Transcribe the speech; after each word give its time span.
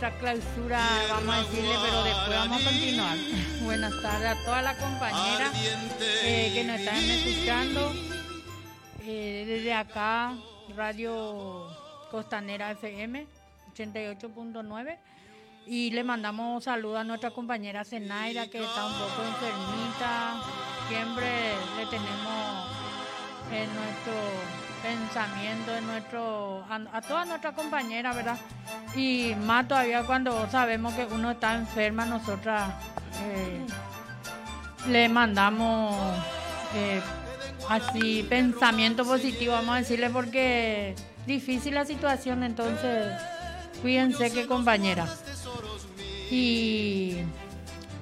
nuestra 0.00 0.16
clausura, 0.20 0.80
vamos 1.08 1.34
a 1.34 1.38
decirle, 1.40 1.74
pero 1.82 2.04
después 2.04 2.28
vamos 2.28 2.62
a 2.62 2.70
continuar. 2.70 3.18
Buenas 3.62 4.00
tardes 4.00 4.28
a 4.28 4.44
todas 4.44 4.62
las 4.62 4.76
compañeras 4.76 5.52
eh, 6.22 6.52
que 6.54 6.62
nos 6.62 6.78
están 6.78 6.98
escuchando. 6.98 7.92
Eh, 9.02 9.44
desde 9.44 9.74
acá, 9.74 10.36
Radio 10.76 11.66
Costanera 12.12 12.70
FM 12.70 13.26
88.9. 13.74 14.98
Y 15.66 15.90
le 15.90 16.04
mandamos 16.04 16.62
saludos 16.62 17.00
a 17.00 17.04
nuestra 17.04 17.32
compañera 17.32 17.84
Zenaira, 17.84 18.46
que 18.46 18.62
está 18.62 18.86
un 18.86 18.92
poco 18.92 19.24
enfermita. 19.24 20.40
Siempre 20.88 21.26
le 21.76 21.86
tenemos 21.86 22.68
en 23.50 23.74
nuestro 23.74 24.67
pensamiento, 24.82 25.74
en 25.76 25.86
nuestro, 25.86 26.64
a, 26.68 26.80
a 26.92 27.00
todas 27.02 27.26
nuestras 27.26 27.54
compañeras, 27.54 28.16
¿verdad? 28.16 28.38
Y 28.94 29.34
más 29.44 29.68
todavía 29.68 30.04
cuando 30.04 30.48
sabemos 30.50 30.94
que 30.94 31.04
uno 31.06 31.32
está 31.32 31.54
enferma, 31.54 32.04
nosotras 32.04 32.70
eh, 33.22 33.66
le 34.88 35.08
mandamos 35.08 35.94
eh, 36.74 37.00
así 37.68 38.24
pensamiento 38.28 39.04
positivo, 39.04 39.52
vamos 39.52 39.76
a 39.76 39.78
decirle, 39.78 40.10
porque 40.10 40.94
difícil 41.26 41.74
la 41.74 41.84
situación, 41.84 42.42
entonces 42.42 43.12
cuídense 43.82 44.32
que 44.32 44.46
compañera. 44.46 45.06
Y 46.30 47.18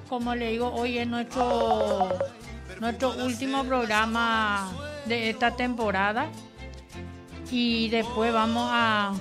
como 0.08 0.34
le 0.34 0.50
digo, 0.50 0.72
hoy 0.72 0.98
es 0.98 1.06
nuestro, 1.06 2.08
nuestro 2.80 3.10
último 3.24 3.64
programa 3.64 4.70
de 5.06 5.30
esta 5.30 5.52
temporada 5.52 6.28
y 7.50 7.88
después 7.88 8.32
vamos 8.32 8.68
a, 8.72 9.12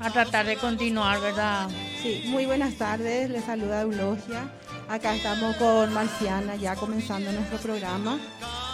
a 0.00 0.10
tratar 0.10 0.46
de 0.46 0.56
continuar, 0.56 1.20
¿verdad? 1.20 1.68
Sí, 2.02 2.22
muy 2.26 2.46
buenas 2.46 2.74
tardes, 2.74 3.30
les 3.30 3.44
saluda 3.44 3.82
Eulogia. 3.82 4.50
Acá 4.88 5.14
estamos 5.14 5.56
con 5.56 5.92
Marciana 5.92 6.56
ya 6.56 6.74
comenzando 6.76 7.30
nuestro 7.32 7.58
programa. 7.58 8.18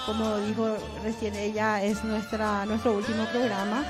Como 0.06 0.36
dijo 0.38 0.76
recién 1.02 1.34
ella, 1.34 1.82
es 1.82 2.04
nuestra, 2.04 2.66
nuestro 2.66 2.92
último 2.92 3.24
programa 3.26 3.84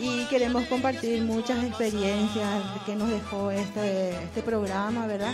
y 0.00 0.24
queremos 0.26 0.64
compartir 0.66 1.22
muchas 1.22 1.62
experiencias 1.64 2.62
que 2.84 2.96
nos 2.96 3.08
dejó 3.08 3.50
este, 3.52 4.10
este 4.24 4.42
programa, 4.42 5.06
¿verdad? 5.06 5.32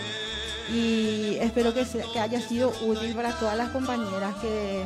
Y 0.71 1.37
espero 1.41 1.73
que, 1.73 1.83
se- 1.85 2.05
que 2.13 2.19
haya 2.19 2.39
sido 2.39 2.71
útil 2.85 3.13
para 3.15 3.31
todas 3.33 3.57
las 3.57 3.69
compañeras 3.69 4.35
que 4.35 4.85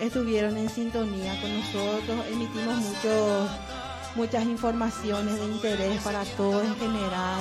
estuvieron 0.00 0.56
en 0.56 0.68
sintonía 0.68 1.40
con 1.40 1.56
nosotros. 1.56 2.26
Emitimos 2.30 2.74
muchos, 2.74 3.48
muchas 4.14 4.44
informaciones 4.44 5.36
de 5.36 5.44
interés 5.46 6.00
para 6.02 6.24
todos 6.24 6.64
en 6.64 6.76
general. 6.76 7.40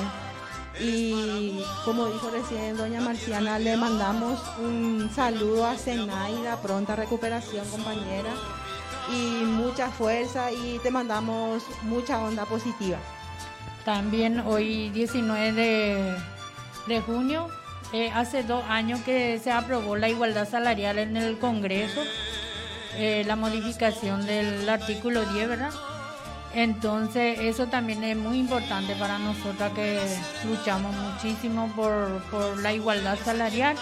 Y 0.79 1.63
como 1.83 2.07
dijo 2.07 2.29
recién 2.29 2.77
doña 2.77 3.01
Marciana, 3.01 3.59
le 3.59 3.75
mandamos 3.77 4.41
un 4.59 5.09
saludo 5.13 5.65
a 5.65 5.75
Zenaida, 5.75 6.61
pronta 6.61 6.95
recuperación 6.95 7.67
compañera, 7.67 8.31
y 9.11 9.43
mucha 9.43 9.89
fuerza 9.89 10.51
y 10.51 10.79
te 10.79 10.89
mandamos 10.89 11.63
mucha 11.83 12.19
onda 12.19 12.45
positiva. 12.45 12.97
También 13.83 14.39
hoy 14.41 14.89
19 14.91 16.15
de, 16.87 17.01
junio, 17.01 17.47
eh, 17.93 18.11
hace 18.13 18.43
dos 18.43 18.63
años 18.69 19.01
que 19.01 19.39
se 19.39 19.51
aprobó 19.51 19.97
la 19.97 20.07
igualdad 20.07 20.47
salarial 20.47 20.99
en 20.99 21.17
el 21.17 21.37
Congreso, 21.37 22.01
eh, 22.95 23.23
la 23.25 23.35
modificación 23.35 24.25
del 24.25 24.69
artículo 24.69 25.25
10, 25.25 25.49
¿verdad? 25.49 25.71
Entonces 26.53 27.39
eso 27.39 27.67
también 27.67 28.03
es 28.03 28.17
muy 28.17 28.39
importante 28.39 28.95
para 28.95 29.17
nosotras 29.17 29.71
que 29.73 29.99
luchamos 30.45 30.93
muchísimo 30.95 31.71
por, 31.75 32.21
por 32.29 32.59
la 32.61 32.73
igualdad 32.73 33.17
salarial. 33.23 33.77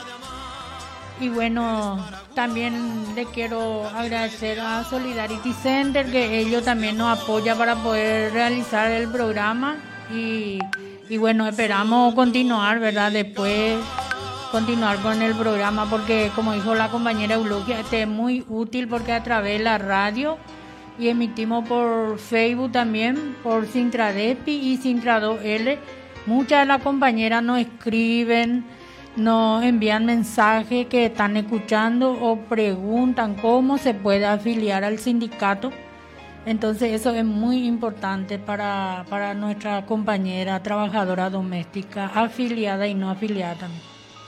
Y 1.20 1.30
bueno, 1.30 2.06
también 2.34 3.14
le 3.16 3.26
quiero 3.26 3.86
agradecer 3.90 4.60
a 4.60 4.84
Solidarity 4.86 5.52
Center 5.52 6.10
que 6.10 6.40
ellos 6.40 6.64
también 6.64 6.98
nos 6.98 7.20
apoya 7.20 7.56
para 7.56 7.76
poder 7.76 8.32
realizar 8.32 8.90
el 8.92 9.10
programa 9.10 9.76
y, 10.14 10.60
y 11.10 11.18
bueno, 11.18 11.48
esperamos 11.48 12.16
continuar, 12.16 12.80
¿verdad? 12.80 13.12
Después 13.12 13.80
continuar 14.52 14.98
con 15.00 15.22
el 15.22 15.36
programa 15.36 15.88
porque 15.90 16.32
como 16.36 16.54
dijo 16.54 16.74
la 16.74 16.90
compañera 16.90 17.36
Eulogia, 17.36 17.82
este 17.82 18.04
es 18.04 18.08
muy 18.08 18.46
útil 18.48 18.88
porque 18.88 19.12
a 19.12 19.24
través 19.24 19.58
de 19.58 19.64
la 19.64 19.78
radio 19.78 20.38
y 21.00 21.08
emitimos 21.08 21.68
por 21.68 22.20
Facebook 22.20 22.74
también, 22.74 23.36
por 23.42 23.66
Sintradepi 23.66 24.52
y 24.52 24.78
Sintrado-L. 24.78 25.80
Muchas 26.26 26.60
de 26.60 26.66
las 26.66 26.82
compañeras 26.82 27.42
nos 27.42 27.60
escriben, 27.60 28.66
nos 29.16 29.64
envían 29.64 30.06
mensajes 30.06 30.88
que 30.88 31.06
están 31.06 31.38
escuchando 31.38 32.12
o 32.12 32.38
preguntan 32.42 33.36
cómo 33.36 33.78
se 33.78 33.94
puede 33.94 34.26
afiliar 34.26 34.84
al 34.84 35.00
sindicato. 35.00 35.72
Entonces 36.46 36.92
eso 36.94 37.14
es 37.14 37.26
muy 37.26 37.66
importante 37.66 38.38
para, 38.38 39.06
para 39.10 39.34
nuestra 39.34 39.86
compañera 39.86 40.62
trabajadora 40.62 41.30
doméstica, 41.30 42.12
afiliada 42.14 42.88
y 42.88 42.94
no 42.94 43.10
afiliada 43.10 43.56
también. 43.56 43.82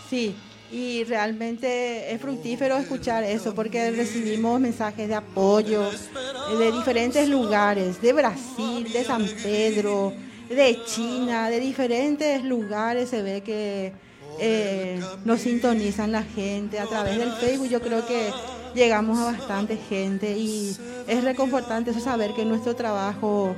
Sí, 0.10 0.36
y 0.72 1.04
realmente 1.04 2.14
es 2.14 2.22
fructífero 2.22 2.78
escuchar 2.78 3.24
eso 3.24 3.54
porque 3.54 3.92
recibimos 3.92 4.60
mensajes 4.60 5.08
de 5.08 5.16
apoyo 5.16 5.84
eh, 5.90 6.58
de 6.58 6.72
diferentes 6.72 7.28
lugares, 7.28 8.02
de 8.02 8.14
Brasil, 8.14 8.92
de 8.92 9.04
San 9.04 9.26
Pedro, 9.44 10.14
de 10.50 10.80
China, 10.86 11.50
de 11.50 11.60
diferentes 11.60 12.44
lugares 12.44 13.10
se 13.10 13.22
ve 13.22 13.42
que 13.42 13.92
eh, 14.40 15.00
nos 15.26 15.42
sintonizan 15.42 16.12
la 16.12 16.24
gente 16.24 16.80
a 16.80 16.86
través 16.86 17.18
del 17.18 17.32
Facebook. 17.34 17.70
Yo 17.70 17.82
creo 17.82 18.06
que 18.06 18.32
llegamos 18.74 19.20
a 19.20 19.26
bastante 19.26 19.78
gente 19.78 20.38
y 20.38 20.76
es 21.08 21.24
reconfortante 21.24 21.92
eso 21.92 22.00
saber 22.00 22.34
que 22.34 22.46
nuestro 22.46 22.76
trabajo 22.76 23.56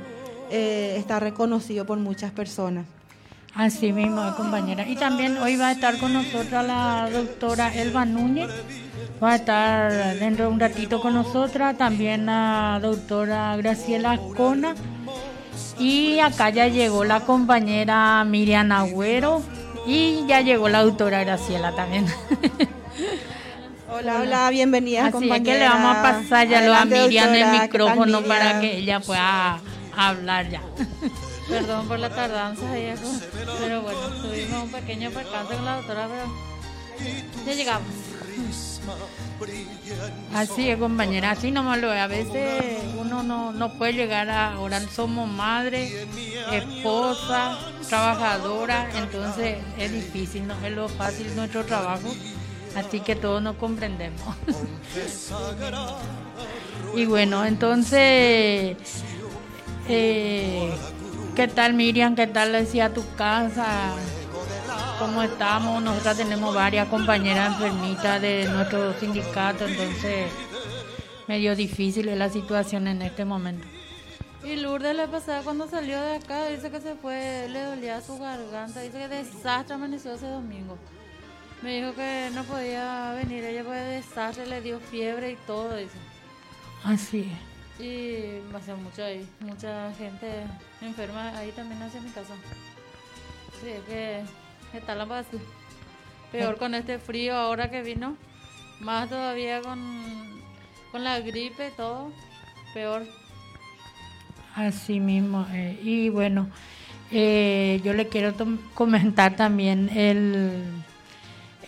eh, 0.50 0.96
está 0.98 1.20
reconocido 1.20 1.86
por 1.86 1.98
muchas 1.98 2.32
personas. 2.32 2.86
Así 3.54 3.92
mismo, 3.92 4.34
compañera. 4.36 4.86
Y 4.86 4.96
también 4.96 5.38
hoy 5.38 5.56
va 5.56 5.68
a 5.68 5.72
estar 5.72 5.96
con 5.98 6.12
nosotras 6.12 6.66
la 6.66 7.08
doctora 7.10 7.72
Elba 7.72 8.04
Núñez. 8.04 8.50
Va 9.22 9.32
a 9.32 9.36
estar 9.36 10.18
dentro 10.18 10.46
de 10.46 10.50
un 10.50 10.58
ratito 10.58 11.00
con 11.00 11.14
nosotras. 11.14 11.78
También 11.78 12.26
la 12.26 12.80
doctora 12.82 13.56
Graciela 13.56 14.12
Ascona. 14.12 14.74
Y 15.78 16.18
acá 16.18 16.50
ya 16.50 16.66
llegó 16.66 17.04
la 17.04 17.20
compañera 17.20 18.24
Miriam 18.24 18.72
Agüero. 18.72 19.40
Y 19.86 20.24
ya 20.26 20.40
llegó 20.40 20.68
la 20.68 20.82
doctora 20.82 21.22
Graciela 21.22 21.72
también. 21.76 22.06
Hola, 23.96 24.18
hola, 24.20 24.50
bienvenida 24.50 25.02
Así 25.04 25.12
compañera. 25.12 25.36
es 25.36 25.44
que 25.44 25.58
le 25.60 25.68
vamos 25.68 25.96
a 25.96 26.02
pasar 26.02 26.48
ya 26.48 26.62
lo 26.62 26.74
a 26.74 26.84
Miriam 26.84 27.08
el 27.08 27.10
doctora, 27.12 27.32
¿qué 27.32 27.40
tal, 27.44 27.62
micrófono 27.62 28.22
para 28.22 28.60
que 28.60 28.78
ella 28.78 28.98
pueda 28.98 29.60
hablar 29.96 30.50
ya. 30.50 30.62
Perdón 31.48 31.88
por 31.88 31.98
la 31.98 32.10
tardanza. 32.10 32.66
Pero 33.58 33.82
bueno, 33.82 34.00
tuvimos 34.22 34.64
un 34.64 34.72
pequeño 34.72 35.10
percance 35.10 35.54
con 35.54 35.64
la 35.64 35.76
doctora, 35.76 36.08
pero 36.08 37.46
ya 37.46 37.54
llegamos. 37.54 37.88
Así 40.34 40.68
es, 40.68 40.78
compañera, 40.78 41.32
así 41.32 41.50
nomás 41.50 41.80
lo 41.80 41.92
es. 41.92 42.00
A 42.00 42.06
veces 42.06 42.82
uno 42.98 43.22
no, 43.22 43.52
no 43.52 43.72
puede 43.74 43.92
llegar 43.92 44.30
a 44.30 44.54
ahora 44.54 44.80
somos 44.80 45.28
madre, 45.28 46.06
esposa, 46.52 47.58
trabajadora, 47.88 48.88
entonces 48.96 49.58
es 49.78 49.92
difícil, 49.92 50.46
no 50.46 50.54
es 50.64 50.72
lo 50.72 50.88
fácil 50.88 51.34
nuestro 51.36 51.64
trabajo, 51.64 52.14
así 52.76 53.00
que 53.00 53.16
todos 53.16 53.42
nos 53.42 53.56
comprendemos. 53.56 54.36
y 56.94 57.04
bueno, 57.06 57.44
entonces, 57.44 58.76
eh, 59.88 60.70
¿qué 61.34 61.48
tal 61.48 61.74
Miriam? 61.74 62.14
¿Qué 62.14 62.26
tal 62.26 62.52
decía 62.52 62.92
tu 62.92 63.02
casa? 63.16 63.94
¿Cómo 64.98 65.22
estamos? 65.22 65.82
Nosotras 65.82 66.16
tenemos 66.16 66.54
varias 66.54 66.88
compañeras 66.88 67.54
enfermitas 67.54 68.22
de 68.22 68.48
nuestro 68.48 68.94
sindicato, 68.98 69.66
entonces 69.66 70.30
medio 71.26 71.56
difícil 71.56 72.08
es 72.08 72.16
la 72.16 72.28
situación 72.28 72.86
en 72.86 73.02
este 73.02 73.24
momento. 73.24 73.66
Y 74.44 74.56
Lourdes 74.56 74.94
la 74.94 75.06
pasada 75.06 75.42
cuando 75.42 75.68
salió 75.68 76.00
de 76.00 76.16
acá 76.16 76.46
dice 76.46 76.70
que 76.70 76.80
se 76.80 76.94
fue, 76.94 77.48
le 77.48 77.62
dolía 77.62 78.00
su 78.00 78.18
garganta, 78.18 78.80
dice 78.80 78.98
que 78.98 79.08
desastre 79.08 79.74
amaneció 79.74 80.14
ese 80.14 80.26
domingo. 80.26 80.78
Me 81.62 81.80
dijo 81.80 81.94
que 81.94 82.30
no 82.34 82.44
podía 82.44 83.14
venir, 83.14 83.42
ella 83.42 83.64
fue 83.64 83.78
desastre, 83.78 84.46
le 84.46 84.60
dio 84.60 84.78
fiebre 84.78 85.32
y 85.32 85.36
todo, 85.46 85.74
dice. 85.76 85.96
Así 86.84 87.20
es. 87.20 87.53
Y 87.78 88.40
va 88.54 88.58
a 88.58 88.62
ser 88.62 88.76
mucho 88.76 89.02
ahí, 89.04 89.26
mucha 89.40 89.92
gente 89.94 90.44
enferma 90.80 91.36
ahí 91.36 91.50
también 91.52 91.82
hacia 91.82 92.00
mi 92.00 92.10
casa. 92.10 92.34
Sí, 93.60 93.68
es 93.70 93.80
que 93.82 94.22
está 94.78 94.94
la 94.94 95.04
base. 95.04 95.38
Peor 96.30 96.56
con 96.56 96.74
este 96.74 96.98
frío 96.98 97.34
ahora 97.36 97.70
que 97.70 97.82
vino, 97.82 98.16
más 98.80 99.08
todavía 99.08 99.60
con, 99.60 99.78
con 100.92 101.02
la 101.04 101.20
gripe 101.20 101.68
y 101.68 101.76
todo, 101.76 102.12
peor. 102.74 103.02
Así 104.54 105.00
mismo. 105.00 105.46
eh, 105.52 105.78
y 105.82 106.08
bueno, 106.10 106.48
Eh, 107.16 107.80
yo 107.84 107.92
le 107.92 108.08
quiero 108.08 108.34
comentar 108.74 109.36
también 109.36 109.88
el, 109.90 110.64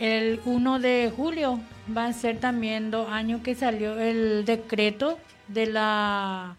el 0.00 0.41
1 0.44 0.79
de 0.81 1.12
julio, 1.14 1.61
va 1.97 2.06
a 2.06 2.12
ser 2.12 2.41
también 2.41 2.91
dos 2.91 3.08
años 3.11 3.43
que 3.43 3.55
salió 3.55 3.97
el 4.00 4.44
decreto 4.44 5.19
de 5.48 5.66
la 5.66 6.56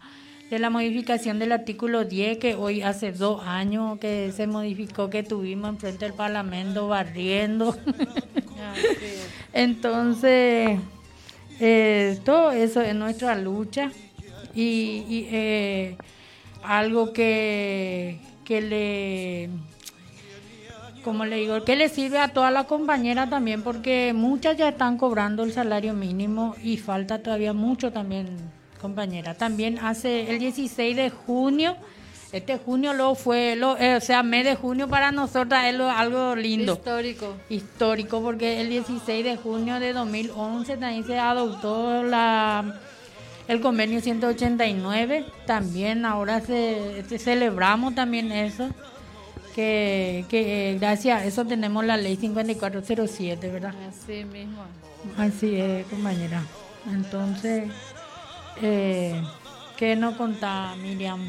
de 0.50 0.58
la 0.58 0.70
modificación 0.70 1.38
del 1.38 1.52
artículo 1.52 2.04
10, 2.04 2.38
que 2.38 2.54
hoy 2.54 2.80
hace 2.82 3.12
dos 3.12 3.42
años 3.44 3.98
que 3.98 4.32
se 4.32 4.46
modificó, 4.46 5.10
que 5.10 5.22
tuvimos 5.22 5.68
enfrente 5.68 6.06
del 6.06 6.14
Parlamento 6.14 6.88
barriendo. 6.88 7.76
Entonces, 9.52 10.78
eh, 11.60 12.18
todo 12.24 12.52
eso 12.52 12.80
es 12.80 12.94
nuestra 12.94 13.34
lucha 13.34 13.92
y, 14.54 15.26
eh, 15.30 15.96
algo 16.62 17.12
que, 17.12 18.18
que 18.44 18.60
le 18.60 19.50
como 21.04 21.24
le 21.24 21.36
digo, 21.36 21.64
que 21.64 21.76
le 21.76 21.88
sirve 21.88 22.18
a 22.18 22.28
todas 22.28 22.52
las 22.52 22.66
compañeras 22.66 23.30
también, 23.30 23.62
porque 23.62 24.12
muchas 24.14 24.58
ya 24.58 24.68
están 24.68 24.98
cobrando 24.98 25.42
el 25.42 25.52
salario 25.52 25.94
mínimo 25.94 26.54
y 26.62 26.76
falta 26.76 27.22
todavía 27.22 27.54
mucho 27.54 27.92
también 27.92 28.26
compañera. 28.80 29.34
También 29.34 29.78
hace 29.78 30.30
el 30.30 30.38
16 30.38 30.96
de 30.96 31.10
junio, 31.10 31.76
este 32.32 32.58
junio 32.58 32.92
lo 32.92 33.14
fue, 33.14 33.56
lo, 33.56 33.76
eh, 33.78 33.96
o 33.96 34.00
sea, 34.00 34.22
mes 34.22 34.44
de 34.44 34.54
junio 34.54 34.88
para 34.88 35.12
nosotros 35.12 35.60
es 35.64 35.80
algo 35.80 36.36
lindo. 36.36 36.74
Histórico. 36.74 37.34
Histórico, 37.48 38.20
porque 38.20 38.60
el 38.60 38.68
16 38.68 39.24
de 39.24 39.36
junio 39.36 39.80
de 39.80 39.92
2011 39.92 40.76
también 40.76 41.06
se 41.06 41.18
adoptó 41.18 42.02
la 42.02 42.80
el 43.48 43.60
convenio 43.62 44.00
189. 44.00 45.24
También 45.46 46.04
ahora 46.04 46.40
se, 46.40 47.02
celebramos 47.18 47.94
también 47.94 48.30
eso. 48.30 48.68
Que, 49.54 50.24
que 50.28 50.76
gracias 50.78 51.20
a 51.20 51.24
eso 51.24 51.44
tenemos 51.44 51.84
la 51.84 51.96
ley 51.96 52.16
5407, 52.16 53.50
¿verdad? 53.50 53.74
Así 53.88 54.24
mismo. 54.24 54.62
Así 55.16 55.56
es, 55.56 55.84
compañera. 55.86 56.44
Entonces, 56.92 57.64
eh, 58.62 59.22
¿Qué 59.76 59.94
nos 59.96 60.16
contaba 60.16 60.74
Miriam? 60.76 61.20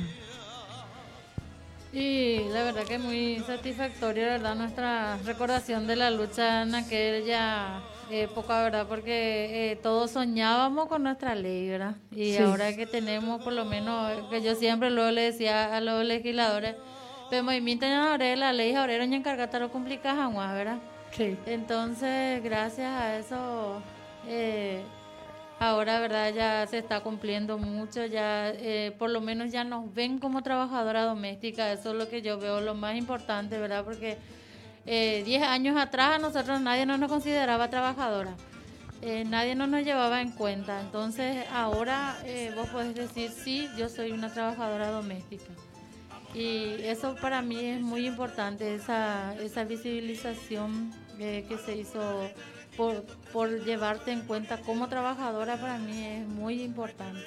Y 1.91 2.39
la 2.49 2.63
verdad 2.63 2.83
que 2.83 2.99
muy 2.99 3.39
satisfactoria, 3.45 4.27
¿verdad? 4.27 4.55
Nuestra 4.55 5.17
recordación 5.25 5.87
de 5.87 5.95
la 5.95 6.11
lucha 6.11 6.61
en 6.61 6.75
aquella 6.75 7.81
época, 8.11 8.63
¿verdad? 8.63 8.85
Porque 8.87 9.71
eh, 9.71 9.75
todos 9.75 10.11
soñábamos 10.11 10.87
con 10.87 11.03
nuestra 11.03 11.33
ley, 11.33 11.67
¿verdad? 11.69 11.95
Y 12.11 12.37
ahora 12.37 12.75
que 12.75 12.85
tenemos, 12.85 13.41
por 13.41 13.53
lo 13.53 13.65
menos, 13.65 14.11
que 14.29 14.41
yo 14.41 14.53
siempre 14.55 14.91
luego 14.91 15.11
le 15.11 15.21
decía 15.21 15.75
a 15.75 15.81
los 15.81 16.03
legisladores, 16.05 16.75
pero 17.29 17.43
movimiento 17.43 17.85
de 17.85 18.35
la 18.35 18.53
ley 18.53 18.75
ahora 18.75 19.03
ya 19.05 19.15
encargata 19.15 19.59
lo 19.59 19.71
complicada, 19.71 20.27
¿verdad? 20.53 20.77
Sí. 21.11 21.37
Entonces, 21.47 22.43
gracias 22.43 22.91
a 22.91 23.17
eso, 23.17 23.81
eh, 24.27 24.83
Ahora, 25.59 25.99
¿verdad? 25.99 26.33
Ya 26.33 26.65
se 26.67 26.77
está 26.77 27.01
cumpliendo 27.01 27.57
mucho, 27.57 28.05
ya 28.05 28.49
eh, 28.49 28.95
por 28.97 29.09
lo 29.09 29.19
menos 29.19 29.51
ya 29.51 29.65
nos 29.65 29.93
ven 29.93 30.17
como 30.17 30.41
trabajadora 30.41 31.03
doméstica, 31.03 31.73
eso 31.73 31.91
es 31.91 31.97
lo 31.97 32.07
que 32.07 32.21
yo 32.21 32.39
veo 32.39 32.61
lo 32.61 32.75
más 32.75 32.95
importante, 32.95 33.57
¿verdad? 33.57 33.83
Porque 33.83 34.17
10 34.85 35.27
eh, 35.27 35.43
años 35.43 35.77
atrás 35.77 36.15
a 36.15 36.17
nosotros 36.17 36.61
nadie 36.61 36.85
no 36.85 36.97
nos 36.97 37.09
consideraba 37.09 37.69
trabajadora, 37.69 38.37
eh, 39.01 39.25
nadie 39.25 39.53
no 39.53 39.67
nos 39.67 39.83
llevaba 39.83 40.21
en 40.21 40.31
cuenta, 40.31 40.79
entonces 40.79 41.45
ahora 41.51 42.15
vos 42.55 42.69
podés 42.69 42.95
decir, 42.95 43.29
sí, 43.29 43.67
yo 43.77 43.89
soy 43.89 44.11
una 44.11 44.31
trabajadora 44.31 44.91
doméstica. 44.91 45.51
Y 46.33 46.75
eso 46.83 47.15
para 47.15 47.41
mí 47.41 47.59
es 47.59 47.81
muy 47.81 48.07
importante, 48.07 48.75
esa 48.75 49.35
visibilización 49.67 50.93
que 51.17 51.57
se 51.65 51.75
hizo 51.75 52.29
por, 52.79 53.03
por 53.33 53.65
llevarte 53.65 54.13
en 54.13 54.21
cuenta 54.21 54.55
como 54.59 54.87
trabajadora 54.87 55.57
para 55.57 55.77
mí 55.77 56.01
es 56.01 56.25
muy 56.25 56.63
importante. 56.63 57.19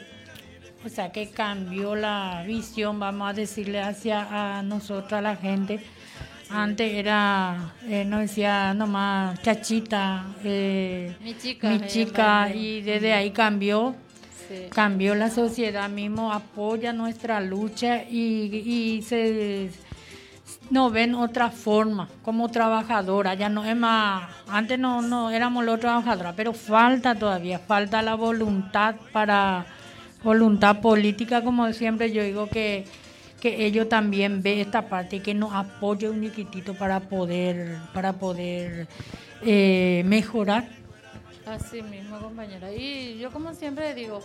O 0.82 0.88
sea 0.88 1.12
que 1.12 1.28
cambió 1.28 1.94
la 1.94 2.42
visión, 2.46 2.98
vamos 2.98 3.28
a 3.28 3.32
decirle 3.34 3.82
hacia 3.82 4.58
a 4.58 4.62
nosotros, 4.62 5.22
la 5.22 5.36
gente. 5.36 5.84
Antes 6.48 6.94
era, 6.94 7.74
eh, 7.86 8.02
no 8.06 8.20
decía 8.20 8.72
nomás 8.72 9.42
chachita, 9.42 10.24
eh, 10.42 11.14
mi 11.22 11.36
chica, 11.36 11.68
mi 11.68 11.86
chica 11.86 12.54
y 12.54 12.80
desde 12.80 13.12
ahí 13.12 13.30
cambió. 13.30 13.94
Cambió 14.70 15.14
la 15.14 15.30
sociedad 15.30 15.88
mismo, 15.88 16.30
apoya 16.30 16.92
nuestra 16.92 17.40
lucha 17.40 18.02
y, 18.02 18.98
y 18.98 19.02
se 19.02 19.70
no 20.72 20.90
ven 20.90 21.14
otra 21.14 21.50
forma 21.50 22.08
como 22.24 22.48
trabajadora, 22.48 23.34
ya 23.34 23.48
no 23.48 23.64
es 23.64 23.76
más, 23.76 24.28
antes 24.48 24.78
no, 24.78 25.02
no 25.02 25.30
éramos 25.30 25.64
los 25.64 25.78
trabajadores, 25.78 26.32
pero 26.34 26.52
falta 26.52 27.14
todavía, 27.14 27.58
falta 27.58 28.02
la 28.02 28.14
voluntad 28.14 28.96
para, 29.12 29.66
voluntad 30.22 30.80
política, 30.80 31.42
como 31.42 31.72
siempre 31.72 32.12
yo 32.12 32.22
digo 32.22 32.48
que, 32.48 32.84
que 33.40 33.66
ellos 33.66 33.88
también 33.88 34.42
ven 34.42 34.60
esta 34.60 34.88
parte 34.88 35.16
y 35.16 35.20
que 35.20 35.34
nos 35.34 35.52
apoye 35.52 36.08
un 36.08 36.22
chiquitito 36.22 36.74
para 36.74 37.00
poder, 37.00 37.78
para 37.92 38.12
poder 38.12 38.86
eh, 39.42 40.02
mejorar. 40.06 40.68
Así 41.46 41.82
mismo, 41.82 42.18
compañera. 42.20 42.72
Y 42.72 43.18
yo 43.18 43.30
como 43.32 43.52
siempre 43.52 43.94
digo, 43.94 44.22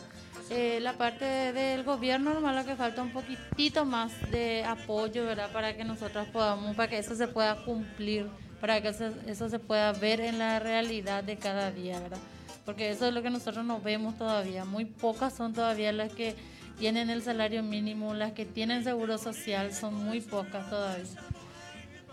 eh, 0.49 0.79
la 0.81 0.93
parte 0.93 1.25
del 1.25 1.83
gobierno 1.83 2.33
nomás 2.33 2.55
lo 2.55 2.65
que 2.65 2.75
falta 2.77 3.01
un 3.01 3.11
poquitito 3.11 3.83
más 3.83 4.13
de 4.31 4.63
apoyo, 4.63 5.25
¿verdad? 5.25 5.51
Para 5.51 5.75
que 5.75 5.83
nosotros 5.83 6.27
podamos, 6.29 6.75
para 6.75 6.89
que 6.89 6.97
eso 6.99 7.15
se 7.15 7.27
pueda 7.27 7.65
cumplir, 7.65 8.27
para 8.61 8.81
que 8.81 8.89
eso, 9.27 9.49
se 9.49 9.59
pueda 9.59 9.91
ver 9.93 10.21
en 10.21 10.39
la 10.39 10.59
realidad 10.59 11.23
de 11.23 11.35
cada 11.35 11.71
día, 11.71 11.99
¿verdad? 11.99 12.19
Porque 12.65 12.91
eso 12.91 13.07
es 13.07 13.13
lo 13.13 13.21
que 13.21 13.29
nosotros 13.29 13.65
no 13.65 13.81
vemos 13.81 14.17
todavía. 14.17 14.63
Muy 14.63 14.85
pocas 14.85 15.33
son 15.33 15.53
todavía 15.53 15.91
las 15.91 16.13
que 16.13 16.35
tienen 16.79 17.09
el 17.09 17.23
salario 17.23 17.61
mínimo, 17.61 18.13
las 18.13 18.31
que 18.31 18.45
tienen 18.45 18.83
seguro 18.83 19.17
social, 19.17 19.73
son 19.73 19.95
muy 19.95 20.21
pocas 20.21 20.69
todavía. 20.69 21.05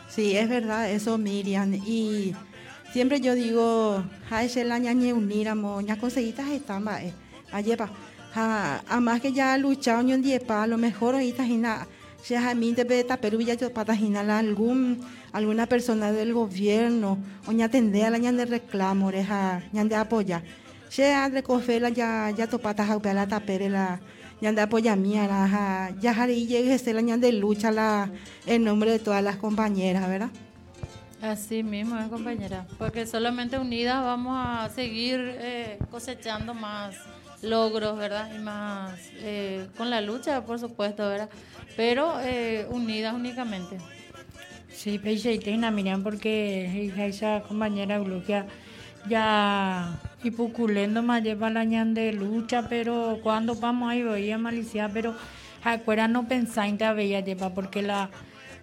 Sí, 0.08 0.36
es 0.36 0.48
verdad 0.48 0.90
eso, 0.90 1.18
Miriam. 1.18 1.72
Y 1.74 2.34
siempre 2.92 3.20
yo 3.20 3.34
digo, 3.34 4.02
la 4.30 4.78
ñañe 4.78 5.12
uniramo, 5.12 5.80
ña 5.82 5.98
conseguitas 5.98 6.48
están, 6.48 6.84
ayepa 7.52 7.90
además 8.34 9.20
que 9.20 9.32
ya 9.32 9.54
ha 9.54 9.58
luchado 9.58 10.00
en 10.00 10.22
diepa, 10.22 10.62
a 10.62 10.66
lo 10.66 10.78
mejor 10.78 11.14
ahorita 11.14 11.44
si 12.22 12.34
a 12.34 12.54
mí 12.54 12.72
de 12.72 12.84
Perú 13.20 13.40
ya 13.42 13.54
yo 13.54 13.72
para 13.72 13.94
algún 14.38 15.00
alguna 15.32 15.66
persona 15.66 16.10
del 16.10 16.32
gobierno 16.32 17.18
o 17.46 17.52
ya 17.52 17.68
tendría 17.68 18.08
la 18.08 18.18
de 18.18 18.46
reclamo 18.46 19.10
reja 19.10 19.62
ya 19.72 19.84
de 19.84 19.94
apoya. 19.94 20.42
Si 20.88 21.02
a 21.02 21.28
recofela 21.28 21.90
ya 21.90 22.30
ya 22.30 22.46
topata 22.46 22.86
ja 22.86 22.98
la 23.12 23.26
tapere 23.26 23.68
la 23.68 24.00
ya 24.40 24.52
de 24.52 24.60
apoya 24.62 24.96
mía 24.96 25.26
la 25.26 25.92
ya 26.00 26.14
jari 26.14 26.46
llegue 26.46 26.92
la 26.94 27.02
ña 27.02 27.18
de 27.18 27.32
lucha 27.32 27.70
la 27.70 28.10
en 28.46 28.64
nombre 28.64 28.90
de 28.90 29.00
todas 29.00 29.22
las 29.22 29.36
compañeras 29.36 30.08
verdad 30.08 30.30
Así 31.24 31.62
mismo, 31.62 31.96
compañera, 32.10 32.66
porque 32.76 33.06
solamente 33.06 33.58
unidas 33.58 34.04
vamos 34.04 34.36
a 34.38 34.68
seguir 34.68 35.18
eh, 35.40 35.78
cosechando 35.90 36.52
más 36.52 36.96
logros, 37.44 37.96
¿verdad? 37.96 38.30
Y 38.34 38.38
más 38.38 38.98
eh, 39.18 39.66
con 39.76 39.90
la 39.90 40.00
lucha, 40.00 40.44
por 40.44 40.58
supuesto, 40.58 41.08
¿verdad? 41.08 41.28
Pero 41.76 42.20
eh, 42.20 42.66
unidas 42.70 43.14
únicamente. 43.14 43.78
Sí, 44.72 44.98
tiene 44.98 45.70
Miriam, 45.70 46.02
porque 46.02 46.92
esa 46.98 47.42
compañera 47.42 47.98
Glucia 47.98 48.46
ya 49.08 50.00
y 50.22 50.30
puculendo 50.30 51.02
más 51.02 51.22
lleva 51.22 51.50
la 51.50 51.64
de 51.64 52.12
lucha, 52.12 52.66
pero 52.68 53.20
cuando 53.22 53.54
vamos 53.54 53.90
ahí 53.90 54.02
voy 54.02 54.30
a 54.30 54.38
maliciar, 54.38 54.90
pero 54.92 55.14
acuerda 55.62 56.08
no 56.08 56.26
pensar 56.26 56.66
en 56.68 56.78
que 56.78 57.22
lleva 57.22 57.50
porque 57.50 57.82
la 57.82 58.10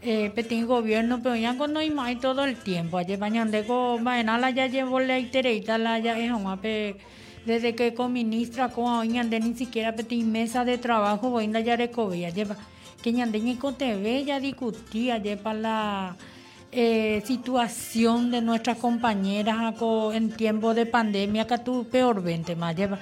eh, 0.04 0.32
petín 0.34 0.66
gobierno 0.66 1.22
pero 1.22 1.36
ya 1.36 1.56
cuando 1.56 1.80
hay 1.80 1.92
más 1.92 2.20
todo 2.20 2.44
el 2.44 2.56
tiempo 2.56 2.98
allí 2.98 3.18
bañan 3.18 3.52
de 3.52 3.62
go 3.62 4.00
ya 4.00 4.66
llevo 4.66 5.00
la 5.00 5.20
itereita 5.20 5.78
la 5.78 6.00
ya 6.00 6.18
es 6.18 6.32
un 6.32 6.48
desde 7.46 7.76
que 7.76 7.94
con 7.94 8.14
ministra 8.14 8.70
con 8.70 9.08
de 9.30 9.40
ni 9.40 9.54
siquiera 9.56 9.96
peti 9.96 10.24
mesa 10.24 10.64
de 10.66 10.78
trabajo 10.78 11.30
voy 11.30 11.50
a 11.56 11.60
ya 11.60 11.76
recobía 11.76 12.30
lleva 12.30 12.56
que 13.02 13.12
ñande 13.12 13.40
ni 13.40 13.56
con 13.56 13.76
TV 13.76 14.24
ya 14.26 14.40
discutía 14.40 15.18
lleva 15.18 15.54
la 15.54 16.16
eh, 16.72 17.22
situación 17.26 18.32
de 18.32 18.42
nuestras 18.42 18.78
compañeras 18.78 19.76
en 20.14 20.32
tiempo 20.32 20.74
de 20.74 20.86
pandemia 20.86 21.48
que 21.48 21.58
tú 21.58 21.88
peor 21.90 22.22
vente 22.22 22.56
más 22.56 22.76
lleva 22.76 23.00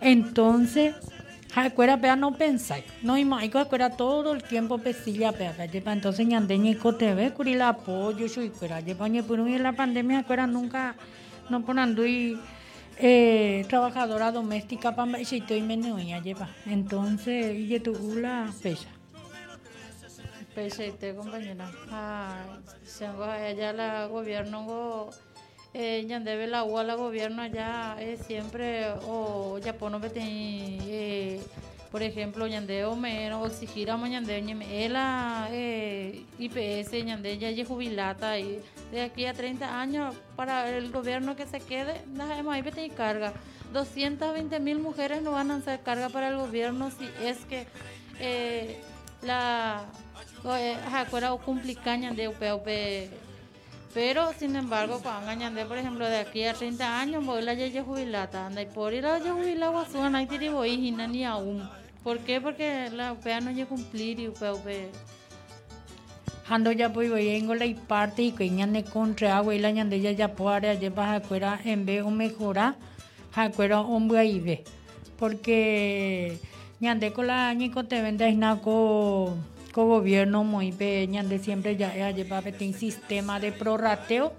entonces 0.00 0.94
Acuera 1.54 2.00
pea 2.00 2.16
no 2.16 2.32
pensáis, 2.32 2.82
no 3.02 3.18
imaico 3.18 3.58
acuera 3.58 3.90
todo 3.90 4.32
el 4.32 4.42
tiempo 4.42 4.78
pesilla 4.78 5.32
pea, 5.32 5.66
lleva 5.66 5.92
entonces 5.92 6.26
ñande 6.26 6.56
ni 6.56 6.74
con 6.74 6.96
TV 6.96 7.30
curi 7.34 7.54
la 7.54 7.68
apoyo 7.68 8.24
yo 8.24 8.42
acuera 8.42 8.80
lleva 8.80 9.06
ni 9.10 9.20
por 9.20 9.38
la 9.38 9.72
pandemia 9.74 10.20
acuera 10.20 10.46
nunca 10.46 10.94
no 11.50 11.62
ponando 11.62 12.06
y 12.06 12.38
eh, 12.98 13.64
trabajadora 13.68 14.32
doméstica 14.32 14.94
para 14.94 15.18
y 15.56 15.62
menos 15.62 16.00
lleva. 16.22 16.48
Entonces, 16.66 17.56
y 17.56 17.78
tu 17.80 17.92
la 18.16 18.52
pesa. 18.62 18.88
Pecheite, 20.54 21.14
compañera. 21.14 21.70
Ah, 21.90 22.44
siamo 22.84 23.22
allá 23.24 23.72
la 23.72 24.06
gobierno 24.06 25.10
eh, 25.74 26.04
debe 26.06 26.46
la 26.46 26.58
agua 26.58 26.84
la 26.84 26.94
gobierno 26.94 27.40
allá 27.40 27.96
es 27.98 28.20
siempre 28.26 28.90
o 29.06 29.58
ya 29.58 29.72
pono 29.72 30.00
eh, 30.14 31.40
por 31.92 32.02
ejemplo 32.02 32.46
ñande 32.46 32.86
o 32.86 32.96
me 32.96 33.32
o 33.34 33.46
exigir 33.46 33.90
a 33.90 33.98
ñande 33.98 34.40
la 34.88 35.48
eh, 35.52 36.24
IPS 36.38 37.04
ñande 37.04 37.36
ya 37.36 37.50
ya 37.50 37.66
jubilata 37.66 38.38
y 38.38 38.60
de 38.90 39.02
aquí 39.02 39.26
a 39.26 39.34
30 39.34 39.78
años 39.78 40.16
para 40.34 40.70
el 40.70 40.90
gobierno 40.90 41.36
que 41.36 41.46
se 41.46 41.60
quede 41.60 42.00
dejemos 42.06 42.54
ahí 42.54 42.64
y 42.86 42.90
carga. 42.90 43.34
220 43.74 44.58
mil 44.60 44.78
mujeres 44.78 45.22
no 45.22 45.32
van 45.32 45.50
a 45.50 45.56
hacer 45.56 45.80
carga 45.80 46.08
para 46.08 46.28
el 46.28 46.36
gobierno 46.36 46.90
si 46.90 47.08
es 47.22 47.44
que 47.44 47.66
eh, 48.20 48.80
la 49.20 49.84
acuerda 50.94 51.34
o 51.34 51.38
complicaña 51.38 52.12
de 52.12 52.28
UPUP 52.28 52.68
pero 53.92 54.32
sin 54.32 54.56
embargo 54.56 55.00
cuando 55.02 55.50
de 55.50 55.66
por 55.66 55.76
ejemplo 55.76 56.08
de 56.08 56.18
aquí 56.18 56.44
a 56.44 56.54
30 56.54 57.00
años 57.00 57.24
voy 57.24 57.42
la 57.42 57.52
ya 57.52 57.84
jubilada 57.84 58.46
anda 58.46 58.62
y 58.62 58.66
por 58.66 58.94
ir 58.94 59.04
a 59.04 59.18
ya 59.18 59.32
jubilada 59.32 59.72
guasuna 59.72 60.18
hay 60.18 60.26
tiri 60.26 60.48
voy 60.48 60.90
ni 60.90 61.24
aún 61.24 61.81
¿por 62.02 62.18
qué? 62.20 62.40
porque 62.40 62.90
la 62.90 63.12
UPA 63.12 63.40
no 63.40 63.50
llega 63.50 63.64
a 63.64 63.68
cumplir 63.68 64.20
y 64.20 64.28
UPUP 64.28 64.66
Hando 66.48 66.72
ya 66.72 66.88
voy 66.88 67.28
en 67.28 67.48
la 67.48 67.80
parte 67.86 68.22
y 68.22 68.32
que 68.32 68.50
ñande 68.50 68.84
contra 68.84 69.36
agua 69.36 69.54
y 69.54 69.58
la 69.58 69.70
ñande 69.70 70.00
ya 70.00 70.10
ya 70.10 70.34
puede 70.34 70.78
ya 70.78 70.90
vas 70.90 71.22
a 71.22 71.26
cuera 71.26 71.58
en 71.64 71.86
vez 71.86 72.04
de 72.04 72.10
mejorar 72.10 72.74
a 73.34 73.50
cuera 73.50 73.80
hombre 73.80 74.18
ahí 74.18 74.40
ve 74.40 74.64
porque 75.18 76.38
ñande 76.80 77.12
con 77.12 77.28
la 77.28 77.54
ñico 77.54 77.84
te 77.84 78.02
vende 78.02 78.30
naco 78.32 79.36
con 79.72 79.88
gobierno 79.88 80.44
muy 80.44 80.72
peña 80.72 81.22
de 81.22 81.38
siempre 81.38 81.76
ya 81.76 81.94
ya 81.96 82.10
lleva 82.10 82.42
un 82.60 82.74
sistema 82.74 83.38
de 83.38 83.52
prorrateo 83.52 84.32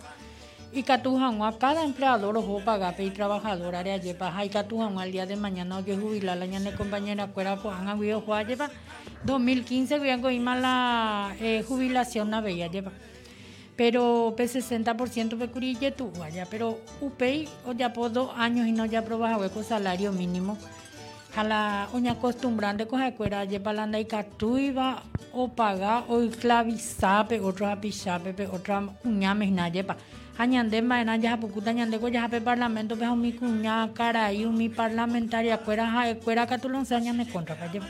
y 0.73 0.83
catujan 0.83 1.41
a 1.41 1.57
cada 1.57 1.83
empleador 1.83 2.35
ojo 2.37 2.61
paga 2.65 2.95
y 2.97 3.09
trabajador 3.11 3.75
área 3.75 3.97
lleva 3.97 4.35
hay 4.35 4.49
catujan 4.49 4.97
al 4.97 5.11
día 5.11 5.25
de 5.25 5.35
mañana 5.35 5.83
que 5.85 5.95
jubilar 5.95 6.37
la 6.37 6.45
ñande 6.45 6.73
compañera 6.73 7.27
pues 7.27 7.47
han 7.47 7.87
habido 7.87 8.21
juega 8.21 8.43
lleva 8.43 8.69
2015 9.23 9.99
que 9.99 10.21
con 10.21 10.45
la 10.45 11.35
eh, 11.39 11.63
jubilación 11.67 12.29
na 12.29 12.41
bella 12.41 12.67
lleva 12.67 12.91
pero 13.75 14.33
p 14.37 14.45
60% 14.45 15.37
de 15.37 15.47
curille 15.49 15.91
tu 15.91 16.11
vaya. 16.11 16.45
Pero 16.49 16.79
UPEI 17.01 17.49
o 17.65 17.73
ya 17.73 17.91
por 17.91 18.11
dos 18.11 18.31
años 18.37 18.67
y 18.67 18.71
no 18.71 18.85
ya 18.85 19.03
probaja 19.03 19.37
hueco 19.37 19.63
salario 19.63 20.11
mínimo. 20.11 20.57
A 21.35 21.43
la 21.43 21.89
uña 21.93 22.11
acostumbrante 22.11 22.85
con 22.85 23.01
cuera 23.13 23.45
lleva 23.45 23.73
la 23.73 23.99
y 23.99 24.05
catuiva 24.05 25.01
o 25.33 25.49
paga 25.49 26.03
o 26.07 26.21
clavizape 26.29 27.39
otro 27.39 27.67
apichape 27.67 28.33
pe 28.33 28.45
otra 28.45 28.87
uña 29.03 29.33
mesna 29.33 29.67
lleva 29.69 29.97
añande 30.37 30.81
maena 30.81 31.15
ya 31.17 31.37
pukuta 31.37 31.71
ñande 31.73 31.99
ko 31.99 32.07
ya 32.07 32.27
pe 32.27 32.41
parlamento 32.41 32.97
pe 32.97 33.05
mi 33.15 33.33
cuña 33.33 33.93
caray 33.93 34.45
mi 34.45 34.69
parlamentaria 34.69 35.57
cuera 35.59 36.15
cuera 36.23 36.47
catulon 36.47 36.85
se 36.85 36.95
añande 36.95 37.27
contra 37.27 37.55
pa 37.55 37.71
lleva 37.71 37.87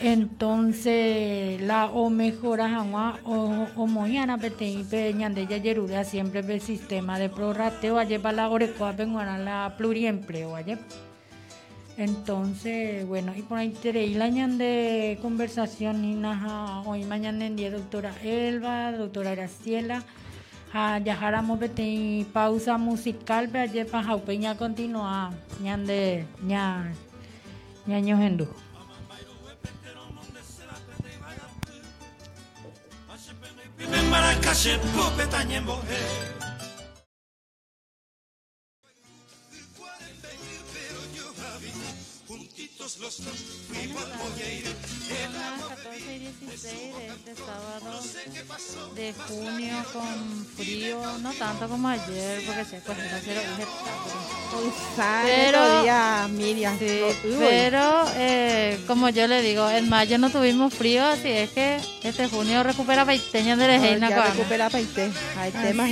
entonces 0.00 1.60
la 1.62 1.86
o 1.86 2.10
mejora 2.10 2.68
jamás 2.68 3.20
o 3.24 3.66
o 3.76 3.86
moñana 3.86 4.38
pe 4.38 4.50
te 4.50 4.84
pe 4.90 5.12
ñande 5.14 5.46
ya 5.46 5.58
yerura 5.58 6.04
siempre 6.04 6.42
pe 6.42 6.58
sistema 6.58 7.18
de 7.18 7.28
prorrateo 7.28 8.02
lleva 8.02 8.32
la 8.32 8.48
orecoa 8.48 8.92
pe 8.92 9.06
la 9.06 9.74
pluriempleo 9.76 10.58
lleva 10.60 10.82
entonces, 11.98 13.06
bueno, 13.06 13.32
y 13.34 13.40
por 13.40 13.56
ahí 13.56 13.70
te 13.70 14.06
la 14.08 14.28
de 14.28 15.18
conversación 15.22 16.04
y 16.04 16.22
hoy 16.84 17.04
mañana 17.04 17.46
en 17.46 17.56
día 17.56 17.70
doctora 17.70 18.12
Elba, 18.22 18.92
doctora 18.92 19.34
Graciela, 19.34 20.02
a 20.72 20.98
Yajaramo 20.98 21.58
y 21.76 22.24
pausa 22.32 22.78
musical, 22.78 23.48
pero 23.50 23.64
ayer 23.64 23.86
para 23.86 24.04
Jaupeña 24.04 24.56
continúa, 24.56 25.32
ñande, 25.60 26.26
ña, 26.42 26.92
ñaño 27.86 28.16
hendú. 42.86 43.02
los 43.02 43.24
dos 43.24 43.24
fuimos 43.68 44.02
a 44.04 45.68
14 45.68 46.14
y 46.14 46.18
16 46.18 46.96
de 46.96 47.06
este 47.06 47.34
sábado 47.34 48.00
de 48.94 49.14
junio 49.28 49.74
con 49.92 50.46
frío, 50.56 51.18
no 51.18 51.32
tanto 51.32 51.68
como 51.68 51.88
ayer, 51.88 52.42
porque 52.46 52.64
se 52.64 52.80
lo 52.86 52.94
dije 52.94 53.66
pero 55.24 55.82
día, 55.82 56.28
Miriam. 56.30 56.78
Sí, 56.78 57.00
pero 57.38 58.04
eh, 58.14 58.78
como 58.86 59.08
yo 59.08 59.26
le 59.26 59.42
digo, 59.42 59.68
en 59.68 59.88
mayo 59.88 60.18
no 60.18 60.30
tuvimos 60.30 60.72
frío, 60.72 61.04
así 61.04 61.28
es 61.28 61.50
que 61.50 61.80
este 62.02 62.28
junio 62.28 62.62
recupera 62.62 63.04
paiteña 63.04 63.56
de 63.56 63.66
Reina. 63.66 64.10
No, 64.10 64.22
recupera 64.22 64.70
paite, 64.70 65.10
hay 65.36 65.50
temas 65.50 65.90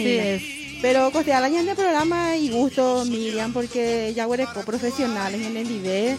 pero 0.84 1.10
costea 1.10 1.40
la 1.40 1.48
de 1.48 1.74
programa 1.74 2.36
y 2.36 2.50
gusto 2.50 3.06
Miriam 3.06 3.54
porque 3.54 4.12
ya 4.14 4.26
huereco 4.26 4.60
profesionales 4.66 5.40
en 5.40 5.56
el 5.56 5.66
nivel 5.66 6.18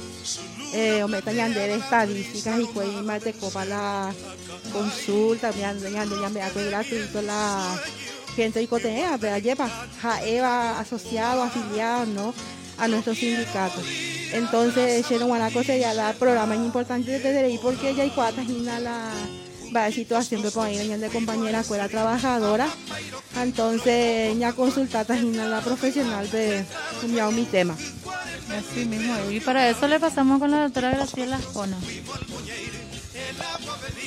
eh, 0.75 1.03
o 1.03 1.07
metan 1.07 1.53
de 1.53 1.75
estadísticas 1.75 2.59
y 2.59 2.65
pues 2.65 2.89
mate 3.03 3.33
copa 3.33 3.63
la 3.63 4.13
consulta, 4.73 5.51
gratuito 6.69 7.21
la 7.21 7.81
gente 8.35 8.61
y 8.61 8.67
cotea, 8.67 9.17
pero 9.19 9.37
lleva 9.37 9.69
Eva 10.25 10.79
asociado, 10.79 11.43
afiliado, 11.43 12.05
¿no? 12.07 12.33
a 12.77 12.87
nuestros 12.87 13.17
sindicatos. 13.17 13.85
Entonces, 14.33 15.07
Sharon 15.07 15.29
Guanaco 15.29 15.63
se 15.63 15.79
ya 15.79 15.93
da 15.93 16.13
programas 16.13 16.57
importantes 16.57 17.23
de 17.23 17.33
DRI 17.33 17.57
porque 17.59 17.95
ya 17.95 18.03
hay 18.03 18.09
cuatro 18.09 18.43
la 18.81 19.11
va 19.75 19.85
a 19.85 19.91
situación 19.91 20.41
de 20.41 20.51
poner 20.51 20.99
de 20.99 21.09
compañera 21.09 21.59
escuela 21.61 21.89
trabajadora. 21.89 22.67
Entonces, 23.41 24.37
ya 24.37 24.53
consultada 24.53 25.15
la 25.15 25.61
profesional 25.61 26.29
de 26.31 26.65
mi 27.33 27.43
tema. 27.45 27.75
Así 27.75 28.85
mismo, 28.85 29.31
y 29.31 29.39
para 29.39 29.67
eso 29.69 29.87
le 29.87 29.99
pasamos 29.99 30.39
con 30.39 30.51
la 30.51 30.63
doctora 30.63 30.91
Graciela 30.91 31.39
Jona. 31.53 31.77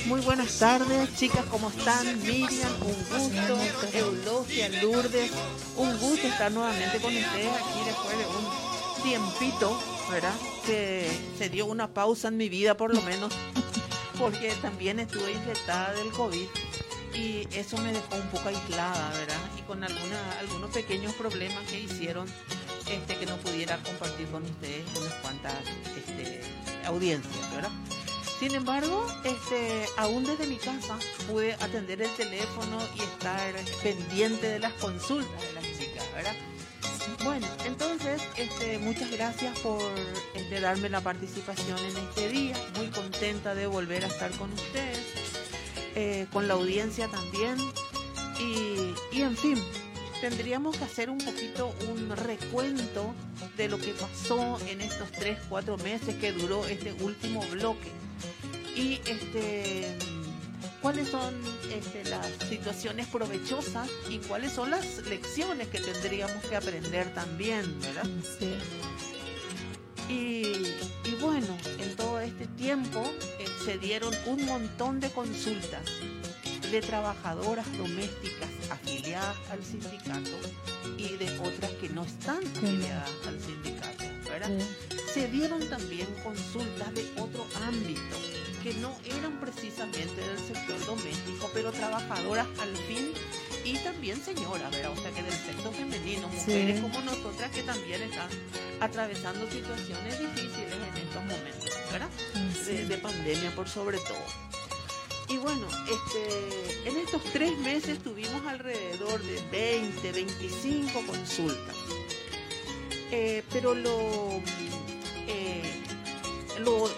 Muy 0.06 0.20
buenas 0.20 0.58
tardes, 0.58 1.14
chicas, 1.16 1.44
¿cómo 1.50 1.68
están? 1.70 2.18
Miriam, 2.22 2.72
un 2.80 2.94
gusto. 3.18 3.58
Eulogia, 3.92 4.68
Lourdes, 4.80 5.30
un 5.76 5.98
gusto 5.98 6.26
estar 6.28 6.50
nuevamente 6.52 6.98
con 6.98 7.14
ustedes 7.14 7.48
aquí 7.48 7.80
después 7.84 8.16
de 8.16 8.24
un 8.26 9.02
tiempito, 9.02 9.82
¿verdad? 10.10 10.34
Que 10.64 11.10
se 11.36 11.48
dio 11.48 11.66
una 11.66 11.88
pausa 11.88 12.28
en 12.28 12.36
mi 12.36 12.48
vida, 12.48 12.76
por 12.76 12.94
lo 12.94 13.02
menos, 13.02 13.34
porque 14.18 14.52
también 14.60 14.98
estuve 14.98 15.32
infectada 15.32 15.92
del 15.94 16.10
COVID 16.10 16.46
y 17.14 17.48
eso 17.52 17.78
me 17.78 17.92
dejó 17.92 18.16
un 18.16 18.28
poco 18.28 18.48
aislada, 18.48 19.10
¿verdad? 19.10 19.40
Y 19.58 19.62
con 19.62 19.82
alguna, 19.82 20.38
algunos 20.40 20.70
pequeños 20.70 21.14
problemas 21.14 21.64
que 21.68 21.80
hicieron 21.80 22.28
este, 22.90 23.16
que 23.16 23.26
no 23.26 23.36
pudiera 23.38 23.76
compartir 23.78 24.26
con 24.28 24.42
ustedes 24.44 24.84
unas 24.96 25.14
cuantas 25.14 25.54
este, 25.96 26.42
audiencias, 26.84 27.54
¿verdad? 27.54 27.70
Sin 28.38 28.54
embargo, 28.54 29.06
este, 29.24 29.86
aún 29.96 30.24
desde 30.24 30.46
mi 30.46 30.56
casa 30.56 30.98
pude 31.28 31.54
atender 31.54 32.02
el 32.02 32.14
teléfono 32.14 32.78
y 32.94 33.00
estar 33.00 33.54
pendiente 33.82 34.46
de 34.46 34.58
las 34.60 34.72
consultas 34.74 35.42
de 35.42 35.52
las 35.54 35.64
chicas, 35.78 36.04
¿verdad? 36.14 36.34
Bueno, 37.28 37.46
entonces, 37.66 38.22
este, 38.38 38.78
muchas 38.78 39.10
gracias 39.10 39.58
por 39.58 39.82
este, 40.34 40.60
darme 40.60 40.88
la 40.88 41.02
participación 41.02 41.76
en 41.76 41.94
este 41.98 42.30
día. 42.30 42.56
Muy 42.78 42.86
contenta 42.86 43.54
de 43.54 43.66
volver 43.66 44.02
a 44.02 44.06
estar 44.06 44.30
con 44.38 44.50
ustedes, 44.50 45.04
eh, 45.94 46.26
con 46.32 46.48
la 46.48 46.54
audiencia 46.54 47.06
también. 47.08 47.58
Y, 48.40 48.94
y 49.14 49.20
en 49.20 49.36
fin, 49.36 49.62
tendríamos 50.22 50.78
que 50.78 50.84
hacer 50.84 51.10
un 51.10 51.18
poquito 51.18 51.74
un 51.92 52.16
recuento 52.16 53.12
de 53.58 53.68
lo 53.68 53.76
que 53.76 53.92
pasó 53.92 54.58
en 54.66 54.80
estos 54.80 55.12
3, 55.12 55.36
4 55.50 55.76
meses 55.76 56.14
que 56.14 56.32
duró 56.32 56.64
este 56.64 56.94
último 56.94 57.42
bloque. 57.50 57.90
Y 58.74 59.02
este 59.04 59.98
cuáles 60.82 61.08
son 61.08 61.34
este, 61.72 62.04
las 62.04 62.26
situaciones 62.48 63.06
provechosas 63.06 63.88
y 64.08 64.18
cuáles 64.18 64.52
son 64.52 64.70
las 64.70 64.98
lecciones 65.06 65.68
que 65.68 65.80
tendríamos 65.80 66.44
que 66.44 66.56
aprender 66.56 67.12
también, 67.14 67.80
¿verdad? 67.80 68.06
Sí. 68.38 68.54
Y, 70.08 71.14
bueno, 71.20 71.56
en 71.78 71.96
todo 71.96 72.20
este 72.20 72.46
tiempo 72.46 73.02
eh, 73.38 73.46
se 73.64 73.76
dieron 73.78 74.14
un 74.26 74.46
montón 74.46 75.00
de 75.00 75.10
consultas 75.10 75.82
de 76.70 76.80
trabajadoras 76.80 77.66
domésticas 77.76 78.48
afiliadas 78.70 79.36
al 79.50 79.64
sindicato 79.64 80.30
y 80.96 81.16
de 81.16 81.38
otras 81.38 81.70
que 81.72 81.88
no 81.90 82.04
están 82.04 82.38
afiliadas 82.38 83.10
al 83.26 83.40
sindicato. 83.40 84.04
¿verdad? 84.30 84.50
Se 85.12 85.28
dieron 85.28 85.66
también 85.68 86.06
consultas 86.22 86.94
de 86.94 87.06
otro 87.18 87.46
ámbito 87.66 88.16
que 88.68 88.74
no 88.80 88.94
eran 89.16 89.40
precisamente 89.40 90.20
del 90.20 90.38
sector 90.38 90.84
doméstico, 90.84 91.50
pero 91.54 91.72
trabajadoras 91.72 92.46
al 92.60 92.76
fin 92.76 93.12
y 93.64 93.78
también 93.78 94.22
señoras, 94.22 94.70
¿verdad? 94.70 94.92
O 94.92 95.00
sea 95.00 95.10
que 95.10 95.22
del 95.22 95.32
sexo 95.32 95.72
femenino, 95.72 96.28
mujeres 96.28 96.80
como 96.80 97.00
nosotras 97.00 97.50
que 97.50 97.62
también 97.62 98.02
están 98.02 98.28
atravesando 98.80 99.50
situaciones 99.50 100.18
difíciles 100.18 100.74
en 100.74 100.96
estos 101.02 101.24
momentos, 101.24 101.70
¿verdad? 101.90 102.08
De, 102.66 102.84
de 102.84 102.98
pandemia 102.98 103.54
por 103.54 103.68
sobre 103.68 103.98
todo. 103.98 104.26
Y 105.30 105.38
bueno, 105.38 105.66
este, 105.90 106.88
en 106.88 106.96
estos 106.98 107.22
tres 107.32 107.56
meses 107.58 108.02
tuvimos 108.02 108.44
alrededor 108.46 109.22
de 109.22 109.40
20, 109.50 110.12
25 110.12 111.06
consultas. 111.06 111.76
Eh, 113.10 113.42
pero 113.50 113.74
lo, 113.74 114.42
eh, 115.26 115.62
lo, 116.58 116.90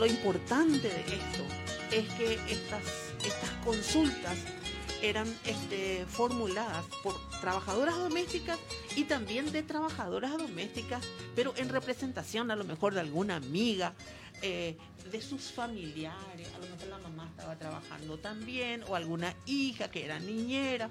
lo 0.00 0.06
importante 0.06 0.88
de 0.88 1.00
esto 1.00 1.44
es 1.90 2.08
que 2.14 2.34
estas, 2.50 2.82
estas 3.22 3.50
consultas 3.62 4.38
eran 5.02 5.28
este, 5.44 6.06
formuladas 6.06 6.86
por 7.02 7.14
trabajadoras 7.42 7.98
domésticas 7.98 8.58
y 8.96 9.04
también 9.04 9.52
de 9.52 9.62
trabajadoras 9.62 10.38
domésticas, 10.38 11.04
pero 11.36 11.52
en 11.58 11.68
representación 11.68 12.50
a 12.50 12.56
lo 12.56 12.64
mejor 12.64 12.94
de 12.94 13.00
alguna 13.00 13.36
amiga, 13.36 13.92
eh, 14.40 14.78
de 15.12 15.20
sus 15.20 15.52
familiares, 15.52 16.48
a 16.54 16.58
lo 16.60 16.74
mejor 16.74 16.88
la 16.88 16.98
mamá 16.98 17.28
estaba 17.30 17.56
trabajando 17.56 18.16
también, 18.16 18.82
o 18.88 18.94
alguna 18.94 19.34
hija 19.44 19.90
que 19.90 20.06
era 20.06 20.18
niñera. 20.18 20.88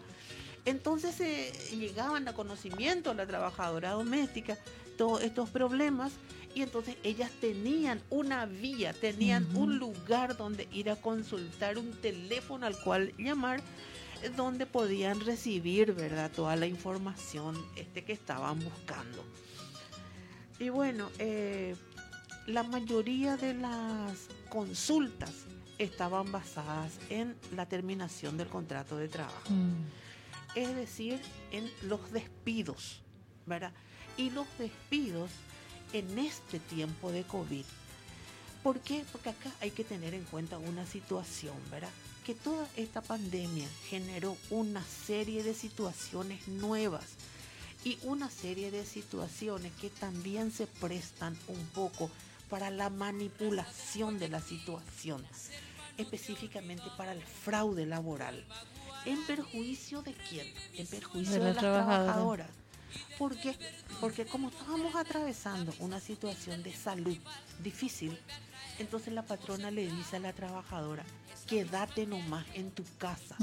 Entonces 0.65 1.19
eh, 1.19 1.51
llegaban 1.71 2.27
a 2.27 2.33
conocimiento 2.33 3.11
la 3.15 3.25
trabajadora 3.25 3.91
doméstica 3.91 4.55
todos 4.99 5.23
estos 5.23 5.49
problemas 5.49 6.11
y 6.56 6.62
entonces 6.62 6.96
ellas 7.03 7.32
tenían 7.39 8.01
una 8.10 8.46
vía, 8.46 8.94
tenían 8.94 9.56
un 9.56 9.77
lugar 9.77 10.36
donde 10.38 10.68
ir 10.72 10.89
a 10.89 10.96
consultar, 10.96 11.77
un 11.77 11.91
teléfono 12.01 12.65
al 12.65 12.77
cual 12.82 13.13
llamar 13.18 13.62
donde 14.36 14.65
podían 14.65 15.20
recibir, 15.22 15.94
¿verdad? 15.94 16.32
Toda 16.32 16.56
la 16.56 16.68
información 16.68 17.56
este, 17.75 18.03
que 18.03 18.13
estaban 18.13 18.60
buscando. 18.60 19.24
Y 20.60 20.70
bueno, 20.70 21.10
eh, 21.20 21.75
la 22.48 22.63
mayoría 22.63 23.38
de 23.38 23.53
las 23.53 24.27
consultas 24.50 25.32
estaban 25.77 26.32
basadas 26.32 27.00
en 27.10 27.38
la 27.56 27.65
terminación 27.68 28.38
del 28.38 28.48
contrato 28.48 28.98
de 28.98 29.08
trabajo. 29.08 29.50
Mm. 29.50 29.86
Es 30.56 30.75
decir, 30.75 31.22
en 31.51 31.70
los 31.84 32.12
despidos, 32.12 33.01
¿verdad? 33.46 33.72
Y 34.18 34.32
los 34.32 34.48
despidos 34.58 35.29
en 35.93 36.17
este 36.19 36.60
tiempo 36.60 37.12
de 37.12 37.24
COVID. 37.24 37.65
¿Por 38.63 38.79
qué? 38.81 39.05
Porque 39.12 39.29
acá 39.29 39.51
hay 39.62 39.72
que 39.72 39.84
tener 39.84 40.13
en 40.13 40.25
cuenta 40.25 40.58
una 40.58 40.86
situación, 40.86 41.55
¿verdad? 41.72 41.89
Que 42.25 42.36
toda 42.36 42.67
esta 42.75 43.01
pandemia 43.01 43.67
generó 43.89 44.36
una 44.50 44.84
serie 44.84 45.43
de 45.43 45.53
situaciones 45.53 46.48
nuevas 46.48 47.05
y 47.84 47.98
una 48.03 48.29
serie 48.29 48.72
de 48.72 48.86
situaciones 48.86 49.72
que 49.79 49.89
también 49.89 50.51
se 50.51 50.67
prestan 50.67 51.38
un 51.48 51.65
poco 51.67 52.12
para 52.50 52.69
la 52.69 52.89
manipulación 52.89 54.19
de 54.19 54.27
la 54.27 54.41
situación, 54.41 55.25
específicamente 55.98 56.84
para 56.98 57.13
el 57.13 57.22
fraude 57.22 57.86
laboral. 57.86 58.46
¿En 59.05 59.25
perjuicio 59.25 60.01
de 60.01 60.13
quién? 60.13 60.48
En 60.74 60.88
perjuicio 60.88 61.36
de, 61.36 61.53
las 61.53 61.58
trabajadoras. 61.58 62.48
¿Por 62.48 62.68
qué? 63.41 63.55
Porque 64.00 64.25
como 64.25 64.50
estábamos 64.50 64.96
atravesando 64.96 65.74
una 65.79 66.00
situación 66.00 66.63
de 66.63 66.74
salud 66.74 67.18
difícil, 67.63 68.18
entonces 68.79 69.13
la 69.13 69.24
patrona 69.24 69.72
le 69.72 69.87
dice 69.92 70.18
a 70.18 70.20
la 70.20 70.33
trabajadora, 70.33 71.03
quédate 71.48 72.05
nomás 72.05 72.46
en 72.53 72.72
tu 72.72 72.83
casa, 72.98 73.35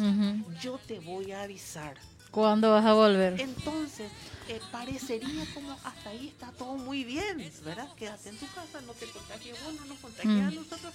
yo 0.61 0.79
te 0.79 1.01
voy 1.01 1.33
a 1.33 1.43
avisar. 1.43 1.97
¿Cuándo 2.31 2.71
vas 2.71 2.85
a 2.85 2.93
volver? 2.93 3.41
Entonces, 3.41 4.11
eh, 4.49 4.61
parecería 4.71 5.47
como 5.55 5.73
hasta 5.73 6.11
ahí 6.11 6.29
está 6.29 6.53
todo 6.53 6.77
muy 6.77 7.03
bien, 7.03 7.51
¿verdad? 7.65 7.89
Quédate 7.97 8.29
en 8.29 8.37
tu 8.37 8.47
casa, 8.49 8.81
no 8.83 8.93
te 8.93 9.07
contagies 9.07 9.57
vos, 9.65 9.75
no 9.75 9.87
nos 9.87 9.99
contagies 9.99 10.43
a 10.43 10.51
mm. 10.51 10.55
nosotros. 10.55 10.93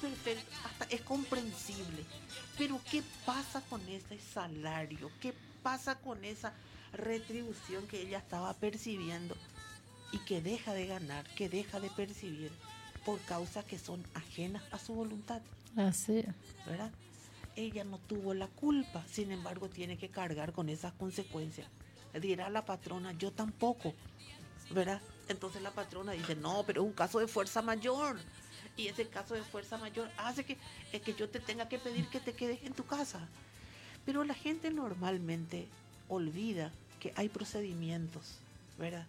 Perfecto, 0.00 0.52
hasta 0.64 0.84
es 0.94 1.00
comprensible. 1.00 2.04
Pero 2.56 2.80
¿qué 2.90 3.02
pasa 3.26 3.60
con 3.62 3.80
ese 3.88 4.20
salario? 4.20 5.10
¿Qué 5.20 5.34
pasa 5.62 5.96
con 5.96 6.24
esa 6.24 6.52
retribución 6.94 7.86
que 7.86 8.00
ella 8.00 8.18
estaba 8.18 8.52
percibiendo 8.54 9.36
y 10.12 10.18
que 10.18 10.40
deja 10.40 10.72
de 10.72 10.86
ganar, 10.86 11.26
que 11.34 11.48
deja 11.48 11.80
de 11.80 11.90
percibir 11.90 12.50
por 13.04 13.20
causas 13.20 13.64
que 13.64 13.78
son 13.78 14.02
ajenas 14.14 14.62
a 14.72 14.78
su 14.78 14.94
voluntad? 14.94 15.42
Así. 15.76 16.24
¿Verdad? 16.66 16.90
ella 17.56 17.84
no 17.84 17.98
tuvo 17.98 18.34
la 18.34 18.48
culpa, 18.48 19.04
sin 19.10 19.30
embargo 19.30 19.68
tiene 19.68 19.96
que 19.96 20.08
cargar 20.08 20.52
con 20.52 20.68
esas 20.68 20.92
consecuencias. 20.92 21.66
Dirá 22.20 22.48
la 22.50 22.64
patrona, 22.64 23.12
yo 23.12 23.32
tampoco, 23.32 23.94
¿verdad? 24.70 25.00
Entonces 25.28 25.62
la 25.62 25.70
patrona 25.70 26.12
dice, 26.12 26.36
no, 26.36 26.64
pero 26.66 26.82
es 26.82 26.86
un 26.88 26.94
caso 26.94 27.18
de 27.18 27.26
fuerza 27.26 27.62
mayor. 27.62 28.18
Y 28.76 28.88
ese 28.88 29.08
caso 29.08 29.34
de 29.34 29.42
fuerza 29.42 29.78
mayor 29.78 30.10
hace 30.16 30.44
que, 30.44 30.56
que 30.90 31.14
yo 31.14 31.28
te 31.28 31.40
tenga 31.40 31.68
que 31.68 31.78
pedir 31.78 32.08
que 32.08 32.20
te 32.20 32.32
quedes 32.32 32.62
en 32.64 32.72
tu 32.72 32.84
casa. 32.84 33.28
Pero 34.04 34.24
la 34.24 34.34
gente 34.34 34.70
normalmente 34.70 35.66
olvida 36.08 36.72
que 37.04 37.12
hay 37.16 37.28
procedimientos, 37.28 38.38
¿verdad? 38.78 39.04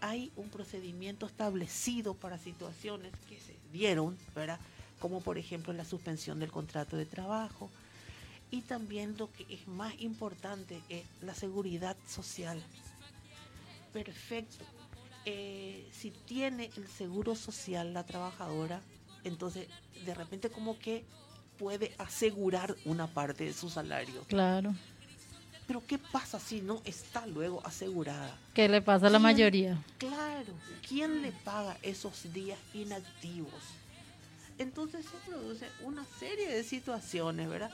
Hay 0.00 0.32
un 0.34 0.48
procedimiento 0.48 1.24
establecido 1.24 2.14
para 2.14 2.36
situaciones 2.36 3.12
que 3.28 3.38
se 3.38 3.54
dieron, 3.72 4.18
¿verdad? 4.34 4.58
como 4.98 5.20
por 5.20 5.38
ejemplo 5.38 5.72
la 5.72 5.84
suspensión 5.84 6.40
del 6.40 6.50
contrato 6.50 6.96
de 6.96 7.06
trabajo. 7.06 7.70
Y 8.50 8.62
también 8.62 9.16
lo 9.16 9.30
que 9.30 9.46
es 9.48 9.68
más 9.68 9.94
importante 10.00 10.80
es 10.88 11.04
la 11.20 11.32
seguridad 11.32 11.96
social. 12.08 12.60
Perfecto. 13.92 14.64
Eh, 15.24 15.86
si 15.92 16.10
tiene 16.10 16.72
el 16.76 16.88
seguro 16.88 17.36
social 17.36 17.94
la 17.94 18.04
trabajadora, 18.04 18.80
entonces 19.22 19.68
de 20.04 20.14
repente 20.14 20.50
como 20.50 20.76
que 20.76 21.04
puede 21.56 21.94
asegurar 21.98 22.74
una 22.84 23.06
parte 23.06 23.44
de 23.44 23.52
su 23.52 23.70
salario. 23.70 24.24
Claro. 24.24 24.74
Pero 25.68 25.86
¿qué 25.86 25.98
pasa 25.98 26.40
si 26.40 26.62
no 26.62 26.80
está 26.86 27.26
luego 27.26 27.64
asegurada? 27.64 28.34
¿Qué 28.54 28.68
le 28.70 28.80
pasa 28.80 29.08
a 29.08 29.10
la 29.10 29.18
mayoría? 29.18 29.78
Claro, 29.98 30.54
¿quién 30.88 31.20
le 31.20 31.30
paga 31.30 31.76
esos 31.82 32.32
días 32.32 32.58
inactivos? 32.72 33.52
Entonces 34.56 35.04
se 35.04 35.30
produce 35.30 35.66
una 35.84 36.06
serie 36.18 36.48
de 36.48 36.64
situaciones, 36.64 37.50
¿verdad? 37.50 37.70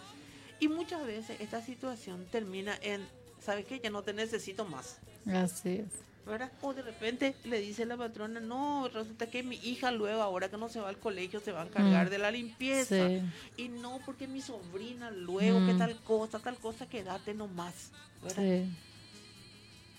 Y 0.59 0.67
muchas 0.67 1.07
veces 1.07 1.41
esta 1.41 1.63
situación 1.63 2.27
termina 2.33 2.77
en, 2.83 3.07
¿sabes 3.41 3.65
qué? 3.65 3.79
Ya 3.79 3.91
no 3.91 4.03
te 4.03 4.13
necesito 4.13 4.65
más. 4.65 4.99
Así 5.33 5.77
es. 5.77 5.93
¿Verdad? 6.27 6.51
O 6.63 6.73
de 6.73 6.83
repente 6.83 7.35
le 7.45 7.61
dice 7.61 7.85
la 7.85 7.97
patrona, 7.97 8.41
no, 8.41 8.89
resulta 8.89 9.27
que 9.27 9.43
mi 9.43 9.57
hija 9.57 9.91
luego, 9.91 10.23
ahora 10.23 10.49
que 10.49 10.57
no 10.57 10.69
se 10.69 10.81
va 10.81 10.89
al 10.89 10.99
colegio, 10.99 11.41
se 11.41 11.53
va 11.53 11.63
a 11.63 11.67
encargar 11.67 12.07
mm. 12.07 12.11
de 12.11 12.19
la 12.19 12.31
limpieza. 12.31 13.09
Y 13.57 13.69
no, 13.69 14.01
porque 14.05 14.27
mi 14.27 14.41
sobrina 14.41 15.11
luego, 15.11 15.65
que 15.67 15.75
mm. 15.75 15.79
tal 15.79 15.97
cosa, 16.03 16.39
tal 16.39 16.57
cosa, 16.57 16.89
quédate 16.89 17.35
nomás. 17.35 17.91
¿verdad? 18.23 18.43
Sí. 18.43 18.77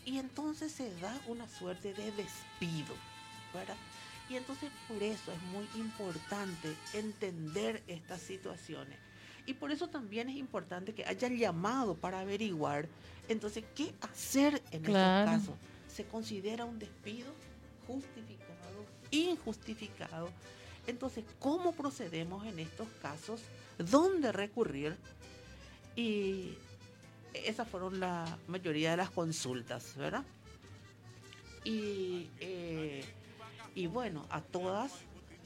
Y 0.06 0.20
entonces 0.20 0.72
se 0.72 0.94
da 1.00 1.20
una 1.28 1.48
suerte 1.48 1.94
de 1.94 2.12
despido, 2.12 2.94
¿verdad? 3.54 3.76
Y 4.30 4.36
entonces 4.36 4.72
por 4.88 5.02
eso 5.02 5.32
es 5.32 5.42
muy 5.52 5.68
importante 5.76 6.76
entender 6.94 7.84
estas 7.88 8.22
situaciones. 8.22 8.98
Y 9.48 9.54
por 9.54 9.72
eso 9.72 9.88
también 9.88 10.30
es 10.30 10.38
importante 10.38 10.94
que 10.94 11.06
hayan 11.06 11.38
llamado 11.38 11.96
para 11.96 12.22
averiguar, 12.22 12.88
entonces, 13.28 13.64
¿qué 13.76 13.94
hacer 14.02 14.62
en 14.72 14.86
este 14.86 14.92
caso? 14.92 15.58
¿Se 15.96 16.06
considera 16.06 16.66
un 16.66 16.78
despido 16.78 17.32
justificado, 17.88 18.86
injustificado? 19.12 20.30
Entonces, 20.88 21.24
¿cómo 21.40 21.72
procedemos 21.72 22.46
en 22.46 22.60
estos 22.60 22.88
casos? 23.02 23.42
¿Dónde 23.78 24.32
recurrir? 24.32 24.98
Y 25.96 26.58
esas 27.34 27.68
fueron 27.68 28.00
la 28.00 28.38
mayoría 28.48 28.92
de 28.92 28.98
las 28.98 29.10
consultas, 29.10 29.96
¿verdad? 29.96 30.24
Y 31.64 32.30
eh, 32.40 33.04
y 33.76 33.88
bueno, 33.88 34.26
a 34.30 34.40
todas 34.40 34.94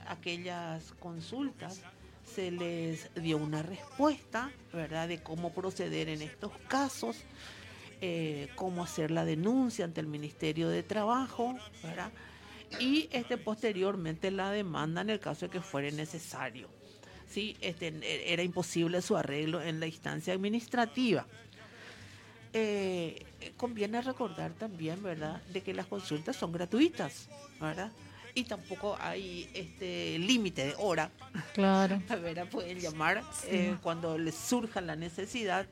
aquellas 0.08 0.94
consultas 1.00 1.82
se 2.24 2.52
les 2.52 3.10
dio 3.16 3.38
una 3.38 3.64
respuesta, 3.64 4.52
¿verdad?, 4.72 5.08
de 5.08 5.22
cómo 5.24 5.52
proceder 5.52 6.10
en 6.10 6.22
estos 6.22 6.52
casos, 6.68 7.18
eh, 8.02 8.50
cómo 8.56 8.84
hacer 8.84 9.12
la 9.12 9.26
denuncia 9.26 9.86
ante 9.86 10.02
el 10.02 10.08
Ministerio 10.08 10.70
de 10.70 10.84
Trabajo, 10.84 11.58
¿verdad? 11.84 12.12
Y 12.80 13.10
este, 13.12 13.38
posteriormente 13.38 14.32
la 14.32 14.52
demanda 14.52 15.02
en 15.02 15.10
el 15.10 15.20
caso 15.20 15.48
de 15.48 15.52
que 15.52 15.62
fuera 15.62 15.90
necesario. 15.92 16.70
¿sí? 17.30 17.58
Este, 17.62 17.94
era 18.32 18.44
imposible 18.44 19.02
su 19.02 19.18
arreglo 19.18 19.62
en 19.62 19.80
la 19.80 19.88
instancia 19.88 20.34
administrativa. 20.34 21.26
Eh, 22.54 23.26
conviene 23.58 24.02
recordar 24.02 24.54
también, 24.54 25.02
¿verdad?, 25.04 25.42
de 25.54 25.62
que 25.62 25.74
las 25.74 25.86
consultas 25.86 26.36
son 26.36 26.52
gratuitas, 26.52 27.30
¿verdad? 27.60 27.92
y 28.34 28.44
tampoco 28.44 28.98
hay 29.00 29.50
este 29.54 30.18
límite 30.20 30.68
de 30.68 30.76
hora. 30.78 31.12
Claro. 31.54 32.02
¿verdad? 32.10 32.48
Pueden 32.50 32.80
llamar 32.80 33.24
eh, 33.48 33.76
cuando 33.82 34.18
les 34.18 34.36
surja 34.36 34.82
la 34.82 34.96
necesidad. 34.96 35.66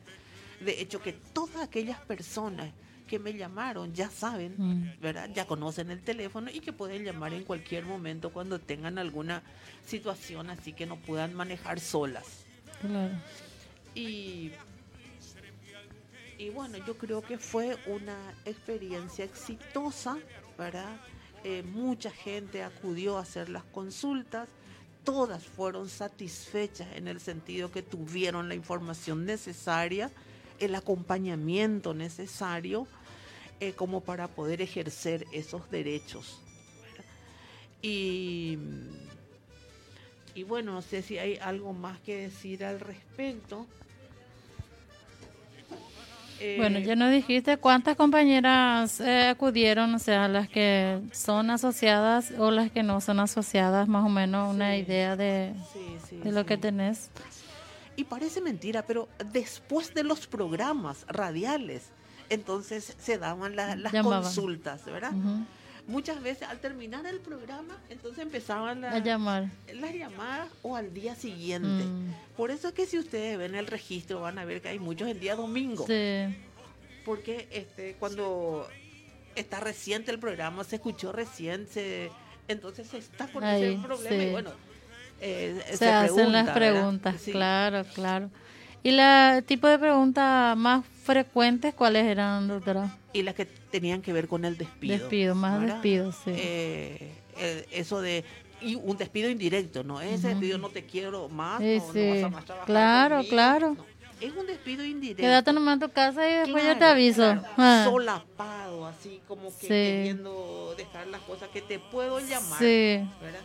De 0.60 0.82
hecho, 0.82 1.02
que 1.02 1.14
todas 1.14 1.58
aquellas 1.58 2.00
personas 2.02 2.72
que 3.08 3.20
me 3.20 3.34
llamaron 3.34 3.94
ya 3.94 4.10
saben, 4.10 4.56
Mm. 4.58 5.00
¿verdad? 5.02 5.30
Ya 5.34 5.46
conocen 5.48 5.92
el 5.92 6.02
teléfono 6.02 6.50
y 6.52 6.60
que 6.60 6.74
pueden 6.74 7.04
llamar 7.06 7.34
en 7.34 7.44
cualquier 7.46 7.86
momento 7.86 8.34
cuando 8.34 8.60
tengan 8.60 8.98
alguna 8.98 9.44
situación 9.86 10.50
así 10.50 10.74
que 10.74 10.86
no 10.86 10.98
puedan 10.98 11.34
manejar 11.34 11.80
solas. 11.80 12.26
Claro. 12.82 13.14
Y, 13.96 14.52
y 16.38 16.50
bueno, 16.50 16.78
yo 16.86 16.98
creo 16.98 17.22
que 17.22 17.38
fue 17.38 17.78
una 17.88 18.16
experiencia 18.46 19.26
exitosa, 19.26 20.18
¿verdad? 20.58 20.98
Eh, 21.44 21.64
mucha 21.64 22.12
gente 22.12 22.62
acudió 22.64 23.18
a 23.18 23.22
hacer 23.22 23.48
las 23.50 23.64
consultas, 23.64 24.50
todas 25.04 25.46
fueron 25.46 25.88
satisfechas 25.88 26.88
en 26.96 27.08
el 27.08 27.20
sentido 27.22 27.72
que 27.72 27.82
tuvieron 27.82 28.50
la 28.50 28.56
información 28.56 29.26
necesaria, 29.26 30.12
el 30.60 30.76
acompañamiento 30.76 31.94
necesario 31.94 32.88
eh, 33.60 33.74
como 33.74 34.02
para 34.02 34.28
poder 34.28 34.62
ejercer 34.62 35.26
esos 35.32 35.70
derechos. 35.72 36.42
Y, 37.82 38.58
y 40.36 40.44
bueno, 40.44 40.74
no 40.74 40.82
sé 40.82 41.02
si 41.02 41.18
hay 41.18 41.38
algo 41.38 41.74
más 41.74 42.00
que 42.00 42.16
decir 42.18 42.64
al 42.66 42.80
respecto. 42.80 43.66
Eh, 46.40 46.56
Bueno, 46.58 46.78
ya 46.80 46.96
nos 46.96 47.12
dijiste 47.12 47.58
cuántas 47.58 47.96
compañeras 47.96 49.00
eh, 49.00 49.28
acudieron, 49.30 49.96
o 49.96 50.00
sea, 50.00 50.28
las 50.28 50.48
que 50.48 51.00
son 51.12 51.50
asociadas 51.50 52.32
o 52.38 52.52
las 52.52 52.72
que 52.72 52.84
no 52.84 53.02
son 53.02 53.20
asociadas, 53.20 53.88
más 53.88 54.06
o 54.06 54.10
menos 54.10 54.54
una 54.54 54.74
Sí. 54.74 54.82
idea 54.82 55.16
de, 55.16 55.54
sí, 55.74 55.98
sí, 56.08 56.18
de 56.18 56.32
lo 56.32 56.46
que 56.46 56.58
tenés. 56.58 57.10
Y 57.98 58.06
parece 58.06 58.40
mentira, 58.40 58.86
pero 58.86 59.10
después 59.34 59.94
de 59.94 60.04
los 60.04 60.28
programas 60.28 61.04
radiales, 61.10 61.90
entonces 62.30 62.96
se 63.00 63.18
daban 63.18 63.56
la- 63.58 63.76
las 63.76 63.92
Llamaban. 63.92 64.22
consultas, 64.24 64.86
¿verdad? 64.86 65.12
Muchas 65.88 66.22
veces 66.22 66.48
al 66.48 66.60
terminar 66.60 67.06
el 67.08 67.20
programa, 67.22 67.78
entonces 67.90 68.20
empezaban 68.24 68.82
la- 68.82 68.92
A 68.92 69.00
llamar. 69.00 69.50
las 69.74 69.94
llamadas 69.96 70.50
o 70.62 70.76
al 70.76 70.94
día 70.94 71.16
siguiente. 71.16 71.86
Mm. 71.86 72.14
Por 72.36 72.52
eso 72.52 72.68
es 72.68 72.74
que 72.74 72.86
si 72.86 73.00
ustedes 73.00 73.38
ven 73.38 73.56
el 73.56 73.66
registro 73.68 74.22
van 74.22 74.38
a 74.38 74.46
ver 74.46 74.62
que 74.62 74.68
hay 74.70 74.80
muchos 74.80 75.08
el 75.08 75.20
día 75.20 75.36
domingo. 75.36 75.86
Sí, 75.88 76.36
Porque 77.06 77.48
este, 77.52 77.96
cuando 78.00 78.68
está 79.34 79.60
reciente 79.62 80.12
el 80.12 80.20
programa, 80.20 80.64
se 80.66 80.76
escuchó 80.76 81.14
recién, 81.14 81.66
se, 81.68 82.12
entonces 82.50 82.88
se 82.90 82.98
está 82.98 83.28
con 83.32 83.44
Ahí, 83.46 83.64
ese 83.64 83.82
problema 83.82 84.22
sí. 84.24 84.28
y 84.28 84.32
bueno, 84.32 84.52
eh, 85.20 85.62
se, 85.74 85.90
hacen 85.90 86.32
las 86.32 86.50
preguntas, 86.50 87.22
Sí. 87.22 87.32
claro, 87.32 87.84
claro. 87.94 88.30
¿Y 88.84 88.92
la 88.92 89.42
tipo 89.46 89.68
de 89.68 89.80
preguntas 89.80 90.56
más 90.56 90.86
frecuentes 91.04 91.74
cuáles 91.74 92.06
eran, 92.06 92.48
doctora? 92.48 92.90
Y 93.14 93.24
las 93.24 93.36
que 93.36 93.46
tenían 93.46 94.02
que 94.02 94.14
ver 94.14 94.28
con 94.28 94.46
el 94.46 94.58
despido. 94.58 94.98
Despido, 94.98 95.36
más 95.36 95.60
¿verdad? 95.60 95.76
despidos, 95.76 96.16
sí. 96.24 96.32
Eh, 96.36 97.66
eso 97.72 98.02
de 98.02 98.24
y 98.62 98.76
un 98.76 98.98
despido 98.98 99.30
indirecto, 99.30 99.84
no 99.84 100.02
ese 100.02 100.30
despido 100.30 100.58
no 100.58 100.70
te 100.70 100.84
quiero 100.86 101.30
más, 101.30 101.62
Sí, 101.62 101.78
no, 101.78 101.86
no 101.88 101.94
sí. 101.94 102.10
vas 102.10 102.24
a 102.24 102.30
más 102.30 102.46
trabajar 102.46 102.66
Claro, 102.68 103.16
conmigo", 103.18 103.30
claro. 103.30 103.74
no. 103.76 103.86
Es 104.20 104.32
un 104.34 104.48
despido 104.48 104.84
indirecto. 104.84 105.22
Quédate 105.22 105.54
nomás 105.54 105.76
en 105.76 105.80
tu 105.82 105.90
casa 105.92 106.28
y 106.28 106.34
después 106.34 106.64
yo 106.64 106.72
te 106.74 106.78
Claro, 106.80 106.92
aviso. 106.94 107.22
claro, 107.22 107.44
Ah, 107.56 107.82
Solapado, 107.84 108.88
así 108.88 109.22
como 109.28 109.50
que 109.60 109.68
Sí. 109.68 109.68
queriendo 109.68 110.74
dejar 110.76 111.06
las 111.08 111.22
cosas 111.22 111.50
que 111.50 111.62
te 111.62 111.78
puedo 111.78 112.20
llamar. 112.20 112.60
sí, 112.60 113.08
¿verdad? 113.22 113.42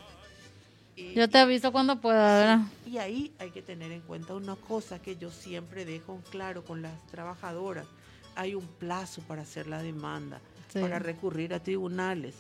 Yo 0.97 1.29
te 1.29 1.39
aviso 1.39 1.73
cuando 1.73 2.01
pueda, 2.01 2.39
¿verdad? 2.39 2.59
y 2.87 2.99
ahí 2.99 3.33
hay 3.39 3.51
que 3.51 3.63
tener 3.63 3.91
en 3.93 4.03
cuenta 4.03 4.35
una 4.35 4.57
cosa 4.57 5.01
que 5.01 5.17
yo 5.17 5.31
siempre 5.31 5.85
dejo 5.87 6.15
en 6.15 6.21
claro 6.31 6.63
con 6.65 6.83
las 6.83 6.93
trabajadoras. 7.11 7.87
Hay 8.35 8.55
un 8.55 8.67
plazo 8.67 9.23
para 9.23 9.43
hacer 9.43 9.67
la 9.67 9.83
demanda, 9.83 10.41
Sí. 10.73 10.81
para 10.81 10.99
recurrir 10.99 11.55
a 11.55 11.61
tribunales. 11.63 12.35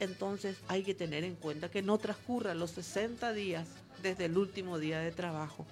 Entonces 0.00 0.56
hay 0.68 0.82
que 0.82 0.94
tener 0.94 1.24
en 1.24 1.34
cuenta 1.34 1.70
que 1.70 1.82
no 1.82 1.98
transcurra 1.98 2.54
los 2.54 2.70
60 2.72 3.32
días 3.32 3.66
desde 4.02 4.26
el 4.26 4.38
último 4.38 4.78
día 4.78 5.00
de 5.00 5.10
trabajo, 5.10 5.66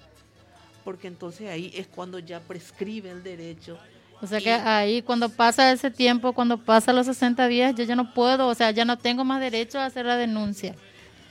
porque 0.83 1.07
entonces 1.07 1.49
ahí 1.49 1.71
es 1.75 1.87
cuando 1.87 2.19
ya 2.19 2.39
prescribe 2.41 3.09
el 3.09 3.23
derecho. 3.23 3.77
O 4.21 4.27
sea 4.27 4.41
que 4.41 4.51
ahí 4.51 5.01
cuando 5.03 5.29
pasa 5.29 5.71
ese 5.71 5.91
tiempo, 5.91 6.33
cuando 6.33 6.57
pasa 6.57 6.91
los 6.91 7.05
60 7.05 7.47
días, 7.47 7.75
yo 7.75 7.83
ya 7.83 7.95
no 7.95 8.13
puedo, 8.13 8.47
o 8.47 8.55
sea, 8.55 8.71
ya 8.71 8.83
no 8.83 8.97
tengo 8.97 9.23
más 9.23 9.39
derecho 9.39 9.79
a 9.79 9.85
hacer 9.85 10.05
la 10.05 10.17
denuncia. 10.17 10.75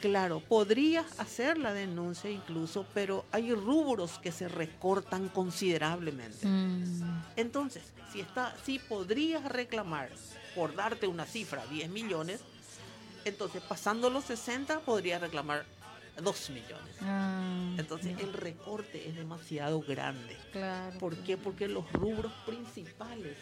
Claro, 0.07 0.40
podrías 0.40 1.19
hacer 1.19 1.59
la 1.59 1.73
denuncia 1.73 2.31
incluso, 2.31 2.87
pero 2.95 3.25
hay 3.33 3.53
rubros 3.53 4.19
que 4.19 4.31
se 4.33 4.49
recortan 4.49 5.29
considerablemente. 5.29 6.47
Mm, 6.47 7.23
Entonces, 7.37 7.83
si 8.12 8.21
está, 8.21 8.55
si 8.64 8.79
podrías 8.79 9.45
reclamar, 9.45 10.11
por 10.55 10.75
darte 10.75 11.07
una 11.07 11.25
cifra, 11.27 11.66
10 11.66 11.90
millones, 11.90 12.40
entonces 13.25 13.62
pasando 13.62 14.09
los 14.11 14.25
60 14.25 14.81
podrías 14.81 15.21
reclamar 15.21 15.64
2 16.23 16.51
millones. 16.51 16.97
ah, 17.03 17.75
Entonces 17.77 18.19
el 18.21 18.33
recorte 18.33 19.09
es 19.09 19.16
demasiado 19.16 19.81
grande. 19.83 20.37
claro. 20.53 20.99
¿Por 20.99 21.16
qué? 21.19 21.37
Porque 21.37 21.69
los 21.69 21.90
rubros 21.92 22.33
principales 22.47 23.37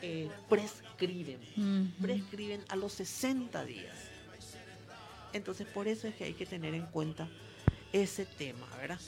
eh, 0.00 0.30
prescriben, 0.48 1.40
prescriben 2.00 2.64
a 2.68 2.76
los 2.76 2.92
60 2.92 3.64
días. 3.64 3.94
Entonces 5.32 5.66
por 5.66 5.88
eso 5.88 6.06
es 6.08 6.14
que 6.14 6.24
hay 6.24 6.34
que 6.34 6.46
tener 6.46 6.74
en 6.74 6.86
cuenta 6.86 7.28
ese 7.92 8.24
tema, 8.26 8.66
¿verdad? 8.80 8.98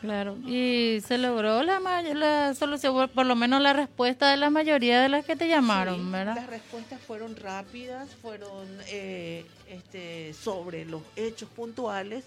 Claro, 0.00 0.36
y 0.46 1.00
se 1.00 1.16
logró 1.16 1.62
la, 1.62 1.80
la 1.80 2.54
solución, 2.54 2.92
por- 2.92 3.08
por 3.08 3.24
lo 3.24 3.36
menos 3.36 3.62
la 3.62 3.72
respuesta 3.72 4.30
de 4.30 4.36
la 4.36 4.50
mayoría 4.50 5.00
de 5.00 5.08
las 5.08 5.24
que 5.24 5.34
te 5.34 5.48
llamaron, 5.48 5.96
Sí, 5.96 6.10
¿verdad? 6.12 6.34
Las 6.36 6.46
respuestas 6.46 7.00
fueron 7.00 7.36
rápidas, 7.36 8.10
fueron 8.20 8.66
eh, 8.88 9.46
este, 9.66 10.34
sobre 10.34 10.84
los 10.84 11.00
hechos 11.16 11.48
puntuales 11.48 12.24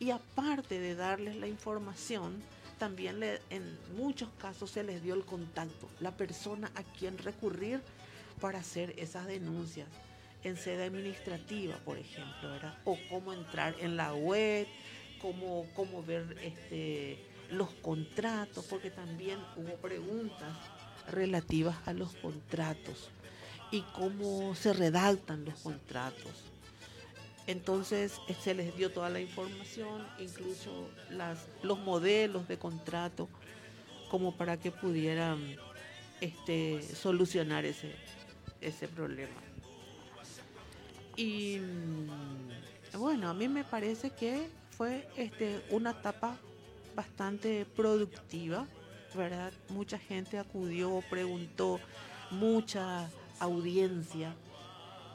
y 0.00 0.10
aparte 0.10 0.80
de 0.80 0.96
darles 0.96 1.36
la 1.36 1.46
información, 1.46 2.42
también 2.80 3.20
le- 3.20 3.40
en 3.50 3.78
muchos 3.96 4.28
casos 4.40 4.72
se 4.72 4.82
les 4.82 5.00
dio 5.04 5.14
el 5.14 5.24
contacto, 5.24 5.88
la 6.00 6.10
persona 6.10 6.72
a 6.74 6.82
quien 6.98 7.16
recurrir 7.18 7.80
para 8.40 8.58
hacer 8.58 8.92
esas 8.96 9.26
denuncias 9.28 9.86
en 10.44 10.56
sede 10.56 10.84
administrativa, 10.84 11.76
por 11.84 11.98
ejemplo. 11.98 12.50
O 12.84 12.98
cómo 13.08 13.32
entrar 13.32 13.74
en 13.80 13.96
la 13.96 14.14
web, 14.14 14.66
cómo, 15.20 15.66
cómo 15.74 16.02
ver 16.02 16.36
este, 16.42 17.18
los 17.50 17.70
contratos, 17.82 18.64
porque 18.66 18.90
también 18.90 19.38
hubo 19.56 19.74
preguntas 19.76 20.56
relativas 21.08 21.76
a 21.86 21.92
los 21.92 22.14
contratos 22.16 23.10
y 23.70 23.82
cómo 23.94 24.54
se 24.54 24.72
redactan 24.72 25.44
los 25.44 25.54
contratos. 25.60 26.32
Entonces 27.46 28.20
eh, 28.28 28.36
se 28.40 28.54
les 28.54 28.76
dio 28.76 28.92
toda 28.92 29.10
la 29.10 29.20
información, 29.20 30.06
incluso 30.18 30.88
las, 31.10 31.46
los 31.62 31.78
modelos 31.78 32.46
de 32.48 32.58
contrato, 32.58 33.28
como 34.10 34.36
para 34.36 34.56
que 34.56 34.70
pudieran 34.70 35.56
este, 36.20 36.82
solucionar 36.82 37.64
ese, 37.64 37.94
ese 38.60 38.88
problema. 38.88 39.34
Y 41.20 41.58
mm, 41.58 42.98
bueno, 42.98 43.28
a 43.28 43.34
mí 43.34 43.46
me 43.46 43.62
parece 43.62 44.10
que 44.10 44.48
fue 44.70 45.06
este, 45.16 45.62
una 45.68 45.90
etapa 45.90 46.38
bastante 46.96 47.66
productiva, 47.76 48.66
¿verdad? 49.14 49.52
Mucha 49.68 49.98
gente 49.98 50.38
acudió, 50.38 51.02
preguntó, 51.10 51.78
mucha 52.30 53.10
audiencia. 53.38 54.34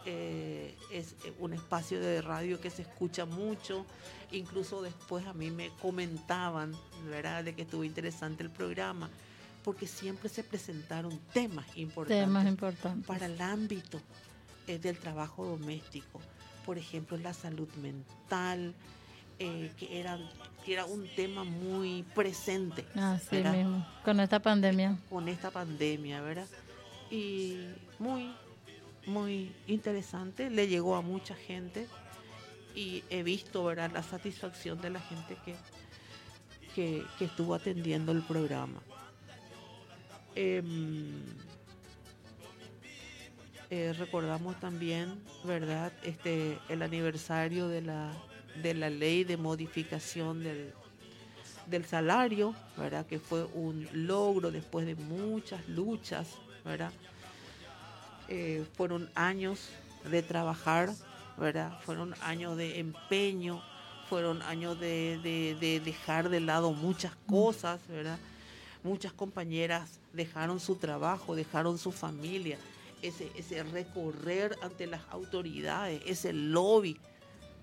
eh, 0.07 0.77
es 0.91 1.15
eh, 1.25 1.33
un 1.39 1.53
espacio 1.53 1.99
de 1.99 2.21
radio 2.21 2.61
que 2.61 2.69
se 2.69 2.83
escucha 2.83 3.25
mucho. 3.25 3.87
Incluso 4.31 4.83
después 4.83 5.25
a 5.25 5.33
mí 5.33 5.49
me 5.49 5.71
comentaban, 5.81 6.73
¿verdad?, 7.09 7.43
de 7.43 7.55
que 7.55 7.63
estuvo 7.63 7.83
interesante 7.83 8.43
el 8.43 8.51
programa, 8.51 9.09
porque 9.63 9.87
siempre 9.87 10.29
se 10.29 10.43
presentaron 10.43 11.19
temas 11.33 11.65
importantes 11.75 12.27
Temas 12.27 12.45
importantes. 12.45 13.07
para 13.07 13.25
el 13.25 13.41
ámbito 13.41 13.99
eh, 14.67 14.79
del 14.79 14.97
trabajo 14.97 15.45
doméstico. 15.45 16.21
Por 16.65 16.77
ejemplo, 16.77 17.17
la 17.17 17.33
salud 17.33 17.69
mental, 17.75 18.73
eh, 19.37 19.71
que, 19.77 19.99
era, 19.99 20.17
que 20.63 20.73
era 20.73 20.85
un 20.85 21.07
tema 21.15 21.43
muy 21.43 22.03
presente 22.15 22.85
Así 22.95 23.35
¿verdad? 23.35 23.53
mismo, 23.53 23.85
con 24.03 24.19
esta 24.21 24.39
pandemia. 24.39 24.97
con 25.09 25.27
esta 25.27 25.51
pandemia, 25.51 26.21
¿verdad? 26.21 26.47
Y 27.11 27.59
muy, 27.99 28.33
muy 29.05 29.51
interesante, 29.67 30.49
le 30.49 30.67
llegó 30.67 30.95
a 30.95 31.01
mucha 31.01 31.35
gente 31.35 31.87
y 32.75 33.03
he 33.09 33.23
visto, 33.23 33.63
¿verdad?, 33.65 33.91
la 33.93 34.03
satisfacción 34.03 34.81
de 34.81 34.89
la 34.89 34.99
gente 35.01 35.37
que, 35.45 35.55
que, 36.73 37.03
que 37.19 37.25
estuvo 37.25 37.53
atendiendo 37.55 38.11
el 38.11 38.21
programa. 38.21 38.81
Em, 40.35 41.11
eh, 43.75 43.91
recordamos 43.91 44.57
también, 44.61 45.21
¿verdad? 45.43 45.91
Este, 46.01 46.57
el 46.69 46.81
aniversario 46.81 47.67
de 47.67 47.81
la, 47.81 48.09
de 48.63 48.73
la 48.73 48.89
ley 48.89 49.25
de 49.25 49.35
modificación 49.35 50.41
del, 50.41 50.73
del 51.67 51.83
salario, 51.83 52.55
¿verdad? 52.77 53.05
Que 53.05 53.19
fue 53.19 53.43
un 53.53 53.85
logro 53.91 54.49
después 54.49 54.85
de 54.85 54.95
muchas 54.95 55.67
luchas, 55.67 56.37
¿verdad? 56.63 56.93
Eh, 58.29 58.65
fueron 58.77 59.09
años 59.13 59.67
de 60.09 60.23
trabajar, 60.23 60.93
¿verdad? 61.37 61.77
Fueron 61.81 62.15
años 62.21 62.55
de 62.55 62.79
empeño, 62.79 63.61
fueron 64.09 64.41
años 64.43 64.79
de, 64.79 65.19
de, 65.21 65.57
de 65.59 65.81
dejar 65.81 66.29
de 66.29 66.39
lado 66.39 66.71
muchas 66.71 67.11
cosas, 67.27 67.81
¿verdad? 67.89 68.19
Muchas 68.83 69.11
compañeras 69.11 69.99
dejaron 70.13 70.61
su 70.61 70.77
trabajo, 70.77 71.35
dejaron 71.35 71.77
su 71.77 71.91
familia, 71.91 72.57
ese, 73.07 73.31
ese 73.35 73.63
recorrer 73.63 74.57
ante 74.61 74.87
las 74.87 75.01
autoridades, 75.09 76.01
ese 76.05 76.33
lobby 76.33 76.97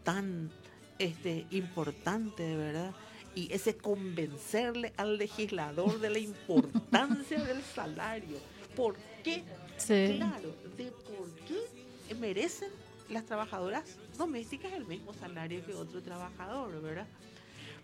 tan 0.05 0.51
este, 0.99 1.47
importante, 1.51 2.57
¿verdad? 2.57 2.95
Y 3.35 3.53
ese 3.53 3.77
convencerle 3.77 4.93
al 4.97 5.17
legislador 5.17 5.99
de 6.01 6.11
la 6.11 6.19
importancia 6.19 7.43
del 7.43 7.63
salario. 7.63 8.39
¿Por 8.77 8.97
qué? 9.25 9.43
Claro, 9.87 10.55
de 10.77 10.93
por 10.93 11.29
qué 11.47 12.15
merecen 12.15 12.71
las 13.09 13.25
trabajadoras 13.25 13.97
domésticas 14.17 14.73
el 14.73 14.87
mismo 14.87 15.13
salario 15.15 15.65
que 15.65 15.75
otro 15.75 16.01
trabajador, 16.03 16.81
¿verdad? 16.81 17.07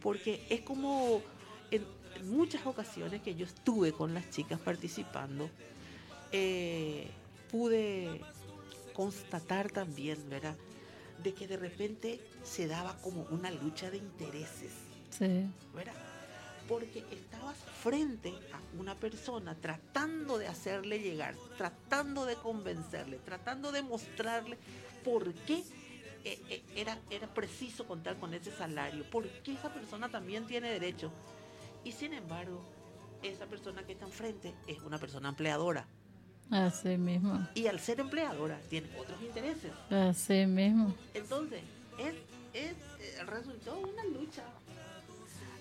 Porque 0.00 0.46
es 0.48 0.60
como 0.60 1.22
en, 1.70 1.84
muchas 2.24 2.66
ocasiones 2.66 3.22
que 3.22 3.34
yo 3.34 3.46
estuve 3.46 3.92
con 3.92 4.14
las 4.14 4.30
chicas 4.30 4.58
participando, 4.60 5.50
eh, 6.32 7.08
pude 7.50 8.20
constatar 8.92 9.70
también, 9.70 10.18
¿verdad? 10.28 10.56
De 11.22 11.34
que 11.34 11.46
de 11.46 11.56
repente 11.56 12.20
se 12.42 12.66
daba 12.66 12.96
como 12.98 13.22
una 13.30 13.50
lucha 13.50 13.90
de 13.90 13.98
intereses. 13.98 14.72
Sí. 15.10 15.46
¿Verdad? 15.74 15.94
Porque 16.68 17.04
estabas 17.10 17.56
frente 17.82 18.34
a 18.52 18.78
una 18.78 18.94
persona 18.94 19.54
tratando 19.54 20.38
de 20.38 20.48
hacerle 20.48 21.00
llegar, 21.00 21.34
tratando 21.56 22.26
de 22.26 22.36
convencerle, 22.36 23.18
tratando 23.18 23.72
de 23.72 23.82
mostrarle 23.82 24.58
por 25.04 25.32
qué 25.32 25.62
eh, 26.24 26.40
eh, 26.50 26.62
era, 26.76 26.98
era 27.10 27.32
preciso 27.32 27.86
contar 27.86 28.18
con 28.18 28.34
ese 28.34 28.50
salario, 28.50 29.08
por 29.08 29.28
qué 29.42 29.54
esa 29.54 29.72
persona 29.72 30.10
también 30.10 30.46
tiene 30.46 30.70
derecho. 30.70 31.10
Y 31.84 31.92
sin 31.92 32.12
embargo, 32.12 32.62
esa 33.22 33.46
persona 33.46 33.84
que 33.84 33.92
está 33.92 34.04
enfrente 34.04 34.54
es 34.66 34.82
una 34.82 34.98
persona 34.98 35.30
empleadora. 35.30 35.86
Así 36.50 36.96
mismo. 36.96 37.46
Y 37.54 37.66
al 37.66 37.78
ser 37.78 38.00
empleadora 38.00 38.58
tiene 38.68 38.88
otros 38.98 39.20
intereses. 39.22 39.72
Así 39.90 40.46
mismo. 40.46 40.94
Entonces, 41.14 41.60
es, 41.98 42.14
es 42.54 42.72
eh, 42.72 43.24
resultó 43.26 43.78
una 43.78 44.04
lucha. 44.04 44.42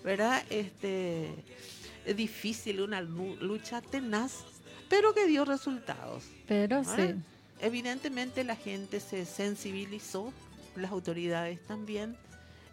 ¿Verdad? 0.03 0.43
Este 0.49 1.33
es 2.05 2.15
difícil, 2.15 2.81
una 2.81 3.01
lucha 3.01 3.81
tenaz, 3.81 4.45
pero 4.89 5.13
que 5.13 5.27
dio 5.27 5.43
resultados. 5.43 6.23
Pero 6.47 6.83
sí. 6.83 7.15
Evidentemente 7.59 8.43
la 8.43 8.55
gente 8.55 8.99
se 8.99 9.25
sensibilizó, 9.25 10.31
las 10.75 10.91
autoridades 10.91 11.59
también, 11.65 12.15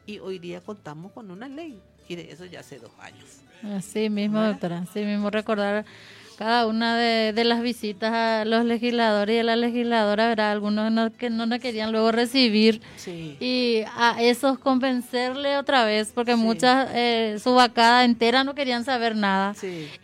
y 0.07 0.19
hoy 0.19 0.39
día 0.39 0.61
contamos 0.61 1.13
con 1.13 1.31
una 1.31 1.49
ley, 1.49 1.81
y 2.07 2.17
de 2.17 2.31
eso 2.31 2.45
ya 2.45 2.61
hace 2.61 2.79
dos 2.79 2.93
años. 3.01 3.41
Así 3.63 4.11
mismo, 4.11 4.43
doctora, 4.43 4.81
así 4.81 5.03
mismo 5.05 5.31
recordar 5.31 5.87
cada 6.37 6.67
una 6.67 6.97
de, 6.97 7.45
las 7.45 7.63
visitas 7.63 8.13
a 8.13 8.45
los 8.45 8.65
legisladores 8.65 9.37
y 9.37 9.39
a 9.39 9.45
la 9.45 9.57
legisladora, 9.57 10.29
¿verdad? 10.29 10.53
Algunos 10.53 10.91
no, 10.91 11.13
que 11.13 11.31
no 11.31 11.47
nos 11.47 11.59
querían 11.59 11.93
luego 11.93 12.11
recibir 12.13 12.81
y 13.07 13.83
a 13.97 14.17
esos 14.21 14.59
convencerle 14.59 15.57
otra 15.57 15.85
vez, 15.85 16.13
porque 16.15 16.37
muchas, 16.37 16.89
eh, 16.95 17.39
su 17.43 17.55
vacada 17.55 18.05
entera 18.05 18.45
no 18.45 18.55
querían 18.55 18.85
saber 18.85 19.17
nada. 19.17 19.55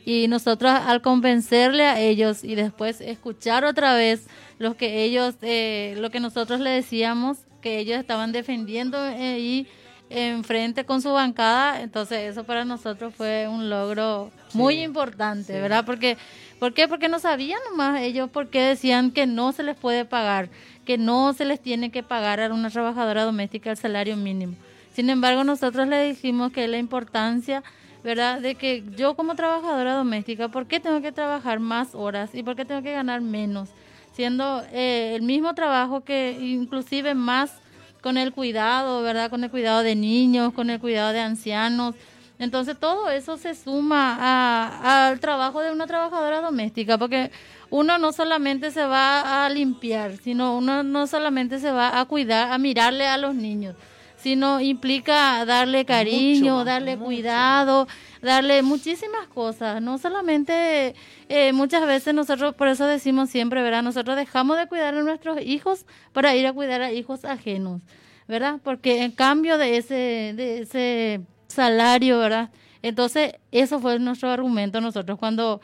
Y 0.04 0.28
nosotros 0.28 0.72
al 0.72 1.02
convencerle 1.02 1.84
a 1.84 2.00
ellos 2.00 2.44
y 2.44 2.54
después 2.54 3.00
escuchar 3.00 3.64
otra 3.64 3.94
vez 3.94 4.26
lo 4.58 4.76
que 4.76 5.04
ellos, 5.04 5.36
eh, 5.42 5.94
lo 5.98 6.10
que 6.10 6.20
nosotros 6.20 6.60
le 6.60 6.70
decíamos, 6.70 7.38
que 7.60 7.78
ellos 7.78 7.98
estaban 7.98 8.32
defendiendo 8.32 8.98
eh, 9.06 9.38
y 9.38 9.66
enfrente 10.11 10.85
con 10.85 11.01
su 11.01 11.12
bancada, 11.12 11.81
entonces 11.81 12.31
eso 12.31 12.44
para 12.44 12.64
nosotros 12.64 13.14
fue 13.14 13.46
un 13.49 13.70
logro 13.70 14.31
muy 14.53 14.83
importante, 14.83 15.61
¿verdad? 15.61 15.85
Porque, 15.87 16.18
¿Por 16.59 16.75
qué? 16.75 16.88
Porque 16.88 17.09
no 17.09 17.18
sabían 17.20 17.61
nomás 17.70 18.03
ellos 18.03 18.29
por 18.29 18.49
qué 18.49 18.61
decían 18.61 19.12
que 19.12 19.27
no 19.27 19.53
se 19.53 19.62
les 19.62 19.77
puede 19.77 20.05
pagar, 20.05 20.51
que 20.85 20.99
no 20.99 21.33
se 21.33 21.44
les 21.44 21.61
tiene 21.61 21.90
que 21.90 22.03
pagar 22.03 22.40
a 22.40 22.53
una 22.53 22.68
trabajadora 22.70 23.25
doméstica 23.25 23.70
el 23.70 23.77
salario 23.77 24.16
mínimo. 24.16 24.55
Sin 24.92 25.09
embargo, 25.09 25.44
nosotros 25.44 25.87
le 25.87 26.05
dijimos 26.05 26.53
que 26.53 26.66
la 26.66 26.79
importancia, 26.79 27.62
¿verdad? 28.03 28.40
De 28.40 28.57
que 28.57 28.85
yo 28.96 29.14
como 29.14 29.37
trabajadora 29.37 29.94
doméstica, 29.94 30.49
¿por 30.49 30.66
qué 30.66 30.81
tengo 30.81 31.01
que 31.01 31.12
trabajar 31.12 31.61
más 31.61 31.94
horas 31.94 32.35
y 32.35 32.42
por 32.42 32.57
qué 32.57 32.64
tengo 32.64 32.83
que 32.83 32.92
ganar 32.92 33.20
menos? 33.20 33.70
Siendo 34.12 34.62
eh, 34.73 35.12
el 35.14 35.23
mismo 35.23 35.55
trabajo 35.55 36.03
que 36.03 36.37
inclusive 36.40 37.14
más 37.14 37.53
con 38.02 38.16
el 38.16 38.32
cuidado, 38.32 39.02
¿verdad? 39.02 39.30
Con 39.30 39.44
el 39.44 39.50
cuidado 39.50 39.82
de 39.82 39.94
niños, 39.94 40.52
con 40.52 40.70
el 40.70 40.80
cuidado 40.80 41.12
de 41.12 41.20
ancianos. 41.20 41.94
Entonces 42.38 42.78
todo 42.78 43.10
eso 43.10 43.36
se 43.36 43.54
suma 43.54 45.08
al 45.08 45.20
trabajo 45.20 45.60
de 45.60 45.72
una 45.72 45.86
trabajadora 45.86 46.40
doméstica, 46.40 46.96
porque 46.96 47.30
uno 47.68 47.98
no 47.98 48.12
solamente 48.12 48.70
se 48.70 48.84
va 48.86 49.44
a 49.44 49.50
limpiar, 49.50 50.16
sino 50.16 50.56
uno 50.56 50.82
no 50.82 51.06
solamente 51.06 51.58
se 51.58 51.70
va 51.70 52.00
a 52.00 52.04
cuidar, 52.06 52.50
a 52.50 52.56
mirarle 52.56 53.06
a 53.06 53.18
los 53.18 53.34
niños, 53.34 53.76
sino 54.22 54.61
implica 54.61 55.44
darle 55.44 55.85
cariño, 55.85 56.64
darle 56.64 56.96
cuidado, 56.98 57.87
darle 58.22 58.62
muchísimas 58.62 59.26
cosas. 59.28 59.80
No 59.80 59.98
solamente, 59.98 60.94
eh, 61.28 61.52
muchas 61.52 61.87
veces 61.87 62.14
nosotros, 62.14 62.54
por 62.54 62.68
eso 62.68 62.87
decimos 62.87 63.30
siempre, 63.30 63.62
¿verdad? 63.62 63.83
Nosotros 63.83 64.16
dejamos 64.16 64.59
de 64.59 64.66
cuidar 64.66 64.94
a 64.94 65.02
nuestros 65.02 65.40
hijos 65.40 65.87
para 66.12 66.35
ir 66.37 66.46
a 66.46 66.52
cuidar 66.52 66.83
a 66.83 66.92
hijos 66.92 67.24
ajenos, 67.24 67.83
¿verdad? 68.28 68.61
Porque 68.62 69.02
en 69.02 69.12
cambio 69.12 69.59
de 69.59 69.76
ese, 69.76 70.35
de 70.37 70.61
ese 70.61 71.20
salario, 71.46 72.18
¿verdad? 72.18 72.50
Entonces, 72.83 73.35
eso 73.50 73.80
fue 73.80 73.98
nuestro 73.98 74.30
argumento 74.30 74.80
nosotros 74.80 75.18
cuando 75.18 75.61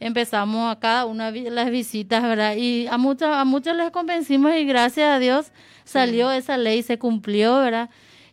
empezamos 0.00 0.74
a 0.74 0.80
cada 0.80 1.06
una 1.06 1.30
de 1.30 1.50
las 1.50 1.70
visitas, 1.70 2.22
¿verdad? 2.22 2.56
Y 2.56 2.86
a 2.88 2.98
muchos, 2.98 3.28
a 3.28 3.44
muchos 3.44 3.76
les 3.76 3.90
convencimos 3.90 4.52
y 4.56 4.64
gracias 4.64 5.08
a 5.08 5.18
Dios 5.18 5.52
salió 5.84 6.32
esa 6.32 6.56
ley, 6.56 6.82
se 6.82 6.98
cumplió, 6.98 7.58
¿verdad? 7.58 7.90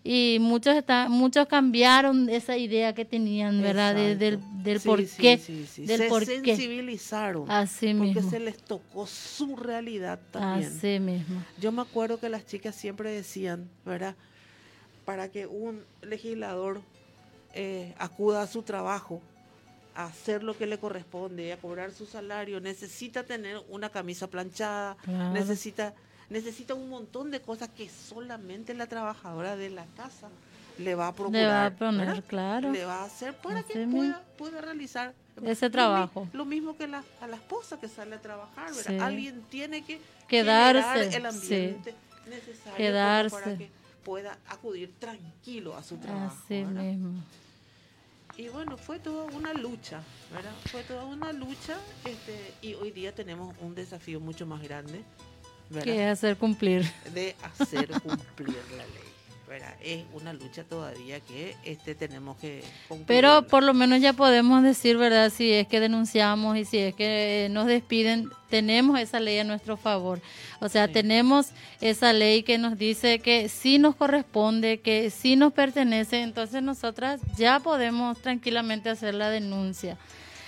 y 0.10 0.38
muchos 0.40 0.78
está, 0.78 1.10
muchos 1.10 1.48
cambiaron 1.48 2.30
esa 2.30 2.56
idea 2.56 2.96
que 2.96 3.04
tenían, 3.04 3.62
¿verdad? 3.62 3.94
del, 3.94 4.18
del 4.64 4.80
por 4.80 5.06
qué. 5.06 5.36
del 5.36 6.10
se 6.10 6.26
sensibilizaron. 6.26 7.52
Así 7.52 7.94
porque 7.94 8.22
se 8.22 8.40
les 8.40 8.58
tocó 8.58 9.06
su 9.06 9.58
realidad 9.58 10.18
también. 10.32 10.72
Así 10.72 11.02
mismo. 11.02 11.44
Yo 11.60 11.74
me 11.74 11.82
acuerdo 11.82 12.22
que 12.22 12.30
las 12.30 12.46
chicas 12.46 12.74
siempre 12.74 13.12
decían, 13.12 13.70
¿verdad? 13.86 14.16
Para 15.04 15.30
que 15.30 15.46
un 15.46 15.84
legislador 16.02 16.82
eh, 17.54 17.94
acuda 17.98 18.44
a 18.44 18.48
su 18.48 18.64
trabajo, 18.64 19.22
a 19.98 20.06
hacer 20.06 20.44
lo 20.44 20.58
que 20.58 20.68
le 20.68 20.78
corresponde, 20.78 21.52
a 21.52 21.58
cobrar 21.58 21.92
su 21.92 22.06
salario, 22.06 22.62
necesita 22.62 23.24
tener 23.24 23.62
una 23.70 23.90
camisa 23.90 24.28
planchada, 24.28 24.96
necesita 25.34 25.94
necesita 26.30 26.74
un 26.74 26.90
montón 26.90 27.32
de 27.32 27.42
cosas 27.42 27.70
que 27.70 27.90
solamente 27.90 28.74
la 28.74 28.88
trabajadora 28.88 29.56
de 29.56 29.70
la 29.70 29.86
casa 29.96 30.30
le 30.78 30.96
va 30.96 31.08
a 31.08 31.16
procurar. 31.16 31.42
Le 31.42 31.48
va 31.48 31.66
a 31.66 31.72
poner, 31.72 32.24
claro. 32.24 32.72
Le 32.72 32.86
va 32.86 33.02
a 33.02 33.06
hacer 33.06 33.34
para 33.36 33.64
que 33.64 33.88
pueda, 34.38 34.62
realizar 34.62 35.14
ese 35.44 35.70
trabajo. 35.70 36.28
Lo, 36.34 36.46
mismo 36.46 36.78
que 36.78 36.88
la, 36.88 37.04
a 37.22 37.28
la 37.28 37.38
esposa 37.38 37.80
que 37.80 37.88
sale 37.88 38.16
a 38.16 38.22
trabajar, 38.22 38.72
Alguien 39.00 39.42
tiene 39.50 39.84
que 39.84 40.00
quedarse 40.28 41.16
el 41.16 41.26
ambiente 41.26 41.96
necesario 42.28 42.76
quedarse. 42.76 43.36
para 43.36 43.58
que 43.58 43.70
pueda 44.04 44.38
acudir 44.48 44.94
tranquilo 45.00 45.76
a 45.76 45.84
su 45.84 45.98
trabajo. 45.98 46.38
Así 46.46 46.64
mismo. 46.64 47.24
Y 48.38 48.50
bueno, 48.50 48.78
fue 48.78 49.00
toda 49.00 49.24
una 49.36 49.52
lucha, 49.54 50.00
¿verdad? 50.32 50.52
Fue 50.72 50.84
toda 50.84 51.06
una 51.06 51.34
lucha 51.34 51.76
este, 52.06 52.54
y 52.62 52.76
hoy 52.76 52.92
día 52.92 53.12
tenemos 53.14 53.56
un 53.62 53.74
desafío 53.74 54.20
mucho 54.20 54.46
más 54.46 54.62
grande, 54.62 55.02
que 55.84 56.06
hacer 56.06 56.38
cumplir. 56.38 56.86
De 57.14 57.36
hacer 57.42 57.90
cumplir 58.02 58.56
la 58.72 58.86
ley. 58.86 59.07
Es 59.82 60.04
una 60.14 60.34
lucha 60.34 60.66
todavía 60.66 61.22
que 61.22 61.56
este 61.64 61.96
tenemos 61.96 62.36
que 62.38 62.64
Pero 63.06 63.48
por 63.48 63.64
lo 63.64 63.74
menos 63.74 64.02
ya 64.02 64.12
podemos 64.12 64.62
decir, 64.62 64.98
¿verdad? 64.98 65.32
Si 65.32 65.54
es 65.54 65.68
que 65.68 65.80
denunciamos 65.80 66.58
y 66.58 66.66
si 66.66 66.78
es 66.80 66.96
que 66.96 67.48
nos 67.50 67.68
despiden, 67.68 68.30
tenemos 68.50 69.00
esa 69.00 69.22
ley 69.22 69.40
a 69.40 69.46
nuestro 69.46 69.78
favor. 69.78 70.22
O 70.60 70.68
sea, 70.68 70.90
tenemos 70.90 71.52
esa 71.80 72.12
ley 72.12 72.44
que 72.44 72.58
nos 72.58 72.78
dice 72.78 73.20
que 73.20 73.48
sí 73.48 73.80
nos 73.80 73.96
corresponde, 73.96 74.82
que 74.82 75.10
sí 75.10 75.38
nos 75.38 75.54
pertenece, 75.54 76.22
entonces 76.22 76.62
nosotras 76.62 77.22
ya 77.38 77.62
podemos 77.62 78.22
tranquilamente 78.22 78.90
hacer 78.90 79.14
la 79.14 79.30
denuncia. 79.30 79.98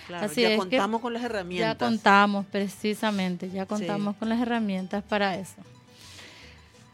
Claro, 0.08 0.26
Así 0.26 0.42
ya 0.42 0.50
es 0.50 0.54
que 0.56 0.58
contamos 0.58 1.02
con 1.02 1.14
las 1.14 1.24
herramientas. 1.24 1.78
Ya 1.80 1.86
contamos, 1.86 2.46
precisamente, 2.48 3.50
ya 3.50 3.66
contamos 3.66 4.18
con 4.18 4.28
las 4.28 4.42
herramientas 4.42 5.04
para 5.04 5.38
eso. 5.38 5.62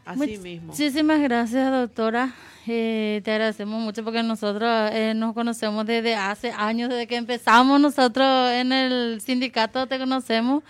Así 0.06 0.38
mismo. 0.38 0.68
Muchísimas 0.68 1.20
gracias, 1.20 1.70
doctora. 1.72 2.32
Eh, 2.68 3.20
te 3.24 3.32
agradecemos 3.32 3.80
mucho 3.80 4.04
porque 4.04 4.22
nosotros 4.22 4.90
eh, 4.92 5.14
nos 5.14 5.34
conocemos 5.34 5.84
desde 5.84 6.14
hace 6.14 6.52
años, 6.52 6.90
desde 6.90 7.08
que 7.08 7.16
empezamos 7.16 7.80
nosotros 7.80 8.52
en 8.52 8.72
el 8.72 9.20
sindicato, 9.20 9.88
te 9.88 9.98
conocemos. 9.98 10.62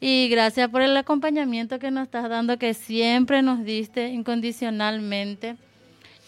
Y 0.00 0.28
gracias 0.30 0.70
por 0.70 0.80
el 0.80 0.96
acompañamiento 0.96 1.78
que 1.78 1.90
nos 1.90 2.04
estás 2.04 2.28
dando, 2.30 2.58
que 2.58 2.72
siempre 2.72 3.42
nos 3.42 3.62
diste 3.62 4.08
incondicionalmente. 4.08 5.56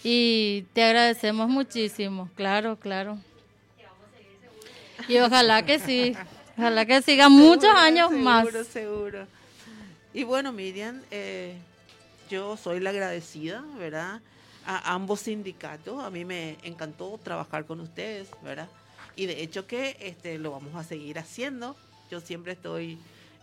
Y 0.04 0.66
te 0.74 0.84
agradecemos 0.84 1.48
muchísimo, 1.48 2.28
claro, 2.34 2.76
claro. 2.76 3.18
Y 5.08 5.16
ojalá 5.18 5.64
que 5.64 5.78
sí, 5.78 6.14
ojalá 6.58 6.84
que 6.84 7.00
siga 7.00 7.30
muchos 7.30 7.62
Seguro, 7.62 7.78
años 7.78 8.08
seguro, 8.10 8.24
más. 8.24 8.66
Seguro, 8.66 9.26
Y 10.12 10.24
bueno, 10.24 10.52
Miriam, 10.52 11.00
eh, 11.10 11.56
yo 12.34 12.56
soy 12.56 12.80
la 12.80 12.90
agradecida, 12.90 13.64
¿verdad? 13.78 14.20
A 14.66 14.94
ambos 14.94 15.20
sindicatos. 15.20 16.02
A 16.02 16.10
mí 16.10 16.24
me 16.24 16.56
encantó 16.62 17.18
trabajar 17.22 17.64
con 17.64 17.80
ustedes, 17.80 18.28
¿verdad? 18.42 18.68
Y 19.16 19.26
de 19.26 19.42
hecho 19.42 19.66
que 19.66 19.96
este, 20.00 20.38
lo 20.38 20.50
vamos 20.50 20.74
a 20.74 20.82
seguir 20.84 21.18
haciendo. 21.18 21.76
Yo 22.10 22.20
siempre 22.20 22.52
estoy 22.52 22.98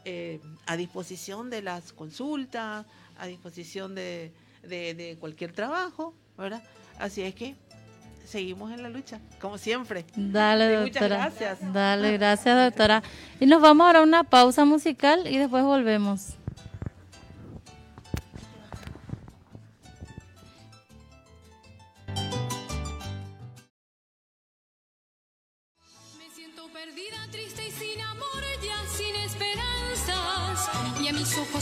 eh, 0.06 0.40
a 0.66 0.76
disposición 0.78 1.50
de 1.50 1.62
las 1.62 1.94
consultas, 1.94 2.86
a 3.18 3.26
disposición 3.28 3.96
de, 3.96 4.32
de, 4.64 4.94
de 4.94 5.16
cualquier 5.20 5.54
trabajo, 5.54 6.14
¿verdad? 6.38 6.62
Así 7.00 7.22
es 7.22 7.34
que 7.34 7.56
seguimos 8.26 8.72
en 8.72 8.84
la 8.84 8.90
lucha, 8.90 9.20
como 9.40 9.58
siempre. 9.58 10.06
Dale, 10.16 10.68
Sí, 10.68 10.74
doctora. 10.92 11.18
muchas 11.18 11.40
gracias. 11.40 11.74
Dale, 11.74 12.12
gracias, 12.18 12.66
doctora. 12.66 13.04
Y 13.40 13.46
nos 13.46 13.62
vamos 13.62 13.86
ahora 13.88 14.00
a 14.00 14.04
una 14.04 14.24
pausa 14.24 14.66
musical 14.66 15.28
y 15.28 15.38
después 15.38 15.64
volvemos. 15.64 16.36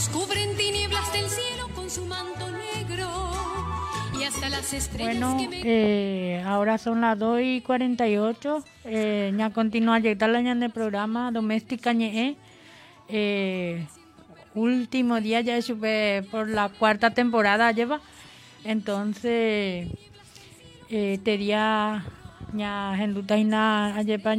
Ojos 0.00 0.08
cubren 0.08 0.56
tinieblas 0.56 1.12
del 1.12 1.28
cielo 1.28 1.68
con 1.74 1.90
su 1.90 2.04
manto 2.06 2.50
negro. 2.50 3.08
Y 4.18 4.24
hasta 4.24 4.48
las 4.48 4.72
estrellas 4.72 5.18
Bueno, 5.18 5.36
que 5.38 5.48
me... 5.48 5.62
eh, 5.64 6.42
ahora 6.42 6.78
son 6.78 7.00
las 7.00 7.18
2 7.18 7.40
y 7.42 7.60
48. 7.60 8.64
Eh, 8.84 9.32
ya 9.36 9.50
continúa 9.50 9.98
llegar 9.98 10.30
la 10.30 10.40
del 10.54 10.70
programa 10.70 11.30
Doméstica 11.32 11.92
Ñe. 11.92 12.36
Eh, 13.08 13.86
último 14.54 15.20
día 15.20 15.40
ya 15.40 15.60
sube 15.60 16.24
por 16.30 16.48
la 16.48 16.68
cuarta 16.68 17.10
temporada 17.10 17.72
lleva. 17.72 18.00
Entonces, 18.64 19.88
eh, 20.88 21.18
tería 21.24 22.04
ya 22.52 22.94
henduta 22.98 23.36
ina 23.36 23.96
ayepa 23.96 24.34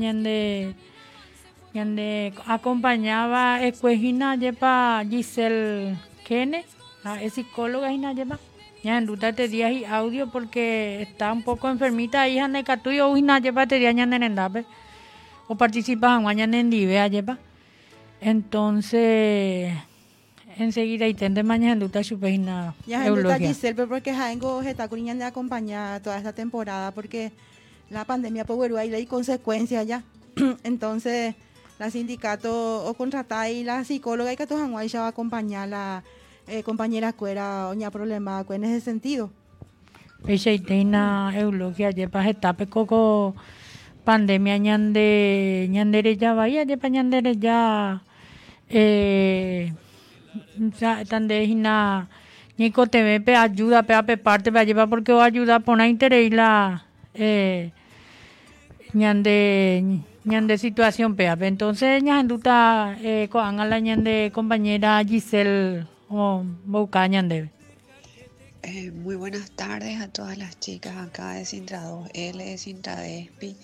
ñande 1.74 2.34
acompañaba 2.48 3.62
escuejina 3.64 4.32
ayepa 4.32 5.04
Giselle 5.10 5.98
Kene, 6.26 6.66
la 7.04 7.22
es 7.22 7.34
psicóloga 7.34 7.92
ina 7.92 8.10
ayepa. 8.10 8.40
Ya 8.84 8.98
en 8.98 9.08
ruta 9.08 9.32
te 9.34 9.48
días 9.48 9.72
y 9.72 9.86
audio 9.86 10.32
porque 10.32 11.04
está 11.04 11.32
un 11.32 11.44
poco 11.44 11.70
enfermita 11.70 12.28
hija 12.28 12.48
de 12.48 12.64
catuyo 12.64 13.10
uina 13.10 13.36
ayepa 13.36 13.68
te 13.68 13.80
día 13.80 13.92
ñande 13.92 14.20
nendape 14.20 14.66
o 15.48 15.56
participa 15.56 16.16
en 16.16 16.24
guaña 16.24 16.44
en 16.46 16.70
dive 16.70 17.00
ayepa. 17.00 17.38
Entonces 18.20 19.74
enseguida 20.58 21.08
y 21.08 21.14
tende 21.14 21.44
mañana 21.44 21.74
en 21.74 21.82
ruta 21.82 22.04
supejina 22.04 22.76
Ya 22.86 23.06
en 23.06 23.16
Luta 23.16 23.38
Giselle, 23.38 23.76
pero 23.76 23.88
porque 23.88 24.14
Jaengo 24.14 24.62
está 24.62 24.88
con 24.88 25.04
de 25.04 25.24
acompañar 25.24 26.02
toda 26.02 26.18
esta 26.18 26.34
temporada 26.34 26.92
porque 26.92 27.32
la 27.90 28.06
pandemia 28.06 28.46
por 28.46 28.58
Uruguay 28.58 28.94
hay 28.94 29.06
consecuencias 29.06 29.88
ya. 29.88 30.04
Entonces, 30.64 31.36
la 31.82 31.89
sindicato 31.89 32.86
o 32.86 32.94
contratar 32.94 33.50
y 33.50 33.63
la 33.63 33.84
psicóloga 33.84 34.32
y 34.32 34.38
que 34.38 34.46
todos 34.46 34.62
ya 34.91 35.00
va 35.00 35.06
a 35.08 35.10
acompañar 35.10 35.67
la 35.67 36.04
eh, 36.48 36.62
compañera 36.62 37.12
cuera 37.12 37.70
oña 37.70 37.89
problema 37.89 38.46
en 38.48 38.63
ese 38.65 38.82
sentido. 38.82 39.32
Pecheiteina 40.24 41.34
eulogia 41.34 41.89
yepa 41.89 42.22
etape 42.30 42.67
coco 42.67 43.34
pandemia 44.06 44.60
ñande 44.60 45.67
ñandere 45.72 46.17
ya 46.17 46.36
vaya 46.36 46.62
yepa 46.70 46.88
ñandere 46.88 47.38
ya 47.38 48.04
eh 48.70 49.74
tande 51.10 51.44
hina 51.46 52.10
Nico 52.60 52.86
TV 52.86 53.22
pe 53.26 53.36
ayuda 53.36 53.82
pe 53.82 53.96
ape 53.96 54.17
parte 54.17 54.52
pe 54.52 54.63
lleva 54.67 54.86
porque 54.86 55.13
o 55.13 55.20
ayuda 55.20 55.62
pona 55.62 55.88
interés 55.88 56.30
la 56.32 56.86
eh 57.15 57.72
ñande 58.94 60.11
ñande 60.24 60.58
situación 60.58 61.16
pe 61.16 61.28
ape 61.28 61.48
entonces 61.48 62.04
ñanduta 62.04 62.96
eh 63.02 63.28
ko 63.32 63.42
la 63.42 63.80
ñande 63.80 64.32
compañera 64.34 65.04
Giselle 65.08 65.88
o 66.10 66.44
boca 66.66 67.08
ñande 67.08 67.50
Eh, 68.64 68.92
muy 68.92 69.16
buenas 69.16 69.50
tardes 69.52 70.00
a 70.02 70.08
todas 70.08 70.38
las 70.38 70.60
chicas 70.60 70.96
acá 70.96 71.34
de 71.34 71.46
Sintra 71.46 71.90
2L, 71.90 72.38
de 72.38 72.58
Sintra 72.60 72.96
Despi. 73.02 73.56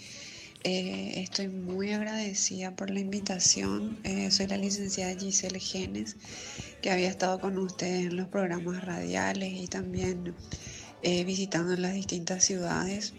Eh, 0.63 1.21
estoy 1.21 1.49
muy 1.49 1.93
agradecida 1.93 2.75
por 2.75 2.89
la 2.89 2.99
invitación. 2.99 3.99
Eh, 4.03 4.31
soy 4.31 4.47
la 4.47 4.57
licenciada 4.57 5.15
Giselle 5.19 5.59
Genes, 5.59 6.15
que 6.81 6.89
había 6.89 7.09
estado 7.09 7.39
con 7.39 7.57
ustedes 7.59 8.07
en 8.07 8.17
los 8.17 8.27
programas 8.27 8.83
radiales 8.83 9.53
y 9.53 9.67
también 9.67 10.33
eh, 11.03 11.23
visitando 11.25 11.75
las 11.77 11.93
distintas 11.93 12.43
ciudades. 12.43 13.13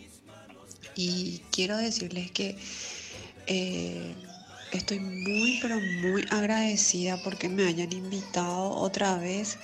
Y 0.97 1.43
quiero 1.53 1.77
decirles 1.77 2.33
que 2.33 2.57
eh, 3.49 4.15
estoy 4.73 5.01
muy, 5.01 5.59
pero 5.61 5.81
muy 5.81 6.25
agradecida 6.31 7.17
porque 7.23 7.49
me 7.49 7.67
hayan 7.67 7.93
invitado 7.93 8.71
otra 8.71 9.17
vez 9.19 9.59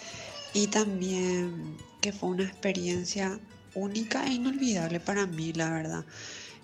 y 0.54 0.68
también 0.68 1.76
que 2.00 2.12
fue 2.12 2.30
una 2.30 2.44
experiencia 2.44 3.38
única 3.74 4.26
e 4.26 4.34
inolvidable 4.34 5.00
para 5.00 5.26
mí, 5.26 5.52
la 5.52 5.70
verdad. 5.70 6.04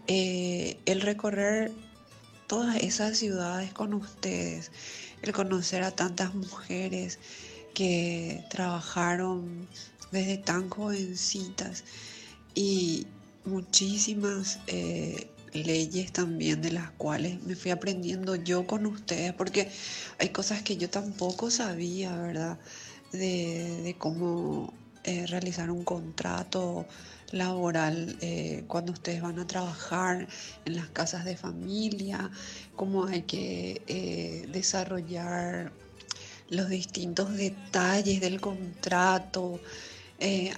Eh, 0.06 0.78
el 0.86 1.02
recorrer 1.02 1.72
todas 2.46 2.76
esas 2.76 3.18
ciudades 3.18 3.72
con 3.72 3.94
ustedes, 3.94 4.72
el 5.22 5.32
conocer 5.32 5.82
a 5.82 5.90
tantas 5.90 6.34
mujeres 6.34 7.18
que 7.74 8.44
trabajaron 8.50 9.68
desde 10.10 10.38
tan 10.38 10.68
jovencitas 10.70 11.84
y 12.54 13.06
muchísimas 13.44 14.58
eh, 14.66 15.28
leyes 15.52 16.12
también 16.12 16.62
de 16.62 16.72
las 16.72 16.90
cuales 16.92 17.42
me 17.42 17.56
fui 17.56 17.70
aprendiendo 17.70 18.36
yo 18.36 18.66
con 18.66 18.86
ustedes, 18.86 19.32
porque 19.32 19.70
hay 20.18 20.30
cosas 20.30 20.62
que 20.62 20.76
yo 20.76 20.90
tampoco 20.90 21.50
sabía, 21.50 22.16
¿verdad? 22.16 22.58
De, 23.12 23.96
cómo 23.98 24.72
eh, 25.04 25.26
realizar 25.26 25.70
un 25.70 25.84
contrato 25.84 26.86
laboral 27.32 28.16
eh, 28.20 28.64
cuando 28.68 28.92
ustedes 28.92 29.22
van 29.22 29.38
a 29.38 29.46
trabajar 29.46 30.28
en 30.64 30.76
las 30.76 30.88
casas 30.90 31.24
de 31.24 31.36
familia, 31.36 32.30
cómo 32.76 33.06
hay 33.06 33.22
que 33.22 33.82
eh, 33.86 34.48
desarrollar 34.52 35.72
los 36.48 36.68
distintos 36.68 37.36
detalles 37.36 38.20
del 38.20 38.40
contrato. 38.40 39.60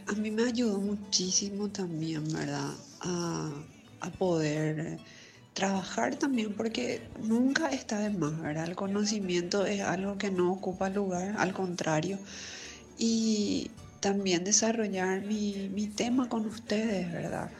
A 0.06 0.12
mí 0.14 0.30
me 0.30 0.44
ayudó 0.44 0.80
muchísimo 0.80 1.68
también, 1.68 2.24
¿verdad? 2.32 2.72
A, 3.00 3.50
a 4.02 4.10
poder 4.10 4.98
trabajar 5.54 6.16
también 6.16 6.54
porque 6.54 7.02
nunca 7.22 7.70
está 7.70 7.98
de 8.00 8.10
más, 8.10 8.40
¿verdad? 8.40 8.66
El 8.68 8.76
conocimiento 8.76 9.66
es 9.66 9.80
algo 9.80 10.18
que 10.18 10.30
no 10.30 10.52
ocupa 10.52 10.88
lugar, 10.88 11.34
al 11.38 11.52
contrario. 11.52 12.18
Y 12.98 13.70
también 14.00 14.44
desarrollar 14.44 15.22
mi, 15.22 15.70
mi 15.72 15.86
tema 15.86 16.28
con 16.28 16.46
ustedes, 16.46 17.10
¿verdad? 17.12 17.50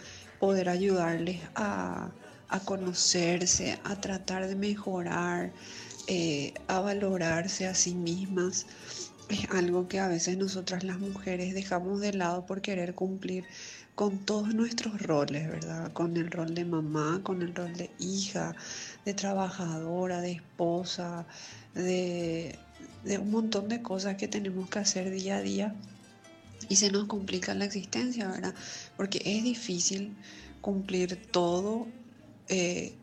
Poder 0.41 0.69
ayudarles 0.69 1.41
a, 1.55 2.11
a 2.49 2.61
conocerse, 2.61 3.79
a 3.85 4.01
tratar 4.01 4.47
de 4.47 4.57
mejorar, 4.57 5.53
eh, 6.07 6.53
a 6.69 6.81
valorarse 6.81 7.67
a 7.67 7.75
sí 7.75 7.95
mismas. 7.95 8.67
Es 9.29 9.49
algo 9.51 9.89
que 9.89 10.01
a 10.01 10.09
veces 10.09 10.37
nosotras 10.37 10.85
las 10.85 10.99
mujeres 10.99 11.55
dejamos 11.55 12.01
de 12.01 12.13
lado 12.13 12.45
por 12.45 12.61
querer 12.61 12.95
cumplir 12.95 13.45
con 13.95 14.19
todos 14.19 14.55
nuestros 14.55 15.01
roles, 15.03 15.49
¿verdad? 15.49 15.93
Con 15.93 16.17
el 16.17 16.31
rol 16.31 16.55
de 16.55 16.65
mamá, 16.65 17.21
con 17.23 17.43
el 17.43 17.55
rol 17.55 17.75
de 17.75 17.91
hija, 17.99 18.55
de 19.05 19.15
trabajadora, 19.15 20.21
de 20.21 20.33
esposa, 20.33 21.27
de, 21.75 22.59
un 23.05 23.31
montón 23.31 23.69
de 23.69 23.83
cosas 23.83 24.17
que 24.17 24.29
tenemos 24.29 24.69
que 24.71 24.79
hacer 24.79 25.11
día 25.11 25.37
a 25.37 25.43
día 25.43 25.75
y 26.69 26.77
se 26.77 26.91
nos 26.91 27.07
complica 27.07 27.55
la 27.55 27.67
existencia, 27.67 28.29
¿verdad? 28.29 28.55
Porque 28.97 29.21
es 29.25 29.45
difícil 29.45 30.17
cumplir 30.61 31.27
todo 31.31 31.87
eh, 32.49 32.95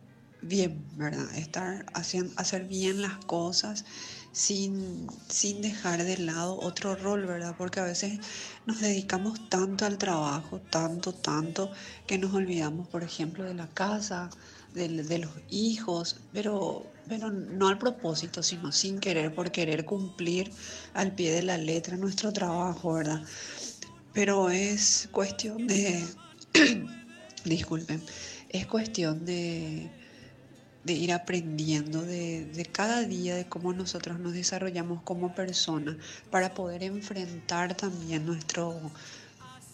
bien, 0.42 0.84
¿verdad? 0.98 1.36
Estar 1.36 1.86
haciendo, 1.94 2.34
hacer 2.38 2.66
bien 2.66 3.02
las 3.02 3.18
cosas 3.26 3.86
sin, 4.32 5.08
sin 5.28 5.62
dejar 5.62 6.04
de 6.04 6.18
lado 6.18 6.60
otro 6.60 6.96
rol, 6.96 7.26
¿verdad? 7.26 7.56
Porque 7.58 7.80
a 7.80 7.86
veces 7.86 8.20
nos 8.66 8.80
dedicamos 8.80 9.50
tanto 9.50 9.86
al 9.86 9.98
trabajo, 9.98 10.60
tanto, 10.70 11.14
tanto, 11.14 11.72
que 12.08 12.18
nos 12.18 12.34
olvidamos, 12.34 12.88
por 12.88 13.04
ejemplo, 13.04 13.44
de 13.44 13.54
la 13.54 13.68
casa, 13.68 14.30
de, 14.74 14.88
de 15.04 15.18
los 15.20 15.32
hijos, 15.50 16.18
pero, 16.32 16.86
pero 17.08 17.32
no 17.32 17.68
al 17.68 17.78
propósito, 17.78 18.44
sino 18.44 18.72
sin 18.72 19.00
querer, 19.00 19.34
por 19.34 19.52
querer 19.52 19.86
cumplir 19.86 20.52
al 20.94 21.14
pie 21.14 21.32
de 21.32 21.44
la 21.44 21.58
letra 21.58 21.98
nuestro 21.98 22.32
trabajo, 22.32 22.94
¿verdad? 22.94 23.24
Pero 24.14 24.50
es 24.50 25.10
cuestión 25.12 25.68
de, 25.68 26.06
disculpen, 27.46 28.02
es 28.50 28.68
cuestión 28.68 29.26
de 29.26 29.99
de 30.84 30.94
ir 30.94 31.12
aprendiendo 31.12 32.02
de, 32.04 32.70
cada 32.72 33.04
día, 33.04 33.36
de 33.36 33.46
cómo 33.46 33.74
nosotros 33.74 34.20
nos 34.20 34.34
desarrollamos 34.34 35.04
como 35.04 35.36
personas 35.36 35.98
para 36.30 36.54
poder 36.54 36.84
enfrentar 36.84 37.76
también 37.76 38.26
nuestro, 38.26 38.80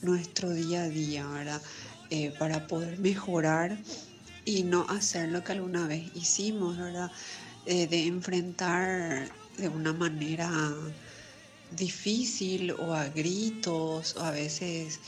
nuestro 0.02 0.52
día 0.52 0.84
a 0.84 0.90
día, 0.90 1.28
¿verdad? 1.28 1.62
Eh, 2.10 2.32
para 2.38 2.68
poder 2.68 3.00
mejorar 3.00 3.78
y 4.46 4.64
no 4.64 4.86
hacer 4.90 5.30
lo 5.30 5.44
que 5.44 5.54
alguna 5.54 5.88
vez 5.88 6.04
hicimos, 6.16 6.78
¿verdad? 6.78 7.12
Eh, 7.66 7.88
de 7.88 8.06
enfrentar 8.06 9.30
de 9.58 9.70
una 9.70 9.94
manera 9.94 10.52
difícil 11.72 12.72
o 12.72 12.94
a 12.94 13.08
gritos 13.10 14.16
o 14.18 14.22
a 14.22 14.32
veces 14.32 15.00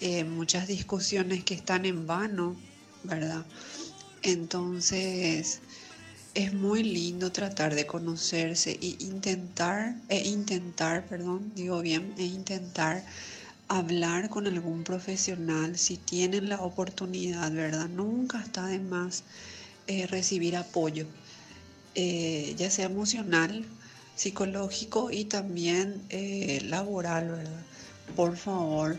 eh, 0.00 0.24
muchas 0.24 0.68
discusiones 0.68 1.44
que 1.44 1.54
están 1.54 1.84
en 1.84 2.06
vano, 2.06 2.56
¿verdad? 3.02 3.44
Entonces, 4.28 5.60
es 6.34 6.52
muy 6.52 6.82
lindo 6.82 7.32
tratar 7.32 7.74
de 7.74 7.86
conocerse 7.86 8.78
e 8.82 8.96
intentar, 9.00 9.96
e 10.10 10.28
intentar, 10.28 11.06
perdón, 11.06 11.50
digo 11.54 11.80
bien, 11.80 12.12
e 12.18 12.24
intentar 12.24 13.04
hablar 13.68 14.28
con 14.28 14.46
algún 14.46 14.84
profesional 14.84 15.78
si 15.78 15.96
tienen 15.96 16.50
la 16.50 16.60
oportunidad, 16.60 17.50
¿verdad? 17.52 17.88
Nunca 17.88 18.40
está 18.40 18.66
de 18.66 18.80
más 18.80 19.24
eh, 19.86 20.06
recibir 20.06 20.56
apoyo, 20.56 21.06
eh, 21.94 22.54
ya 22.58 22.70
sea 22.70 22.86
emocional, 22.86 23.64
psicológico 24.14 25.10
y 25.10 25.24
también 25.24 26.02
eh, 26.10 26.60
laboral, 26.64 27.28
¿verdad? 27.30 27.64
Por 28.14 28.36
favor. 28.36 28.98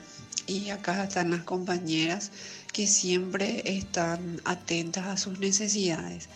Y 0.50 0.72
acá 0.72 1.04
están 1.04 1.30
las 1.30 1.44
compañeras 1.44 2.32
que 2.74 2.88
siempre 2.88 3.62
están 3.66 4.42
atentas 4.46 5.06
a 5.06 5.16
sus 5.16 5.40
necesidades. 5.40 6.28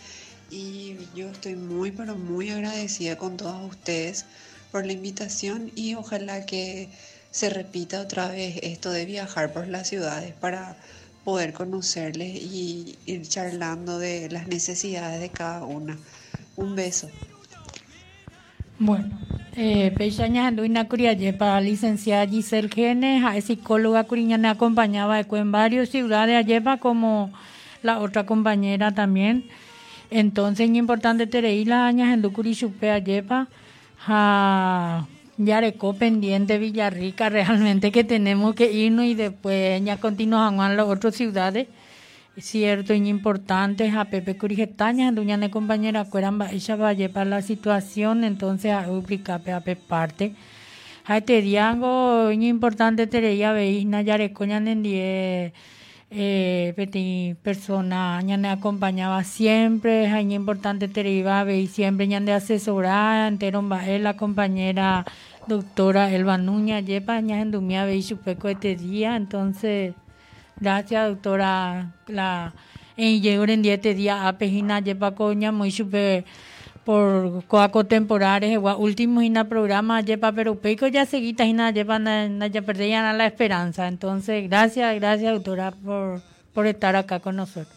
Y 0.52 0.96
yo 1.16 1.28
estoy 1.28 1.56
muy, 1.56 1.90
pero 1.90 2.14
muy 2.14 2.50
agradecida 2.50 3.18
con 3.18 3.36
todos 3.36 3.68
ustedes 3.68 4.24
por 4.70 4.86
la 4.86 4.92
invitación 4.92 5.72
y 5.74 5.96
ojalá 5.96 6.46
que 6.46 6.90
se 7.32 7.50
repita 7.50 8.00
otra 8.00 8.28
vez 8.28 8.60
esto 8.62 8.92
de 8.92 9.04
viajar 9.04 9.52
por 9.52 9.66
las 9.66 9.88
ciudades 9.88 10.32
para 10.34 10.76
poder 11.24 11.52
conocerles 11.52 12.36
y 12.36 12.96
ir 13.06 13.26
charlando 13.26 13.98
de 13.98 14.30
las 14.30 14.46
necesidades 14.46 15.20
de 15.20 15.30
cada 15.30 15.64
una. 15.64 15.98
Un 16.54 16.76
beso. 16.76 17.10
Bueno, 18.78 19.08
eh, 19.54 19.92
Pechaña 19.96 20.50
Luina 20.50 20.88
Curiayepa, 20.88 21.60
licenciada 21.60 22.26
Giselle 22.26 22.68
Genes, 22.68 23.22
es 23.36 23.44
psicóloga 23.44 24.02
curiñana 24.02 24.50
acompañaba 24.50 25.20
en 25.20 25.52
varios 25.52 25.90
ciudades 25.90 26.36
Ayepa 26.36 26.78
como 26.78 27.30
la 27.84 28.00
otra 28.00 28.26
compañera 28.26 28.92
también. 28.92 29.44
Entonces 30.10 30.68
es 30.68 30.76
importante 30.76 31.28
tener 31.28 31.64
las 31.68 31.88
años 31.88 32.08
en 32.08 32.20
Lucurichupe 32.20 32.90
Ayepa, 32.90 33.46
a 34.08 35.06
Yareco 35.38 35.94
pendiente 35.94 36.58
Villarrica, 36.58 37.28
realmente 37.30 37.92
que 37.92 38.02
tenemos 38.02 38.56
que 38.56 38.72
irnos 38.72 39.04
y 39.04 39.14
después 39.14 39.84
ya 39.84 39.98
continuamos 39.98 40.64
a 40.66 40.74
las 40.74 40.86
otras 40.88 41.14
ciudades 41.14 41.68
cierto 42.36 42.94
y 42.94 43.08
importante 43.08 43.90
a 43.90 44.04
Pepe 44.06 44.36
Curijetaña, 44.36 45.12
duña 45.12 45.38
de 45.38 45.50
compañera 45.50 46.04
cueramba 46.04 46.50
ella 46.50 46.76
vaya 46.76 47.08
para 47.08 47.24
la 47.26 47.42
situación 47.42 48.24
entonces 48.24 48.72
a 48.72 48.90
ubicar 48.90 49.42
a 49.50 49.60
parte. 49.60 50.34
A 51.06 51.18
este 51.18 51.42
diango 51.42 52.32
importante 52.32 53.06
tereya 53.06 53.52
veis 53.52 53.84
na 53.84 54.00
yarecoña 54.00 54.58
nendie 54.58 55.52
eh, 56.10 56.72
peti 56.76 57.36
persona 57.42 58.22
ya 58.24 58.38
me 58.38 58.48
acompañaba 58.48 59.22
siempre 59.24 60.06
es 60.06 60.32
importante 60.32 60.88
tereya 60.88 61.44
veis 61.44 61.72
siempre 61.72 62.08
ya 62.08 62.20
de 62.20 62.32
asesorar 62.32 63.28
entero 63.28 63.60
la 63.60 64.16
compañera 64.16 65.04
doctora 65.46 66.10
Elba 66.10 66.38
Nuña 66.38 66.80
yepa 66.80 67.20
ya 67.20 67.40
en 67.42 67.50
dumia 67.50 67.84
veis 67.84 68.14
peco 68.24 68.48
este 68.48 68.74
día 68.74 69.16
entonces 69.16 69.94
Gracias, 70.60 71.08
doctora. 71.08 71.92
La 72.06 72.52
en 72.96 73.20
llegó 73.20 73.44
en 73.44 73.62
día 73.62 73.74
este 73.74 73.94
día 73.94 74.28
a 74.28 74.38
pejina 74.38 74.80
lleva 74.80 75.14
coña 75.14 75.52
muy 75.52 75.70
super 75.70 76.24
por 76.84 77.44
coaco 77.46 77.84
temporales 77.84 78.58
último 78.78 79.20
el 79.20 79.46
programa 79.46 80.00
lleva 80.00 80.32
pero 80.32 80.56
peco 80.60 80.86
ya 80.86 81.06
seguita 81.06 81.44
y 81.44 81.54
lleva 81.72 81.98
ya 82.48 82.62
perdían 82.62 83.18
la 83.18 83.26
esperanza 83.26 83.88
entonces 83.88 84.48
gracias 84.48 84.94
gracias 84.96 85.32
doctora 85.32 85.72
por 85.72 86.22
por 86.52 86.66
estar 86.66 86.94
acá 86.94 87.18
con 87.20 87.36
nosotros 87.36 87.74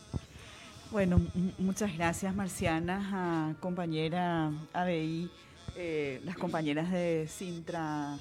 bueno 0.91 1.19
muchas 1.57 1.95
gracias 1.95 2.36
Marciana 2.36 3.55
compañera 3.59 4.51
ABI 4.73 5.30
eh, 5.75 6.21
las 6.25 6.38
compañeras 6.38 6.91
de 6.91 7.28
Sintra 7.30 8.17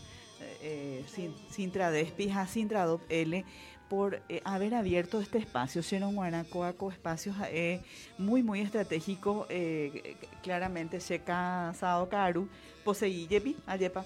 eh, 0.62 1.04
Sintra 1.50 1.90
Despi, 1.90 2.30
a 2.30 2.46
Sintra 2.46 2.84
Dop 2.84 3.00
L 3.08 3.44
por 3.88 4.20
eh, 4.28 4.40
haber 4.44 4.74
abierto 4.74 5.20
este 5.20 5.38
espacio. 5.38 5.82
Xenon 5.82 6.14
Guanacoaco, 6.14 6.90
espacios 6.90 7.36
eh, 7.50 7.80
muy, 8.18 8.42
muy 8.42 8.60
estratégico, 8.60 9.46
eh, 9.48 10.16
claramente 10.42 10.98
Checa 10.98 11.72
Sado 11.78 12.08
Caru, 12.08 12.48
poseí 12.84 13.26
Yepi, 13.26 13.56
Ayepa. 13.66 14.04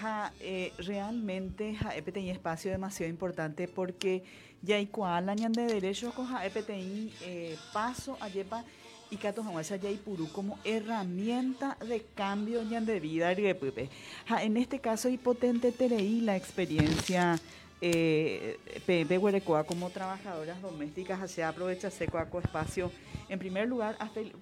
Ja, 0.00 0.32
eh, 0.40 0.72
realmente 0.78 1.74
ja, 1.74 1.94
EPTI 1.94 2.30
espacio 2.30 2.70
demasiado 2.70 3.10
importante 3.10 3.68
porque 3.68 4.24
ya 4.62 4.76
hay 4.76 4.86
cual 4.86 5.28
añan 5.28 5.52
de 5.52 5.66
derecho 5.66 6.12
con 6.12 6.26
ja, 6.26 6.46
EPTI 6.46 7.12
eh, 7.22 7.56
paso 7.72 8.16
Ayepa 8.20 8.64
y 9.10 9.16
Cato 9.18 9.44
Jamaica 9.44 9.76
ya 9.76 9.90
Purú 10.02 10.32
como 10.32 10.58
herramienta 10.64 11.76
de 11.86 12.02
cambio 12.14 12.64
de 12.64 13.00
vida. 13.00 13.32
En 13.32 14.56
este 14.56 14.80
caso, 14.80 15.10
hipotente 15.10 15.70
Tereí 15.70 16.22
la 16.22 16.34
experiencia 16.34 17.38
eh, 17.82 18.58
PMP 18.86 19.18
Huerecoa 19.18 19.64
como 19.64 19.90
trabajadoras 19.90 20.62
domésticas 20.62 21.28
se 21.30 21.42
aprovecha 21.42 21.90
Secoaco 21.90 22.38
Espacio. 22.38 22.92
En 23.28 23.38
primer 23.38 23.68
lugar, 23.68 23.96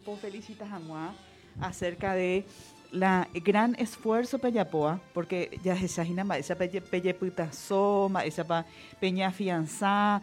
por 0.05 0.19
felicitas 0.19 0.71
a 0.71 0.79
Mua 0.79 1.15
acerca 1.61 2.15
de 2.15 2.45
la 2.93 3.29
gran 3.33 3.75
esfuerzo 3.77 4.39
Peyapoa, 4.39 5.01
porque 5.15 5.59
ya 5.63 5.73
esa 5.73 6.05
Peyeputa 6.55 7.51
Soma, 7.53 8.25
esa 8.25 8.45
pa 8.45 8.67
Peña 9.01 9.31
Fianzá, 9.33 10.21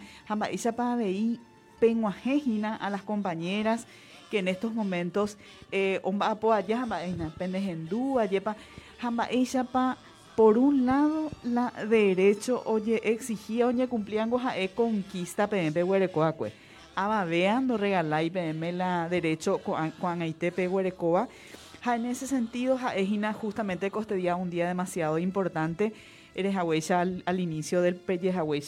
esa 0.51 0.71
pa 0.73 0.95
veí 0.95 1.39
Peñuajejina 1.79 2.75
a 2.75 2.89
las 2.89 3.03
compañeras 3.03 3.87
que 4.29 4.39
en 4.39 4.47
estos 4.47 4.73
momentos, 4.73 5.37
eh, 5.71 6.01
apoya 6.19 6.57
allá, 6.57 7.33
pendejendu, 7.37 8.19
ayepa, 8.19 8.55
jamba 8.99 9.25
esa 9.25 9.63
pa 9.63 9.97
por 10.37 10.59
un 10.59 10.85
lado, 10.85 11.31
la 11.43 11.73
derecho, 11.89 12.61
oye, 12.65 13.01
exigía, 13.03 13.65
oye, 13.65 13.87
cumplían 13.87 14.29
goja 14.29 14.55
e 14.55 14.69
conquista 14.69 15.49
PMP 15.49 15.81
huerecoa, 15.83 16.35
Aba 16.93 17.25
veando 17.25 17.75
regalar 17.75 18.23
y 18.23 18.29
PM 18.29 18.71
la 18.73 19.09
derecho 19.09 19.57
con 19.57 20.21
Aitepe 20.21 20.67
huerecoa. 20.67 21.27
en 21.83 22.05
ese 22.05 22.27
sentido, 22.27 22.77
ja, 22.77 22.95
es 22.95 23.09
justamente 23.33 23.89
costedía 23.89 24.35
un 24.35 24.51
día 24.51 24.67
demasiado 24.67 25.17
importante. 25.17 25.91
Eres 26.35 26.55
al, 26.99 27.23
al 27.25 27.39
inicio 27.39 27.81
del 27.81 27.99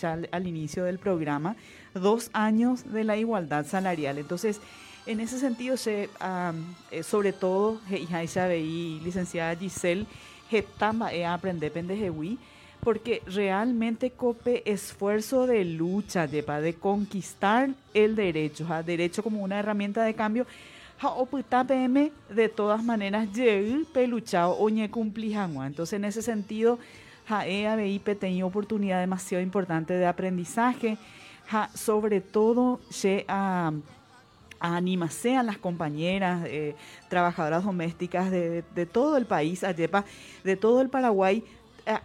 al, 0.01 0.28
al 0.32 0.47
inicio 0.47 0.86
del 0.86 0.97
programa, 0.97 1.55
dos 1.93 2.32
años 2.34 2.91
de 2.91 3.03
la 3.03 3.15
igualdad 3.15 3.67
salarial. 3.67 4.17
Entonces, 4.17 4.59
en 5.05 5.20
ese 5.20 5.38
sentido, 5.38 5.78
se, 5.78 6.09
eh, 6.89 7.03
sobre 7.03 7.32
todo, 7.32 7.80
hija 7.91 8.24
Isabel 8.24 9.03
licenciada 9.03 9.55
Giselle, 9.55 10.07
Getamba 10.49 11.13
e 11.13 11.25
aprender 11.25 11.71
pendejewi, 11.71 12.37
porque 12.81 13.21
realmente 13.25 14.11
cope 14.11 14.63
esfuerzo 14.65 15.45
de 15.45 15.65
lucha, 15.65 16.27
de, 16.27 16.41
de 16.41 16.73
conquistar 16.73 17.69
el 17.93 18.15
derecho, 18.15 18.65
¿ja? 18.65 18.81
derecho 18.83 19.21
como 19.21 19.43
una 19.43 19.59
herramienta 19.59 20.03
de 20.03 20.13
cambio. 20.13 20.45
Ja, 20.97 21.13
PM 21.65 22.11
de 22.29 22.49
todas 22.49 22.83
maneras 22.83 23.31
llegué 23.31 23.85
peluchado 23.93 24.57
oñe 24.57 24.89
cumplijangua. 24.89 25.67
Entonces, 25.67 25.93
en 25.93 26.05
ese 26.05 26.21
sentido, 26.21 26.77
ja, 27.27 27.47
EABIP 27.47 28.19
tenía 28.19 28.45
oportunidad 28.45 28.99
demasiado 28.99 29.41
importante 29.41 29.93
de 29.93 30.05
aprendizaje, 30.05 30.97
ja, 31.47 31.69
sobre 31.73 32.19
todo, 32.21 32.81
se 32.89 33.23
a 33.27 33.71
Anima 34.60 35.10
sean 35.10 35.45
las 35.45 35.57
compañeras 35.57 36.45
eh, 36.47 36.76
trabajadoras 37.07 37.64
domésticas 37.64 38.30
de, 38.32 38.64
todo 38.91 39.18
el 39.18 39.26
país, 39.26 39.64
ayepa, 39.64 40.05
de 40.43 40.55
todo 40.55 40.82
el 40.82 40.89
Paraguay, 40.89 41.43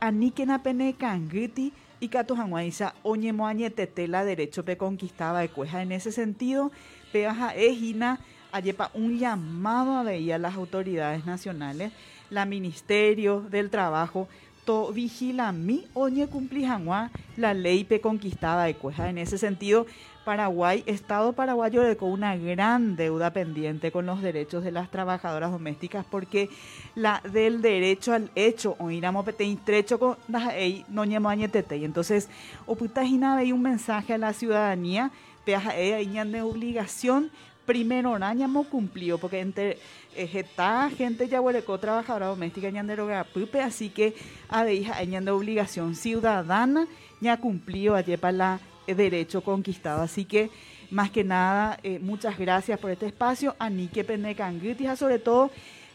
aníquena 0.01 0.63
pene 0.63 0.95
canguti 0.95 1.73
y 2.01 2.09
catujanguaiza 2.09 2.95
oñemoañe 3.03 3.71
tetela 3.71 4.25
derecho 4.25 4.65
pe 4.65 4.77
conquistaba 4.77 5.41
de 5.41 5.49
cueja. 5.49 5.83
En 5.83 5.93
ese 5.93 6.13
sentido, 6.13 6.71
peaja 7.13 7.55
ejina 7.55 8.21
ayepa 8.53 8.91
un 8.95 9.19
llamado 9.19 9.97
a 9.97 10.03
veía 10.03 10.39
las 10.39 10.55
autoridades 10.55 11.27
nacionales, 11.27 11.93
la 12.31 12.45
Ministerio 12.45 13.41
del 13.41 13.71
Trabajo, 13.71 14.29
to 14.65 14.93
vigila 14.93 15.53
mi 15.53 15.87
oñe 15.95 16.27
cumplijangua 16.27 17.11
la 17.37 17.53
ley 17.53 17.85
pe 17.85 18.01
conquistada 18.01 18.65
de 18.65 18.75
cueja. 18.75 19.11
En 19.11 19.19
ese 19.19 19.39
sentido, 19.39 19.87
Paraguay, 20.25 20.83
Estado 20.87 21.33
paraguayo 21.35 21.83
con 21.97 22.11
una 22.11 22.37
gran 22.37 22.97
deuda 22.97 23.33
pendiente 23.33 23.93
con 23.93 24.07
los 24.07 24.23
derechos 24.23 24.65
de 24.65 24.73
las 24.73 24.91
trabajadoras 24.91 25.53
domésticas 25.53 26.07
porque 26.11 26.49
la 26.95 27.21
del 27.31 27.61
derecho 27.61 28.13
al 28.13 28.31
hecho 28.35 28.75
o 28.79 28.91
iramos 28.91 29.25
trecho 29.59 29.99
con 29.99 30.17
no 30.89 31.05
y 31.77 31.85
entonces 31.85 32.29
oputagina 32.67 33.37
un 33.53 33.63
mensaje 33.63 34.15
a 34.15 34.19
la 34.19 34.33
ciudadanía 34.33 35.11
peaja 35.45 35.75
de 36.33 36.43
obligación 36.43 37.31
primero 37.67 38.17
hemos 38.45 38.67
cumplido 38.67 39.19
porque 39.19 39.41
entre 39.41 39.79
esta 40.17 40.91
gente 40.91 41.29
ya 41.29 41.41
hueleco 41.41 41.79
trabajadora 41.79 42.27
doméstica 42.27 42.71
ñandero 42.71 43.09
pupe 43.33 43.61
así 43.61 43.91
que 43.91 44.15
a 44.49 44.65
hija 44.75 44.95
de 45.05 45.31
obligación 45.31 45.95
ciudadana 45.95 46.87
ya 47.21 47.37
cumplió 47.39 47.95
ayer 47.95 48.19
para 48.19 48.33
la 48.33 48.61
derecho 48.87 49.43
conquistado. 49.43 50.03
Así 50.03 50.25
que, 50.25 50.51
más 50.91 51.11
que 51.11 51.25
nada, 51.25 51.79
eh, 51.83 51.99
muchas 51.99 52.39
gracias 52.39 52.79
por 52.79 52.91
este 52.91 53.07
espacio. 53.07 53.57
Anique 53.59 54.05
Pendecanguitija, 54.05 54.97
sobre 54.97 55.19
todo, 55.19 55.51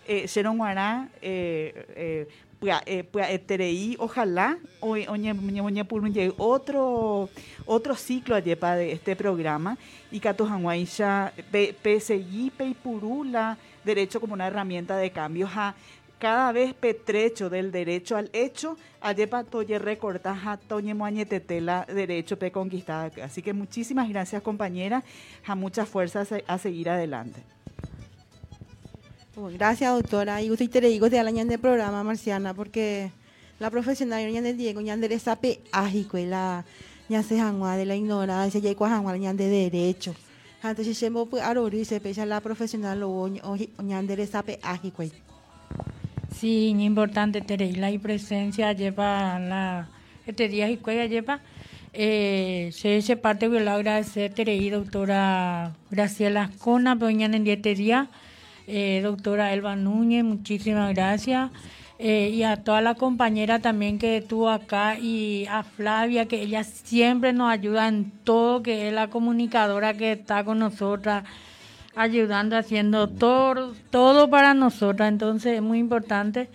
eh, 0.07 0.25
Sharon 0.27 0.57
Guará, 0.57 1.07
eh, 1.21 1.85
eh, 1.95 2.27
eh, 2.85 3.95
ojalá, 3.99 4.57
hoy 4.79 5.05
otro, 6.37 7.29
otro 7.65 7.95
ciclo 7.95 8.35
ayepa 8.35 8.75
de 8.75 8.91
este 8.91 9.15
programa, 9.15 9.77
y 10.11 10.19
Catojanguaisha, 10.19 11.31
PSI, 11.51 12.51
Peipurula, 12.57 13.57
derecho 13.85 14.19
como 14.19 14.33
una 14.33 14.47
herramienta 14.47 14.97
de 14.97 15.11
cambios 15.11 15.51
a 15.55 15.75
cada 16.19 16.51
vez 16.51 16.73
petrecho 16.73 17.49
del 17.49 17.71
derecho 17.71 18.17
al 18.17 18.29
hecho, 18.33 18.77
ayepa 19.01 19.45
toye 19.45 19.79
recortaja 19.79 20.57
toñe 20.57 21.25
tetela 21.25 21.85
derecho 21.87 22.37
pe 22.37 22.51
conquistada. 22.51 23.09
Así 23.23 23.41
que 23.41 23.53
muchísimas 23.53 24.09
gracias 24.09 24.43
compañera, 24.43 25.03
a 25.47 25.55
muchas 25.55 25.87
fuerzas 25.87 26.29
a 26.45 26.57
seguir 26.57 26.89
adelante. 26.89 27.41
Gracias 29.35 29.93
doctora, 29.93 30.41
y 30.41 30.51
usted 30.51 30.69
te 30.69 30.81
digo 30.81 31.09
de 31.09 31.23
la 31.23 31.31
de 31.31 31.57
programa 31.57 32.03
marciana 32.03 32.53
porque 32.53 33.09
la 33.57 33.69
profesional 33.69 34.21
de 34.43 34.53
Diego 34.53 34.81
ñan 34.81 34.99
de 34.99 35.17
sape 35.17 35.61
ágico 35.71 36.17
y 36.17 36.25
la 36.25 36.65
ñan 37.07 37.23
se 37.23 37.35
de 37.35 37.85
la 37.85 37.95
ignorancia 37.95 38.59
y 38.59 38.75
cuajangua 38.75 39.15
ñan 39.17 39.37
de 39.37 39.47
derecho. 39.47 40.13
Entonces 40.61 40.97
se 40.97 41.09
me 41.09 41.25
puede 41.25 41.45
y 41.77 41.85
se 41.85 42.01
pecha 42.01 42.25
la 42.25 42.41
profesional 42.41 42.99
lo 42.99 43.29
ñan 43.81 44.07
de 44.07 44.27
sape 44.27 44.59
ágico. 44.61 45.03
Sí, 46.39 46.69
importante 46.79 47.41
tener 47.41 47.75
la 47.77 47.91
presencia 47.99 48.71
lleva 48.71 49.37
la 49.39 49.89
este 50.25 50.47
día 50.47 50.69
y 50.69 50.77
cuella 50.77 51.05
lleva 51.05 51.41
eh, 51.91 52.69
se 52.71 53.17
parte 53.17 53.49
voy 53.49 53.67
a 53.67 53.73
agradecer 53.73 54.33
Terei, 54.33 54.69
doctora 54.69 55.73
Graciela 55.91 56.49
Cona, 56.59 56.95
doña 56.95 57.25
en 57.25 57.45
este 57.45 57.75
día, 57.75 58.07
eh, 58.67 59.01
doctora 59.03 59.51
Elba 59.51 59.75
Núñez, 59.75 60.23
muchísimas 60.23 60.93
gracias. 60.93 61.51
Eh, 61.97 62.31
y 62.33 62.43
a 62.43 62.63
toda 62.63 62.79
la 62.79 62.95
compañera 62.95 63.59
también 63.59 63.99
que 63.99 64.17
estuvo 64.17 64.49
acá 64.49 64.97
y 64.97 65.45
a 65.49 65.63
Flavia, 65.63 66.25
que 66.27 66.41
ella 66.41 66.63
siempre 66.63 67.33
nos 67.33 67.51
ayuda 67.51 67.89
en 67.89 68.11
todo, 68.23 68.63
que 68.63 68.87
es 68.87 68.93
la 68.93 69.09
comunicadora 69.09 69.95
que 69.95 70.13
está 70.13 70.45
con 70.45 70.59
nosotras 70.59 71.25
ayudando, 71.99 72.57
haciendo 72.57 73.09
todo, 73.09 73.75
todo 73.89 74.29
para 74.29 74.53
nosotras. 74.53 75.09
Entonces 75.09 75.55
es 75.55 75.61
muy 75.61 75.79
importante. 75.79 76.47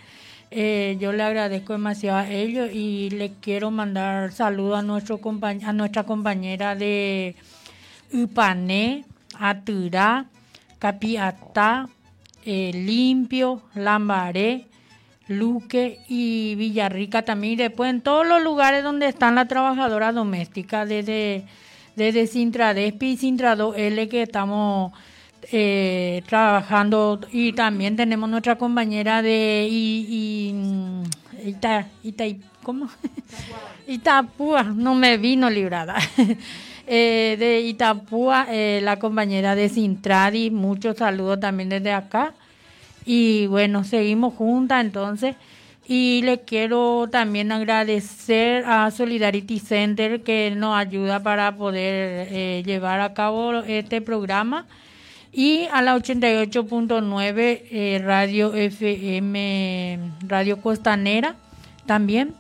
Eh, 0.51 0.97
yo 0.99 1.13
le 1.13 1.23
agradezco 1.23 1.75
demasiado 1.75 2.19
a 2.19 2.31
ellos 2.31 2.71
y 2.73 3.11
le 3.11 3.33
quiero 3.43 3.71
mandar 3.71 4.33
saludos 4.33 4.79
a, 4.79 4.83
nuestro 4.83 5.21
a 5.43 5.73
nuestra 5.73 6.05
compañera 6.05 6.75
de 6.75 7.37
Upané, 8.13 9.05
Aturá, 9.39 10.27
Capiatá, 10.79 11.89
eh, 12.47 12.71
Limpio, 12.73 13.63
Lambaré, 13.75 14.67
Luque 15.29 15.99
y 16.09 16.55
Villarrica 16.55 17.21
también. 17.21 17.55
Y 17.55 17.57
después 17.57 17.91
en 17.91 18.01
todos 18.01 18.27
los 18.27 18.43
lugares 18.43 18.83
donde 18.83 19.09
están 19.09 19.35
las 19.35 19.49
trabajadoras 19.49 20.15
domésticas, 20.15 20.89
desde, 20.89 21.45
desde 21.97 22.27
Sintradespi 22.27 23.09
y 23.09 23.17
Sintrado 23.19 23.75
L 23.75 24.09
que 24.09 24.23
estamos 24.23 24.93
eh, 25.53 26.23
trabajando 26.27 27.21
y 27.33 27.53
también 27.53 27.97
tenemos 27.97 28.29
nuestra 28.29 28.57
compañera 28.57 29.23
de 29.23 29.69
y, 29.71 30.53
y, 31.43 31.49
Ita, 31.49 31.87
Ita, 32.03 32.25
¿cómo? 32.63 32.89
Itapúa, 33.87 34.63
no 34.63 34.95
me 34.95 35.19
vino 35.19 35.51
librada. 35.51 35.97
eh, 36.87 37.37
de 37.39 37.61
Itapúa, 37.61 38.47
eh, 38.51 38.81
la 38.83 38.99
compañera 38.99 39.55
de 39.55 39.69
Sintradi, 39.69 40.51
muchos 40.51 40.97
saludos 40.97 41.41
también 41.41 41.69
desde 41.69 41.93
acá. 41.93 42.35
Y 43.05 43.47
bueno, 43.47 43.85
seguimos 43.85 44.35
juntas 44.35 44.85
entonces. 44.85 45.37
Y 45.87 46.23
le 46.23 46.41
quiero 46.41 47.09
también 47.11 47.53
agradecer 47.53 48.65
a 48.67 48.91
Solidarity 48.91 49.59
Center 49.59 50.23
que 50.23 50.51
nos 50.57 50.75
ayuda 50.75 51.23
para 51.23 51.55
poder 51.55 52.29
eh, 52.31 52.63
llevar 52.65 53.01
a 53.01 53.13
cabo 53.13 53.53
este 53.65 54.01
programa 54.01 54.67
y 55.37 55.67
a 55.73 55.83
la 55.83 55.97
88.9 55.97 57.63
eh, 57.71 58.01
Radio 58.05 58.55
FM, 58.55 59.99
Radio 60.29 60.61
Costanera 60.61 61.35
también, 61.87 62.35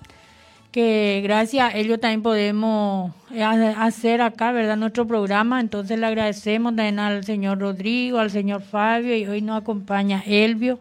que 0.71 1.21
gracias 1.25 1.75
a 1.75 1.77
ellos 1.77 1.99
también 1.99 2.23
podemos 2.23 3.13
eh, 3.33 3.43
hacer 3.43 4.23
acá, 4.23 4.53
¿verdad? 4.53 4.77
Nuestro 4.77 5.09
programa, 5.09 5.61
entonces 5.61 5.99
le 5.99 6.07
agradecemos 6.07 6.77
también 6.77 7.01
al 7.01 7.25
señor 7.25 7.59
Rodrigo, 7.59 8.21
al 8.21 8.31
señor 8.31 8.63
Fabio 8.63 9.17
y 9.17 9.27
hoy 9.27 9.43
nos 9.43 9.61
acompaña 9.61 10.23
Elvio. 10.25 10.79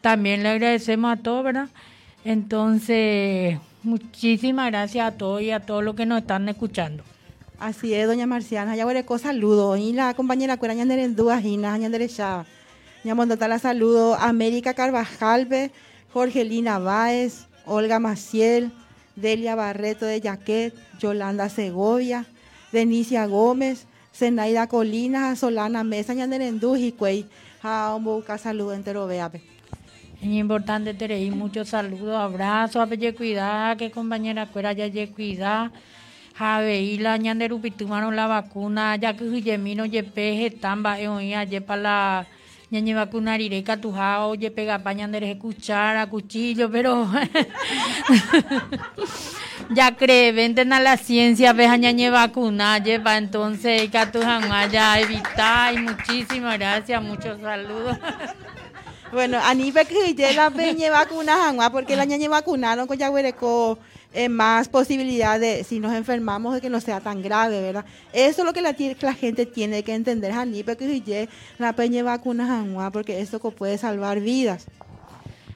También 0.00 0.42
le 0.42 0.48
agradecemos 0.48 1.18
a 1.18 1.22
todos. 1.22 1.54
Entonces, 2.24 3.58
muchísimas 3.82 4.70
gracias 4.70 5.06
a 5.06 5.18
todos 5.18 5.42
y 5.42 5.50
a 5.50 5.60
todos 5.60 5.84
los 5.84 5.94
que 5.94 6.06
nos 6.06 6.22
están 6.22 6.48
escuchando. 6.48 7.04
Así 7.58 7.94
es, 7.94 8.06
doña 8.06 8.26
Marciana. 8.26 8.76
Ya 8.76 8.84
a 8.86 9.18
saludo. 9.18 9.76
Y 9.78 9.92
la 9.92 10.12
compañera 10.12 10.58
Cuera 10.58 10.74
Ñanderendúa, 10.74 11.40
Gina, 11.40 11.76
Ñanderecha. 11.78 12.44
Ñamondota 13.02 13.48
la 13.48 13.58
saludo. 13.58 14.14
América 14.14 14.74
Carvajalve, 14.74 15.70
Jorgelina 16.12 16.78
Báez, 16.78 17.46
Olga 17.64 17.98
Maciel, 17.98 18.72
Delia 19.14 19.54
Barreto 19.54 20.04
de 20.04 20.20
Yaquet, 20.20 20.74
Yolanda 20.98 21.48
Segovia, 21.48 22.26
Denicia 22.72 23.26
Gómez, 23.26 23.86
Zenaida 24.14 24.66
Colinas, 24.66 25.38
Solana 25.38 25.82
Mesa, 25.82 26.12
Ñanderendú, 26.12 26.76
Jicuey. 26.76 27.26
Ja, 27.62 27.98
saludo 28.36 28.74
entero. 28.74 29.08
Es 29.10 29.32
importante 30.22 30.92
tener 30.92 31.32
muchos 31.32 31.70
saludos, 31.70 32.16
abrazos, 32.16 32.82
a 32.82 33.14
cuidado, 33.14 33.78
que 33.78 33.90
compañera 33.90 34.46
Cuera 34.46 34.74
ya 34.74 34.90
cuidado 35.10 35.70
y 36.38 36.98
la 36.98 37.16
ñanderupitumaro 37.16 38.10
la 38.10 38.26
vacuna 38.26 38.96
ya 38.96 39.16
que 39.16 39.40
yemino 39.40 39.86
yepe 39.86 40.50
tamba 40.60 41.00
e 41.00 41.08
oía 41.08 41.44
yepa 41.44 41.76
la 41.76 42.26
ñañe 42.70 42.92
vacunarire 42.94 43.62
catujao 43.64 44.34
yepe 44.34 44.66
gapa 44.66 44.92
ñandere 44.92 45.38
cuchara 45.38 46.06
cuchillo 46.10 46.70
pero 46.70 47.08
ya 49.70 49.96
cree 49.96 50.32
venden 50.32 50.74
a 50.74 50.80
la 50.80 50.98
ciencia 50.98 51.54
veja 51.54 51.78
ñañe 51.78 52.10
vacuna 52.10 52.76
lleva 52.84 53.16
entonces 53.16 53.90
ya 53.90 55.00
evita 55.00 55.72
y 55.72 55.78
muchísimas 55.78 56.58
gracias 56.58 57.02
muchos 57.02 57.40
saludos. 57.40 57.96
Bueno 59.10 59.38
a 59.42 59.54
nivel 59.54 59.86
que 59.86 60.34
la 60.34 60.50
peñe 60.50 60.90
vacuna 60.90 61.70
porque 61.72 61.96
la 61.96 62.04
ñañe 62.04 62.28
vacunaron 62.28 62.86
con 62.86 62.98
yaguereco 62.98 63.78
eh, 64.12 64.28
más 64.28 64.68
posibilidad 64.68 65.38
de, 65.38 65.64
si 65.64 65.78
nos 65.78 65.92
enfermamos, 65.92 66.54
de 66.54 66.60
que 66.60 66.70
no 66.70 66.80
sea 66.80 67.00
tan 67.00 67.22
grave, 67.22 67.60
¿verdad? 67.60 67.84
Eso 68.12 68.42
es 68.42 68.46
lo 68.46 68.52
que 68.52 68.62
la, 68.62 68.74
la 69.00 69.14
gente 69.14 69.46
tiene 69.46 69.82
que 69.82 69.94
entender, 69.94 70.32
Jani, 70.32 70.62
porque 70.62 71.28
la 71.58 71.74
peña 71.74 72.02
vacuna 72.02 72.90
porque 72.92 73.20
esto 73.20 73.38
puede 73.38 73.78
salvar 73.78 74.20
vidas. 74.20 74.66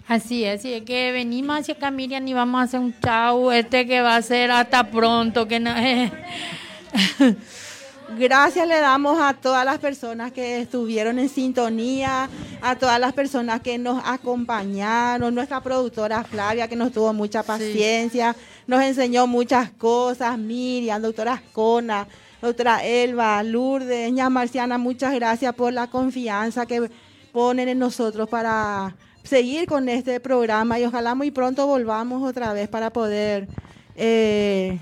Así 0.07 0.45
es, 0.45 0.65
es 0.65 0.83
que 0.83 1.13
venimos 1.13 1.61
hacia 1.61 1.75
acá, 1.75 1.91
Miriam, 1.93 2.27
y 2.27 2.35
vamos 2.35 2.61
a 2.61 2.65
hacer 2.65 2.81
un 2.81 2.93
chau, 3.01 3.53
este 3.53 3.87
que 3.87 4.01
va 4.01 4.17
a 4.17 4.23
ser 4.23 4.51
hasta 4.51 4.91
pronto, 4.91 5.47
que 5.47 5.61
no 5.61 5.73
Gracias 8.19 8.67
le 8.67 8.81
damos 8.81 9.21
a 9.21 9.35
todas 9.35 9.65
las 9.65 9.79
personas 9.79 10.33
que 10.33 10.61
estuvieron 10.61 11.19
en 11.19 11.29
sintonía, 11.29 12.29
a 12.61 12.77
todas 12.77 12.99
las 12.99 13.13
personas 13.13 13.61
que 13.61 13.79
nos 13.79 14.03
acompañaron, 14.05 15.35
nuestra 15.35 15.63
productora 15.63 16.25
Flavia 16.25 16.69
que 16.69 16.77
nos 16.77 16.93
tuvo 16.93 17.13
mucha 17.13 17.43
paciencia, 17.43 18.35
nos 18.67 18.83
enseñó 18.83 19.27
muchas 19.27 19.71
cosas, 19.71 20.37
Miriam, 20.37 21.01
doctora 21.01 21.35
Ascona, 21.35 22.09
doctora 22.43 22.85
Elba, 22.85 23.43
Lourdes, 23.43 24.13
ña 24.13 24.29
Marciana, 24.29 24.77
muchas 24.77 25.15
gracias 25.15 25.55
por 25.55 25.73
la 25.73 25.87
confianza 25.87 26.67
que 26.67 26.91
ponen 27.33 27.69
en 27.69 27.79
nosotros 27.79 28.29
para 28.29 28.97
seguir 29.23 29.67
con 29.67 29.89
este 29.89 30.19
programa 30.19 30.79
y 30.81 30.85
ojalá 30.85 31.15
muy 31.15 31.31
pronto 31.31 31.67
volvamos 31.67 32.29
otra 32.29 32.53
vez 32.53 32.69
para 32.69 32.91
poder... 32.91 33.47
Eh, 33.95 34.79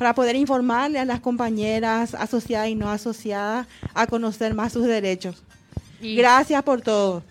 para 0.00 0.14
poder 0.14 0.34
informarle 0.34 0.98
a 0.98 1.04
las 1.04 1.20
compañeras 1.20 2.14
asociadas 2.14 2.70
y 2.70 2.74
no 2.74 2.90
asociadas 2.90 3.66
a 3.92 4.06
conocer 4.06 4.54
más 4.54 4.72
sus 4.72 4.86
derechos. 4.86 5.42
Y 6.00 6.16
gracias 6.16 6.62
por 6.62 6.80
todo. 6.80 7.22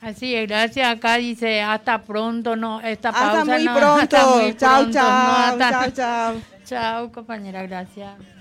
Así 0.00 0.34
es, 0.34 0.48
gracias. 0.48 0.88
Acá 0.88 1.18
dice 1.18 1.62
hasta 1.62 2.02
pronto, 2.02 2.56
no, 2.56 2.80
esta 2.80 3.12
pausa 3.12 3.42
hasta 3.42 3.44
muy 3.44 3.64
pronto. 3.64 3.86
Hasta 3.86 4.26
muy 4.26 4.56
chao, 4.56 4.80
pronto, 4.80 4.92
chao, 4.92 5.58
chao, 5.58 5.90
chao. 5.92 6.34
Chao, 6.64 7.12
compañera, 7.12 7.62
gracias. 7.62 8.35